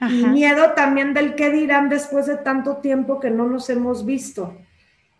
y 0.00 0.26
miedo 0.26 0.72
también 0.72 1.14
del 1.14 1.34
qué 1.34 1.50
dirán 1.50 1.88
después 1.88 2.26
de 2.26 2.36
tanto 2.36 2.76
tiempo 2.76 3.20
que 3.20 3.30
no 3.30 3.46
nos 3.46 3.70
hemos 3.70 4.04
visto. 4.04 4.54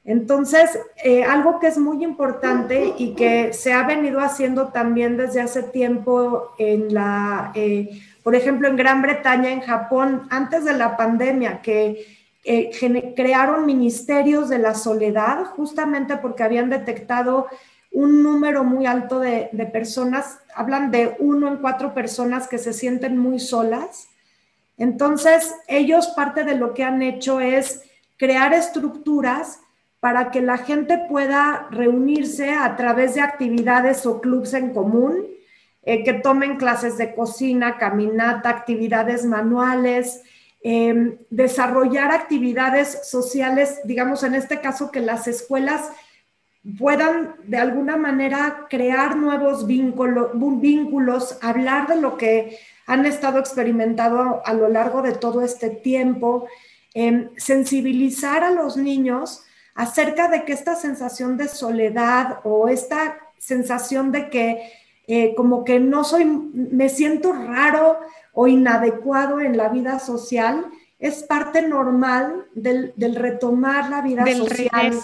Entonces, 0.05 0.79
eh, 1.03 1.25
algo 1.25 1.59
que 1.59 1.69
es 1.69 1.79
muy 1.79 2.05
importante 2.05 2.93
y 2.99 3.15
que 3.15 3.55
se 3.55 3.73
ha 3.73 3.87
venido 3.87 4.21
haciendo 4.21 4.69
también 4.69 5.17
desde 5.17 5.41
hace 5.41 5.63
tiempo 5.63 6.51
en 6.59 6.93
la, 6.93 7.53
eh, 7.55 8.03
por 8.23 8.35
ejemplo, 8.35 8.69
en 8.69 8.77
Gran 8.77 9.01
Bretaña, 9.01 9.51
en 9.51 9.63
Japón, 9.63 10.27
antes 10.29 10.67
de 10.67 10.75
la 10.75 10.99
pandemia, 10.99 11.63
que 11.63 12.05
eh, 12.45 13.15
crearon 13.17 13.65
ministerios 13.65 14.51
de 14.51 14.59
la 14.59 14.75
soledad 14.75 15.47
justamente 15.57 16.19
porque 16.19 16.43
habían 16.43 16.69
detectado 16.69 17.47
un 17.91 18.23
número 18.23 18.65
muy 18.65 18.87
alto 18.87 19.21
de, 19.21 19.49
personas, 19.73 20.41
hablan 20.55 20.91
de 20.91 21.17
uno 21.21 21.49
en 21.49 21.57
cuatro 21.59 21.95
personas 21.95 22.49
que 22.49 22.59
se 22.59 22.73
sienten 22.73 23.17
muy 23.17 23.39
solas. 23.39 24.09
Entonces, 24.77 25.55
ellos 25.69 26.09
parte 26.09 26.45
de 26.45 26.57
lo 26.57 26.75
que 26.75 26.83
han 26.83 27.03
hecho 27.03 27.41
es 27.41 27.83
crear 28.19 28.53
estructuras 28.53 29.61
para 30.01 30.31
que 30.31 30.43
la 30.43 30.59
gente 30.59 30.99
pueda 31.09 31.69
reunirse 31.71 32.53
a 32.53 32.77
través 32.77 33.15
de 33.15 33.23
actividades 33.23 34.05
o 34.05 34.21
clubs 34.21 34.53
en 34.55 34.75
común, 34.75 35.25
eh, 35.85 36.03
que 36.03 36.15
tomen 36.15 36.57
clases 36.57 36.99
de 36.99 37.15
cocina, 37.15 37.79
caminata, 37.79 38.51
actividades 38.51 39.25
manuales, 39.25 40.23
Em, 40.67 41.19
desarrollar 41.29 42.11
actividades 42.11 43.07
sociales, 43.07 43.81
digamos 43.85 44.23
en 44.23 44.35
este 44.35 44.63
caso 44.63 44.91
que 44.91 45.01
las 45.01 45.29
escuelas 45.29 45.91
puedan 46.79 47.35
de 47.45 47.59
alguna 47.59 47.99
manera 47.99 48.67
crear 48.71 49.15
nuevos 49.15 49.67
vínculos, 49.67 51.39
hablar 51.43 51.87
de 51.89 51.97
lo 51.97 52.17
que 52.17 52.59
han 52.87 53.05
estado 53.05 53.41
experimentando 53.41 54.41
a 54.43 54.55
lo 54.55 54.71
largo 54.71 55.03
de 55.03 55.13
todo 55.13 55.43
este 55.43 55.69
tiempo, 55.69 56.49
em, 56.95 57.29
sensibilizar 57.37 58.43
a 58.43 58.51
los 58.51 58.79
niños 58.79 59.45
acerca 59.75 60.29
de 60.29 60.47
que 60.47 60.55
esta 60.55 60.77
sensación 60.77 61.37
de 61.37 61.49
soledad 61.49 62.41
o 62.43 62.69
esta 62.69 63.19
sensación 63.37 64.13
de 64.13 64.31
que 64.31 64.73
eh, 65.07 65.35
como 65.35 65.65
que 65.65 65.79
no 65.79 66.03
soy, 66.03 66.25
me 66.25 66.89
siento 66.89 67.35
raro 67.35 67.99
o 68.35 68.47
inadecuado 68.47 69.41
en 69.41 69.57
la 69.57 69.69
vida 69.69 69.99
social, 69.99 70.67
es 70.99 71.23
parte 71.23 71.63
normal 71.63 72.47
del, 72.55 72.93
retomar 73.15 73.89
la 73.91 74.03
vida 74.03 74.25
social. 74.27 75.01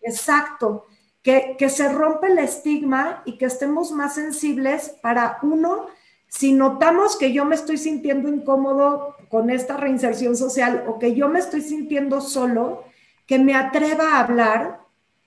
Exacto. 0.00 0.86
Que, 1.22 1.56
que 1.58 1.68
se 1.68 1.92
rompe 1.92 2.28
el 2.28 2.38
estigma 2.38 3.22
y 3.26 3.36
que 3.36 3.44
estemos 3.44 3.92
más 3.92 4.14
sensibles 4.14 4.96
para 5.02 5.38
uno, 5.42 5.86
si 6.28 6.52
notamos 6.52 7.18
que 7.18 7.32
yo 7.32 7.44
me 7.44 7.56
estoy 7.56 7.76
sintiendo 7.76 8.28
incómodo 8.28 9.16
con 9.28 9.50
esta 9.50 9.76
reinserción 9.76 10.36
social 10.36 10.84
o 10.86 10.98
que 10.98 11.14
yo 11.14 11.28
me 11.28 11.40
estoy 11.40 11.60
sintiendo 11.60 12.20
solo, 12.20 12.84
que 13.26 13.38
me 13.38 13.54
atreva 13.54 14.14
a 14.14 14.20
hablar 14.20 14.80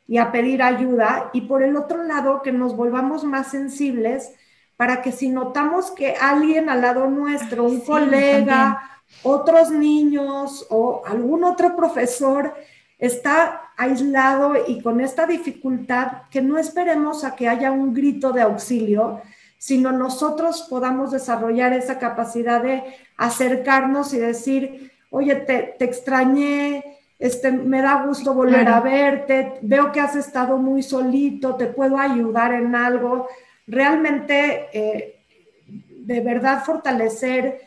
y 0.07 0.17
a 0.17 0.31
pedir 0.31 0.63
ayuda 0.63 1.29
y 1.33 1.41
por 1.41 1.63
el 1.63 1.75
otro 1.77 2.03
lado 2.03 2.41
que 2.41 2.51
nos 2.51 2.75
volvamos 2.75 3.23
más 3.23 3.51
sensibles 3.51 4.33
para 4.77 5.01
que 5.01 5.11
si 5.11 5.29
notamos 5.29 5.91
que 5.91 6.15
alguien 6.19 6.69
al 6.69 6.81
lado 6.81 7.09
nuestro, 7.09 7.63
un 7.63 7.81
colega, 7.81 8.89
otros 9.21 9.69
niños 9.69 10.65
o 10.69 11.03
algún 11.05 11.43
otro 11.43 11.75
profesor 11.75 12.53
está 12.97 13.71
aislado 13.77 14.53
y 14.67 14.81
con 14.81 15.01
esta 15.01 15.25
dificultad, 15.25 16.23
que 16.29 16.41
no 16.41 16.57
esperemos 16.57 17.23
a 17.23 17.35
que 17.35 17.47
haya 17.49 17.71
un 17.71 17.93
grito 17.93 18.31
de 18.31 18.41
auxilio, 18.41 19.21
sino 19.57 19.91
nosotros 19.91 20.67
podamos 20.69 21.11
desarrollar 21.11 21.73
esa 21.73 21.99
capacidad 21.99 22.61
de 22.61 22.83
acercarnos 23.17 24.13
y 24.13 24.19
decir, 24.19 24.91
oye, 25.09 25.35
te, 25.35 25.75
extrañé, 25.83 26.97
este, 27.19 27.51
me 27.51 27.81
da 27.81 28.03
gusto 28.03 28.33
volver 28.33 28.67
a 28.67 28.81
verte, 28.81 29.59
veo 29.61 29.91
que 29.91 30.01
has 30.01 30.15
estado 30.15 30.57
muy 30.57 30.83
solito, 30.83 31.55
te 31.55 31.67
puedo 31.67 31.97
ayudar 31.97 32.53
en 32.53 32.75
algo 32.75 33.27
realmente 33.67 34.67
eh, 34.73 35.23
de 35.67 36.21
verdad 36.21 36.63
fortalecer 36.63 37.61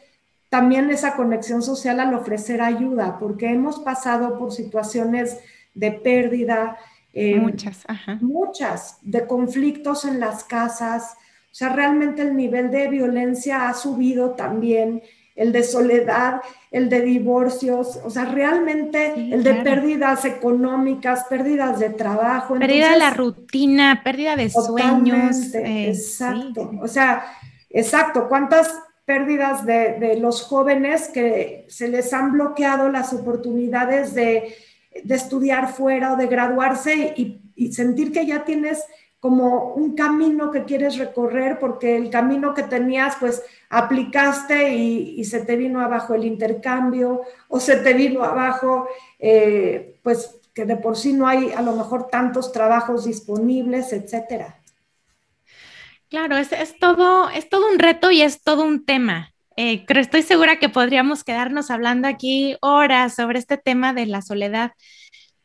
también 0.49 0.91
esa 0.91 1.17
conexión 1.17 1.63
social 1.63 2.01
al 2.01 2.15
ofrecer 2.15 2.63
ayuda, 2.63 3.19
porque 3.19 3.51
hemos 3.51 3.81
pasado 3.81 4.39
por 4.39 4.53
situaciones 4.53 5.39
de 5.75 5.93
pérdida. 5.93 6.79
Eh, 7.13 7.39
muchas, 7.41 7.85
muchas, 8.21 8.99
de 9.03 9.27
conflictos 9.27 10.05
en 10.05 10.21
las 10.21 10.45
casas. 10.45 11.17
O 11.51 11.55
sea, 11.59 11.71
realmente 11.71 12.23
el 12.23 12.37
nivel 12.37 12.71
de 12.71 12.89
violencia 12.89 13.69
ha 13.69 13.75
subido 13.75 14.33
también, 14.33 15.03
el 15.37 15.53
de 15.53 15.63
soledad, 15.63 16.41
el 16.71 16.89
de 16.89 17.03
divorcios, 17.03 18.01
o 18.03 18.09
sea, 18.09 18.25
realmente 18.25 19.13
el 19.15 19.45
de 19.45 19.55
pérdidas 19.57 20.25
económicas, 20.25 21.25
pérdidas 21.29 21.79
de 21.79 21.91
trabajo. 21.91 22.59
Pérdida 22.59 22.93
de 22.93 22.99
la 22.99 23.11
rutina, 23.11 24.01
pérdida 24.03 24.35
de 24.35 24.49
sueños. 24.49 25.55
Eh, 25.55 25.89
exacto, 25.89 26.73
o 26.81 26.89
sea, 26.89 27.25
exacto, 27.69 28.29
¿cuántas 28.29 28.75
pérdidas 29.05 29.65
de, 29.67 30.19
los 30.21 30.43
jóvenes 30.43 31.09
que 31.09 31.67
se 31.69 31.89
les 31.89 32.13
han 32.13 32.33
bloqueado 32.33 32.89
las 32.91 33.13
oportunidades 33.13 34.15
de, 34.15 34.55
estudiar 35.09 35.69
fuera 35.69 36.15
o 36.15 36.17
de 36.17 36.27
graduarse 36.27 37.13
y, 37.17 37.43
y 37.55 37.75
sentir 37.75 38.11
que 38.13 38.25
ya 38.25 38.47
tienes 38.47 38.83
como 39.21 39.75
un 39.75 39.95
camino 39.95 40.51
que 40.51 40.65
quieres 40.65 40.97
recorrer 40.97 41.59
porque 41.59 41.97
el 41.97 42.09
camino 42.09 42.55
que 42.55 42.63
tenías 42.63 43.17
pues 43.21 43.43
aplicaste 43.69 44.75
y, 44.75 45.25
se 45.25 45.41
te 45.41 45.57
vino 45.57 45.81
abajo 45.81 46.15
el 46.15 46.25
intercambio 46.25 47.23
o 47.49 47.59
se 47.61 47.77
te 47.79 47.95
vino 47.95 48.23
abajo 48.23 48.89
eh, 49.19 49.99
pues 50.03 50.41
que 50.55 50.65
de 50.65 50.77
por 50.77 50.97
sí 50.97 51.13
no 51.13 51.29
hay 51.29 51.53
a 51.53 51.61
lo 51.61 51.73
mejor 51.75 52.09
tantos 52.09 52.51
trabajos 52.51 53.05
disponibles, 53.05 53.93
etcétera. 53.93 54.63
Claro, 56.09 56.39
es, 56.39 56.79
todo, 56.79 57.29
es 57.29 57.49
todo 57.51 57.71
un 57.71 57.79
reto 57.79 58.11
y 58.11 58.23
es 58.23 58.43
todo 58.43 58.65
un 58.65 58.87
tema. 58.87 59.35
Eh, 59.57 59.85
pero 59.87 60.01
estoy 60.01 60.23
segura 60.23 60.59
que 60.59 60.69
podríamos 60.69 61.25
quedarnos 61.25 61.71
hablando 61.71 62.09
aquí 62.09 62.57
horas 62.63 63.15
sobre 63.15 63.39
este 63.39 63.59
tema 63.59 63.93
de 63.93 64.07
la 64.07 64.23
soledad. 64.23 64.73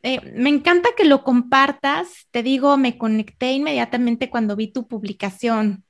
Eh, 0.03 0.21
me 0.33 0.49
encanta 0.49 0.89
que 0.95 1.03
lo 1.03 1.23
compartas. 1.23 2.27
Te 2.31 2.41
digo, 2.41 2.77
me 2.77 2.97
conecté 2.97 3.51
inmediatamente 3.51 4.29
cuando 4.29 4.55
vi 4.55 4.71
tu 4.71 4.87
publicación, 4.87 5.83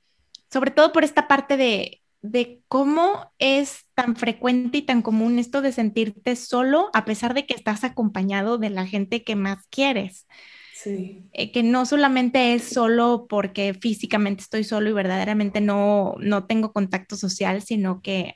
sobre 0.50 0.72
todo 0.72 0.92
por 0.92 1.04
esta 1.04 1.28
parte 1.28 1.56
de, 1.56 2.01
de 2.22 2.62
cómo 2.68 3.32
es 3.38 3.86
tan 3.94 4.16
frecuente 4.16 4.78
y 4.78 4.82
tan 4.82 5.02
común 5.02 5.38
esto 5.38 5.60
de 5.60 5.72
sentirte 5.72 6.36
solo 6.36 6.88
a 6.94 7.04
pesar 7.04 7.34
de 7.34 7.46
que 7.46 7.54
estás 7.54 7.84
acompañado 7.84 8.58
de 8.58 8.70
la 8.70 8.86
gente 8.86 9.24
que 9.24 9.36
más 9.36 9.66
quieres. 9.68 10.26
Sí. 10.74 11.24
Eh, 11.32 11.52
que 11.52 11.62
no 11.62 11.84
solamente 11.86 12.54
es 12.54 12.64
solo 12.64 13.26
porque 13.28 13.74
físicamente 13.74 14.42
estoy 14.42 14.64
solo 14.64 14.90
y 14.90 14.92
verdaderamente 14.92 15.60
no, 15.60 16.14
no 16.18 16.46
tengo 16.46 16.72
contacto 16.72 17.16
social, 17.16 17.62
sino 17.62 18.02
que 18.02 18.34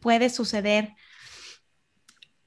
puede 0.00 0.30
suceder 0.30 0.94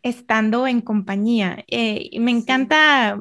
estando 0.03 0.67
en 0.67 0.81
compañía. 0.81 1.63
Eh, 1.67 2.09
y 2.11 2.19
me 2.19 2.31
encanta, 2.31 3.19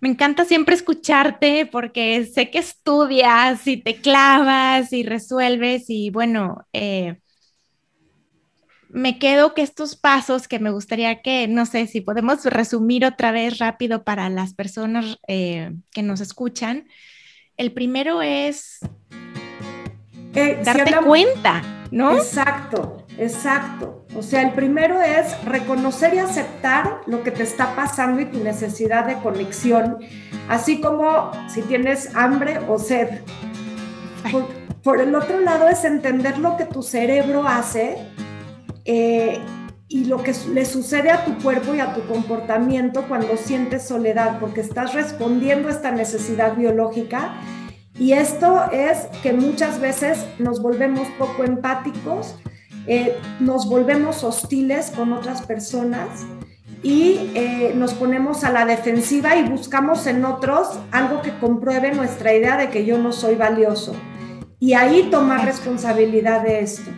me 0.00 0.08
encanta 0.08 0.44
siempre 0.44 0.74
escucharte 0.74 1.66
porque 1.66 2.24
sé 2.26 2.50
que 2.50 2.58
estudias 2.58 3.66
y 3.66 3.78
te 3.78 3.96
clavas 3.96 4.92
y 4.92 5.02
resuelves 5.02 5.86
y 5.88 6.10
bueno, 6.10 6.66
eh, 6.72 7.18
me 8.90 9.18
quedo 9.18 9.54
que 9.54 9.62
estos 9.62 9.96
pasos 9.96 10.48
que 10.48 10.58
me 10.58 10.70
gustaría 10.70 11.20
que, 11.20 11.46
no 11.46 11.66
sé, 11.66 11.86
si 11.86 12.00
podemos 12.00 12.44
resumir 12.44 13.04
otra 13.04 13.32
vez 13.32 13.58
rápido 13.58 14.04
para 14.04 14.28
las 14.30 14.54
personas 14.54 15.18
eh, 15.28 15.72
que 15.90 16.02
nos 16.02 16.20
escuchan. 16.20 16.88
El 17.56 17.72
primero 17.72 18.22
es 18.22 18.78
darte 20.64 20.94
cuenta, 21.04 21.62
¿no? 21.90 22.16
Exacto, 22.16 22.97
exacto. 23.18 24.06
O 24.16 24.22
sea, 24.22 24.42
el 24.42 24.52
primero 24.52 25.00
es 25.00 25.44
reconocer 25.44 26.14
y 26.14 26.18
aceptar 26.18 27.02
lo 27.06 27.22
que 27.22 27.30
te 27.30 27.42
está 27.42 27.76
pasando 27.76 28.20
y 28.20 28.26
tu 28.26 28.42
necesidad 28.42 29.04
de 29.04 29.16
conexión, 29.16 29.98
así 30.48 30.80
como 30.80 31.30
si 31.48 31.62
tienes 31.62 32.14
hambre 32.16 32.58
o 32.68 32.78
sed. 32.78 33.20
Por, 34.82 35.00
el 35.00 35.14
otro 35.14 35.40
lado 35.40 35.68
es 35.68 35.84
entender 35.84 36.38
lo 36.38 36.56
que 36.56 36.64
tu 36.64 36.82
cerebro 36.82 37.46
hace 37.46 37.98
eh, 38.84 39.38
y 39.88 40.04
lo 40.04 40.22
que 40.22 40.34
le 40.52 40.64
sucede 40.64 41.10
a 41.10 41.24
tu 41.24 41.36
cuerpo 41.38 41.74
y 41.74 41.80
a 41.80 41.94
tu 41.94 42.06
comportamiento 42.06 43.06
cuando 43.08 43.36
sientes 43.36 43.86
soledad, 43.86 44.38
porque 44.38 44.60
estás 44.60 44.94
respondiendo 44.94 45.68
a 45.68 45.72
esta 45.72 45.90
necesidad 45.90 46.56
biológica. 46.56 47.34
Y 47.98 48.12
esto 48.12 48.70
es 48.70 49.08
que 49.22 49.32
muchas 49.32 49.80
veces 49.80 50.24
nos 50.38 50.62
volvemos 50.62 51.08
poco 51.18 51.42
empáticos, 51.42 52.36
eh, 52.88 53.16
nos 53.38 53.68
volvemos 53.68 54.24
hostiles 54.24 54.90
con 54.90 55.12
otras 55.12 55.42
personas 55.42 56.08
y 56.82 57.30
eh, 57.34 57.72
nos 57.74 57.92
ponemos 57.92 58.44
a 58.44 58.50
la 58.50 58.64
defensiva 58.64 59.36
y 59.36 59.46
buscamos 59.48 60.06
en 60.06 60.24
otros 60.24 60.78
algo 60.90 61.20
que 61.20 61.36
compruebe 61.38 61.92
nuestra 61.92 62.32
idea 62.32 62.56
de 62.56 62.70
que 62.70 62.86
yo 62.86 62.96
no 62.98 63.12
soy 63.12 63.34
valioso. 63.34 63.94
Y 64.58 64.72
ahí 64.72 65.08
tomar 65.10 65.44
responsabilidad 65.44 66.42
de 66.42 66.60
esto. 66.60 66.90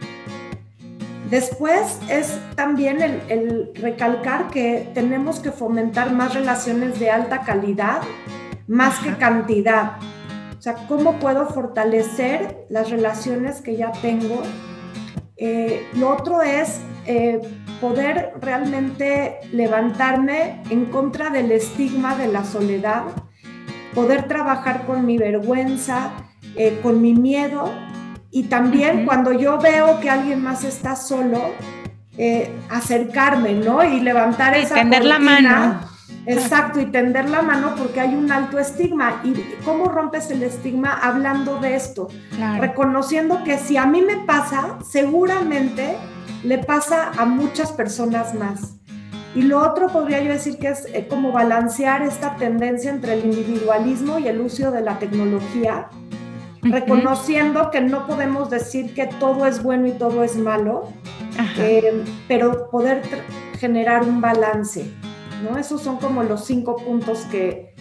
Después 1.28 1.98
es 2.08 2.38
también 2.54 3.00
el, 3.28 3.72
recalcar 3.74 4.48
que 4.48 4.90
tenemos 4.94 5.40
que 5.40 5.50
fomentar 5.50 6.12
más 6.12 6.34
relaciones 6.34 6.98
de 6.98 7.10
alta 7.10 7.42
calidad, 7.42 8.00
más 8.66 8.98
que 9.00 9.14
cantidad. 9.16 9.98
O 10.58 10.62
sea, 10.62 10.74
¿cómo 10.88 11.18
puedo 11.18 11.46
fortalecer 11.46 12.66
las 12.68 12.90
relaciones 12.90 13.60
que 13.60 13.76
ya 13.76 13.92
tengo 13.92 14.42
eh, 15.42 15.88
lo 15.94 16.10
otro 16.10 16.42
es 16.42 16.82
eh, 17.06 17.40
poder 17.80 18.34
realmente 18.42 19.38
levantarme 19.52 20.62
en 20.68 20.84
contra 20.84 21.30
del 21.30 21.50
estigma 21.50 22.14
de 22.14 22.28
la 22.28 22.44
soledad, 22.44 23.04
poder 23.94 24.28
trabajar 24.28 24.84
con 24.84 25.06
mi 25.06 25.16
vergüenza, 25.16 26.10
eh, 26.56 26.78
con 26.82 27.00
mi 27.00 27.14
miedo 27.14 27.72
y 28.30 28.44
también 28.44 29.06
cuando 29.06 29.32
yo 29.32 29.58
veo 29.58 29.98
que 30.00 30.10
alguien 30.10 30.42
más 30.42 30.62
está 30.62 30.94
solo, 30.94 31.40
acercarme, 32.68 33.54
¿no? 33.54 33.82
Y 33.82 34.00
levantar 34.00 34.54
esa 34.54 34.74
tender 34.74 35.06
la 35.06 35.18
mano 35.18 35.89
Exacto, 36.26 36.80
y 36.80 36.86
tender 36.86 37.30
la 37.30 37.42
mano 37.42 37.74
porque 37.76 38.00
hay 38.00 38.14
un 38.14 38.30
alto 38.30 38.58
estigma. 38.58 39.20
¿Y 39.24 39.34
cómo 39.64 39.86
rompes 39.86 40.30
el 40.30 40.42
estigma 40.42 40.92
hablando 40.92 41.58
de 41.58 41.76
esto? 41.76 42.08
Reconociendo 42.58 43.42
que 43.44 43.58
si 43.58 43.76
a 43.76 43.86
mí 43.86 44.02
me 44.02 44.18
pasa, 44.18 44.78
seguramente 44.88 45.96
le 46.44 46.58
pasa 46.58 47.12
a 47.16 47.24
muchas 47.24 47.72
personas 47.72 48.34
más. 48.34 48.76
Y 49.34 49.42
lo 49.42 49.60
otro 49.60 49.88
podría 49.88 50.22
yo 50.22 50.32
decir 50.32 50.58
que 50.58 50.68
es 50.68 50.86
eh, 50.86 51.06
como 51.08 51.30
balancear 51.30 52.02
esta 52.02 52.34
tendencia 52.34 52.90
entre 52.90 53.14
el 53.14 53.26
individualismo 53.26 54.18
y 54.18 54.26
el 54.26 54.40
uso 54.40 54.72
de 54.72 54.80
la 54.80 54.98
tecnología, 54.98 55.88
reconociendo 56.62 57.70
que 57.70 57.80
no 57.80 58.08
podemos 58.08 58.50
decir 58.50 58.92
que 58.92 59.06
todo 59.06 59.46
es 59.46 59.62
bueno 59.62 59.86
y 59.86 59.92
todo 59.92 60.24
es 60.24 60.36
malo, 60.36 60.88
eh, 61.58 62.04
pero 62.26 62.68
poder 62.70 63.02
generar 63.58 64.02
un 64.02 64.20
balance. 64.20 64.92
¿No? 65.42 65.58
Esos 65.58 65.82
son 65.82 65.98
como 65.98 66.22
los 66.22 66.44
cinco 66.44 66.76
puntos 66.76 67.20
que, 67.30 67.74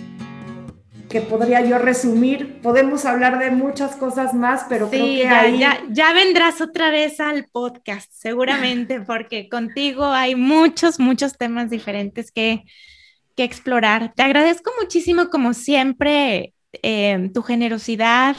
que 1.09 1.21
podría 1.21 1.65
yo 1.65 1.77
resumir. 1.79 2.61
Podemos 2.61 3.05
hablar 3.05 3.39
de 3.39 3.51
muchas 3.51 3.95
cosas 3.95 4.33
más, 4.33 4.65
pero 4.69 4.89
creo 4.89 5.05
que 5.05 5.17
ya, 5.17 5.41
ahí... 5.41 5.59
ya, 5.89 6.13
vendrás 6.13 6.61
otra 6.61 6.91
vez 6.91 7.19
al 7.19 7.45
podcast, 7.51 8.11
seguramente, 8.13 9.01
porque 9.07 9.49
contigo 9.49 10.05
hay 10.05 10.35
muchos, 10.35 10.99
muchos 10.99 11.37
temas 11.37 11.69
diferentes 11.69 12.31
que, 12.31 12.63
que 13.35 13.43
explorar. 13.43 14.13
Te 14.15 14.23
agradezco 14.23 14.71
muchísimo, 14.79 15.29
como 15.29 15.53
siempre, 15.53 16.53
eh, 16.83 17.29
tu 17.33 17.41
generosidad 17.41 18.37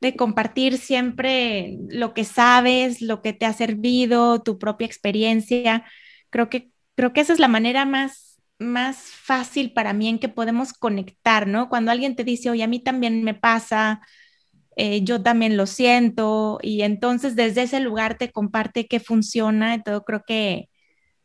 de 0.00 0.14
compartir 0.14 0.76
siempre 0.76 1.78
lo 1.88 2.12
que 2.12 2.24
sabes, 2.24 3.00
lo 3.00 3.22
que 3.22 3.32
te 3.32 3.46
ha 3.46 3.52
servido, 3.52 4.42
tu 4.42 4.58
propia 4.58 4.86
experiencia. 4.86 5.84
Creo 6.30 6.50
que, 6.50 6.70
creo 6.94 7.12
que 7.12 7.22
esa 7.22 7.32
es 7.32 7.38
la 7.38 7.48
manera 7.48 7.86
más 7.86 8.25
más 8.58 8.98
fácil 8.98 9.72
para 9.72 9.92
mí 9.92 10.08
en 10.08 10.18
que 10.18 10.28
podemos 10.28 10.72
conectar, 10.72 11.46
¿no? 11.46 11.68
Cuando 11.68 11.90
alguien 11.90 12.16
te 12.16 12.24
dice, 12.24 12.50
oye, 12.50 12.62
a 12.62 12.68
mí 12.68 12.80
también 12.80 13.22
me 13.24 13.34
pasa, 13.34 14.00
eh, 14.76 15.02
yo 15.04 15.22
también 15.22 15.56
lo 15.56 15.66
siento, 15.66 16.58
y 16.62 16.82
entonces 16.82 17.36
desde 17.36 17.62
ese 17.62 17.80
lugar 17.80 18.18
te 18.18 18.30
comparte 18.32 18.86
qué 18.88 19.00
funciona, 19.00 19.82
todo 19.82 20.04
creo 20.04 20.22
que, 20.26 20.70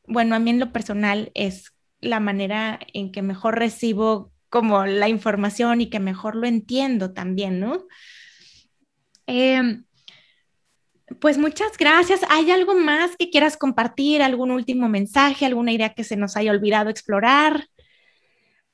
bueno, 0.07 0.35
a 0.35 0.39
mí 0.39 0.51
en 0.51 0.59
lo 0.59 0.71
personal 0.73 1.31
es 1.35 1.73
la 2.01 2.19
manera 2.19 2.79
en 2.93 3.11
que 3.11 3.21
mejor 3.21 3.59
recibo 3.59 4.31
como 4.49 4.85
la 4.85 5.09
información 5.09 5.81
y 5.81 5.89
que 5.89 5.99
mejor 5.99 6.35
lo 6.35 6.47
entiendo 6.47 7.13
también, 7.13 7.59
¿no? 7.59 7.85
Em, 9.27 9.85
pues 11.21 11.37
muchas 11.37 11.77
gracias. 11.77 12.21
¿Hay 12.29 12.49
algo 12.49 12.73
más 12.73 13.15
que 13.15 13.29
quieras 13.29 13.55
compartir? 13.55 14.23
¿Algún 14.23 14.49
último 14.49 14.89
mensaje? 14.89 15.45
¿Alguna 15.45 15.71
idea 15.71 15.93
que 15.93 16.03
se 16.03 16.17
nos 16.17 16.35
haya 16.35 16.51
olvidado 16.51 16.89
explorar? 16.89 17.67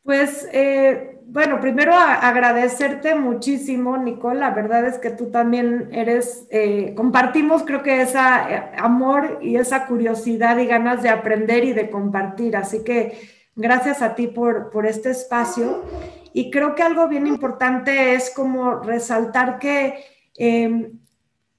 Pues 0.01 0.47
eh, 0.53 1.19
bueno, 1.25 1.59
primero 1.59 1.93
agradecerte 1.93 3.15
muchísimo, 3.15 3.97
Nicole. 3.97 4.39
La 4.39 4.51
verdad 4.51 4.87
es 4.87 4.97
que 4.97 5.09
tú 5.09 5.29
también 5.29 5.89
eres, 5.91 6.47
eh, 6.49 6.93
compartimos 6.95 7.63
creo 7.63 7.83
que 7.83 8.01
ese 8.01 8.17
eh, 8.17 8.63
amor 8.77 9.39
y 9.41 9.57
esa 9.57 9.85
curiosidad 9.85 10.57
y 10.57 10.67
ganas 10.67 11.03
de 11.03 11.09
aprender 11.09 11.65
y 11.65 11.73
de 11.73 11.89
compartir. 11.89 12.55
Así 12.55 12.85
que 12.85 13.19
gracias 13.57 14.01
a 14.01 14.15
ti 14.15 14.27
por, 14.27 14.69
por 14.69 14.85
este 14.85 15.09
espacio. 15.09 15.83
Y 16.31 16.49
creo 16.49 16.75
que 16.75 16.83
algo 16.83 17.09
bien 17.09 17.27
importante 17.27 18.13
es 18.13 18.29
como 18.33 18.75
resaltar 18.75 19.59
que 19.59 19.95
em, 20.37 20.93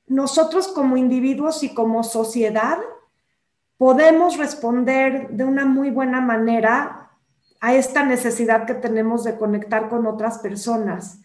nosotros 0.09 0.69
como 0.69 0.97
individuos 0.97 1.63
y 1.63 1.75
como 1.75 2.03
sociedad 2.03 2.79
podemos 3.77 4.37
responder 4.37 5.29
de 5.31 5.45
una 5.45 5.65
muy 5.65 5.91
buena 5.91 6.21
manera 6.21 7.11
a 7.61 7.75
esta 7.75 8.05
necesidad 8.05 8.67
que 8.67 8.75
tenemos 8.75 9.25
de 9.25 9.37
conectar 9.37 9.89
con 9.89 10.07
otras 10.07 10.39
personas. 10.39 11.21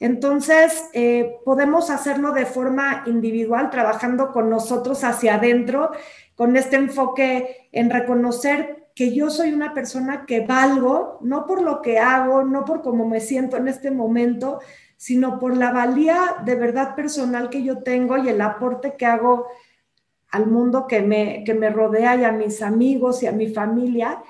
Entonces, 0.00 0.84
eh, 0.92 1.36
podemos 1.44 1.90
hacerlo 1.90 2.32
de 2.32 2.46
forma 2.46 3.04
individual, 3.06 3.70
trabajando 3.70 4.32
con 4.32 4.50
nosotros 4.50 5.04
hacia 5.04 5.36
adentro, 5.36 5.92
con 6.34 6.56
este 6.56 6.76
enfoque 6.76 7.68
en 7.72 7.90
reconocer 7.90 8.88
que 8.94 9.14
yo 9.14 9.30
soy 9.30 9.52
una 9.52 9.74
persona 9.74 10.24
que 10.26 10.40
valgo, 10.40 11.18
no 11.22 11.46
por 11.46 11.62
lo 11.62 11.82
que 11.82 11.98
hago, 11.98 12.44
no 12.44 12.64
por 12.64 12.82
cómo 12.82 13.06
me 13.06 13.20
siento 13.20 13.56
en 13.56 13.68
este 13.68 13.90
momento, 13.90 14.60
sino 14.96 15.38
por 15.38 15.56
la 15.56 15.72
valía 15.72 16.36
de 16.44 16.54
verdad 16.54 16.94
personal 16.94 17.50
que 17.50 17.62
yo 17.62 17.78
tengo 17.78 18.16
y 18.16 18.28
el 18.28 18.40
aporte 18.40 18.94
que 18.96 19.06
hago 19.06 19.46
al 20.30 20.46
mundo 20.46 20.86
que 20.86 21.02
me, 21.02 21.44
que 21.44 21.54
me 21.54 21.70
rodea 21.70 22.16
y 22.16 22.24
a 22.24 22.32
mis 22.32 22.62
amigos 22.62 23.22
y 23.22 23.26
a 23.26 23.32
mi 23.32 23.46
familia. 23.46 24.22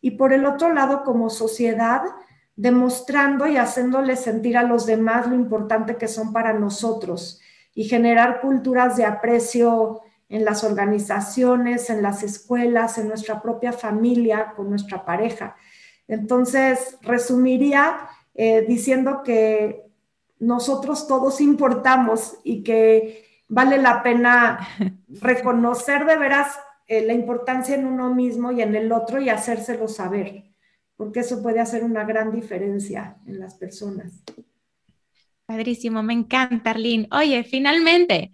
Y 0.00 0.12
por 0.12 0.32
el 0.32 0.46
otro 0.46 0.72
lado, 0.72 1.04
como 1.04 1.28
sociedad, 1.28 2.02
demostrando 2.56 3.46
y 3.46 3.56
haciéndole 3.56 4.16
sentir 4.16 4.56
a 4.56 4.62
los 4.62 4.86
demás 4.86 5.26
lo 5.26 5.34
importante 5.34 5.96
que 5.96 6.08
son 6.08 6.32
para 6.32 6.52
nosotros 6.52 7.40
y 7.74 7.84
generar 7.84 8.40
culturas 8.40 8.96
de 8.96 9.04
aprecio 9.04 10.00
en 10.28 10.44
las 10.44 10.62
organizaciones, 10.64 11.90
en 11.90 12.02
las 12.02 12.22
escuelas, 12.22 12.98
en 12.98 13.08
nuestra 13.08 13.42
propia 13.42 13.72
familia, 13.72 14.52
con 14.56 14.70
nuestra 14.70 15.04
pareja. 15.04 15.56
Entonces, 16.06 16.98
resumiría 17.02 18.08
eh, 18.34 18.64
diciendo 18.66 19.22
que 19.24 19.89
nosotros 20.40 21.06
todos 21.06 21.40
importamos 21.40 22.38
y 22.42 22.62
que 22.62 23.24
vale 23.48 23.78
la 23.78 24.02
pena 24.02 24.66
reconocer 25.20 26.06
de 26.06 26.16
veras 26.16 26.58
eh, 26.86 27.04
la 27.06 27.12
importancia 27.12 27.76
en 27.76 27.86
uno 27.86 28.12
mismo 28.12 28.50
y 28.50 28.62
en 28.62 28.74
el 28.74 28.90
otro 28.90 29.20
y 29.20 29.28
hacérselo 29.28 29.86
saber, 29.86 30.44
porque 30.96 31.20
eso 31.20 31.42
puede 31.42 31.60
hacer 31.60 31.84
una 31.84 32.04
gran 32.04 32.32
diferencia 32.32 33.18
en 33.26 33.38
las 33.38 33.54
personas. 33.54 34.24
Padrísimo, 35.46 36.02
me 36.02 36.14
encanta, 36.14 36.70
Arlene. 36.70 37.08
Oye, 37.12 37.44
finalmente, 37.44 38.32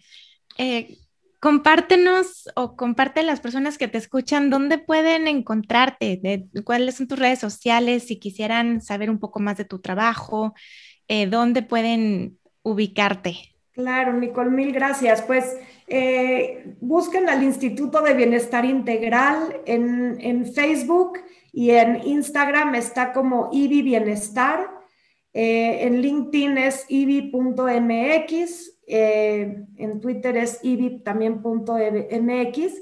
eh, 0.59 0.99
compártenos 1.41 2.49
o 2.57 2.77
comparte 2.77 3.21
a 3.21 3.23
las 3.23 3.41
personas 3.41 3.79
que 3.79 3.89
te 3.89 3.99
escuchan 3.99 4.51
dónde 4.51 4.79
pueden 4.79 5.29
encontrarte, 5.29 6.19
de, 6.23 6.47
cuáles 6.65 6.97
son 6.97 7.09
tus 7.09 7.19
redes 7.19 7.39
sociales, 7.39 8.07
si 8.07 8.19
quisieran 8.19 8.81
saber 8.83 9.11
un 9.11 9.19
poco 9.19 9.41
más 9.41 9.57
de 9.57 9.65
tu 9.65 9.81
trabajo, 9.81 10.55
eh, 11.09 11.27
dónde 11.27 11.63
pueden 11.63 12.39
ubicarte. 12.63 13.57
Claro, 13.77 14.15
Nicole, 14.15 14.51
mil 14.51 14.73
gracias. 14.73 15.21
Pues 15.21 15.59
eh, 15.87 16.75
busquen 16.81 17.29
al 17.29 17.43
Instituto 17.43 18.01
de 18.01 18.15
Bienestar 18.15 18.65
Integral 18.65 19.61
en, 19.67 20.47
Facebook 20.53 21.19
y 21.53 21.71
en 21.71 22.01
Instagram 22.07 22.75
está 22.75 23.13
como 23.13 23.51
IBI 23.53 23.83
Bienestar. 23.83 24.67
Eh, 25.35 25.87
en 25.87 26.01
LinkedIn 26.01 26.57
es 26.57 26.87
ibi.mx, 26.89 28.73
eh, 28.87 29.65
en 29.77 30.01
Twitter 30.01 30.39
es 30.39 30.59
ibi 30.63 31.03
también.mx. 31.03 32.73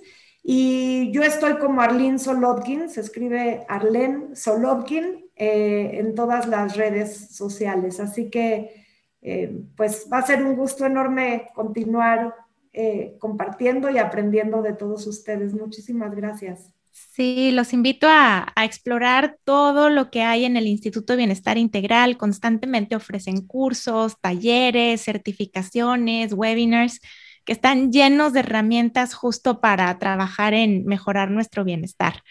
Y 0.44 1.10
yo 1.10 1.22
estoy 1.22 1.54
como 1.54 1.80
Arlene 1.80 2.20
Solodkin, 2.20 2.88
se 2.88 3.00
escribe 3.00 3.64
Arlene 3.68 4.36
Solodkin 4.36 5.23
en 5.36 6.14
todas 6.14 6.46
las 6.46 6.76
redes 6.76 7.34
sociales. 7.34 8.00
Así 8.00 8.30
que 8.30 8.84
eh, 9.26 9.50
pues 9.74 10.06
va 10.12 10.18
a 10.18 10.26
ser 10.26 10.44
un 10.44 10.54
gusto 10.54 10.84
enorme 10.84 11.48
continuar 11.54 12.34
eh, 12.74 13.16
compartiendo 13.18 13.88
y 13.88 13.96
aprendiendo 13.96 14.60
de 14.60 14.74
todos 14.74 15.06
ustedes. 15.06 15.54
Muchísimas 15.54 16.14
gracias. 16.14 16.70
Sí, 16.90 17.50
los 17.50 17.72
invito 17.72 18.06
a, 18.06 18.52
a, 18.54 18.64
explorar 18.66 19.38
todo 19.44 19.88
lo 19.88 20.10
que 20.10 20.22
hay 20.22 20.44
en 20.44 20.58
el 20.58 20.66
Instituto 20.66 21.14
de 21.14 21.18
Bienestar 21.18 21.56
Integral. 21.56 22.18
Constantemente 22.18 22.94
ofrecen 22.94 23.46
cursos, 23.46 24.20
talleres, 24.20 25.00
certificaciones, 25.02 26.34
webinars 26.34 27.00
que 27.46 27.52
están 27.52 27.92
llenos 27.92 28.34
de 28.34 28.40
herramientas 28.40 29.14
justo 29.14 29.60
para 29.60 29.98
trabajar 29.98 30.52
en 30.52 30.84
mejorar 30.84 31.30
nuestro 31.30 31.64
bienestar. 31.64 32.22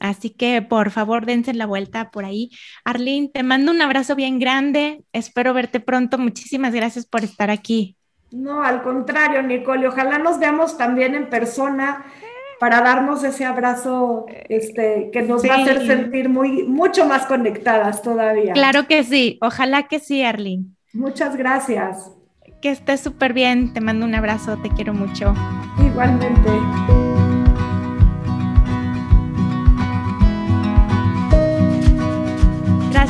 Así 0.00 0.30
que 0.30 0.62
por 0.62 0.90
favor 0.90 1.26
dense 1.26 1.52
la 1.54 1.66
vuelta 1.66 2.10
por 2.10 2.24
ahí. 2.24 2.50
Arlene, 2.84 3.30
te 3.32 3.42
mando 3.42 3.70
un 3.70 3.82
abrazo 3.82 4.16
bien 4.16 4.38
grande. 4.38 5.04
Espero 5.12 5.54
verte 5.54 5.78
pronto. 5.78 6.18
Muchísimas 6.18 6.74
gracias 6.74 7.06
por 7.06 7.22
estar 7.22 7.50
aquí. 7.50 7.96
No, 8.32 8.62
al 8.62 8.82
contrario, 8.82 9.42
Nicole. 9.42 9.86
Ojalá 9.86 10.18
nos 10.18 10.38
veamos 10.38 10.78
también 10.78 11.14
en 11.14 11.28
persona 11.28 12.04
para 12.58 12.80
darnos 12.80 13.24
ese 13.24 13.44
abrazo 13.44 14.26
este, 14.48 15.10
que 15.12 15.22
nos 15.22 15.42
va 15.44 15.54
a 15.54 15.58
hacer 15.58 15.86
sentir 15.86 16.28
muy, 16.28 16.64
mucho 16.64 17.06
más 17.06 17.26
conectadas 17.26 18.02
todavía. 18.02 18.52
Claro 18.52 18.86
que 18.86 19.04
sí. 19.04 19.38
Ojalá 19.40 19.84
que 19.84 19.98
sí, 19.98 20.22
Arlene. 20.22 20.66
Muchas 20.92 21.36
gracias. 21.36 22.10
Que 22.62 22.70
estés 22.70 23.00
súper 23.00 23.32
bien. 23.32 23.72
Te 23.72 23.80
mando 23.80 24.06
un 24.06 24.14
abrazo. 24.14 24.56
Te 24.58 24.68
quiero 24.70 24.92
mucho. 24.92 25.34
Igualmente. 25.84 27.09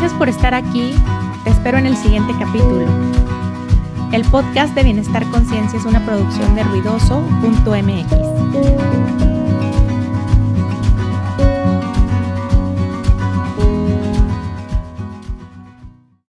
Gracias 0.01 0.18
por 0.18 0.30
estar 0.30 0.55
aquí. 0.55 0.94
Te 1.44 1.51
espero 1.51 1.76
en 1.76 1.84
el 1.84 1.94
siguiente 1.94 2.32
capítulo. 2.38 2.86
El 4.12 4.24
podcast 4.30 4.74
de 4.74 4.82
Bienestar 4.82 5.26
Conciencia 5.30 5.78
es 5.78 5.84
una 5.84 6.03
producción 6.07 6.55
de 6.55 6.62
ruidoso.mx. 6.64 8.11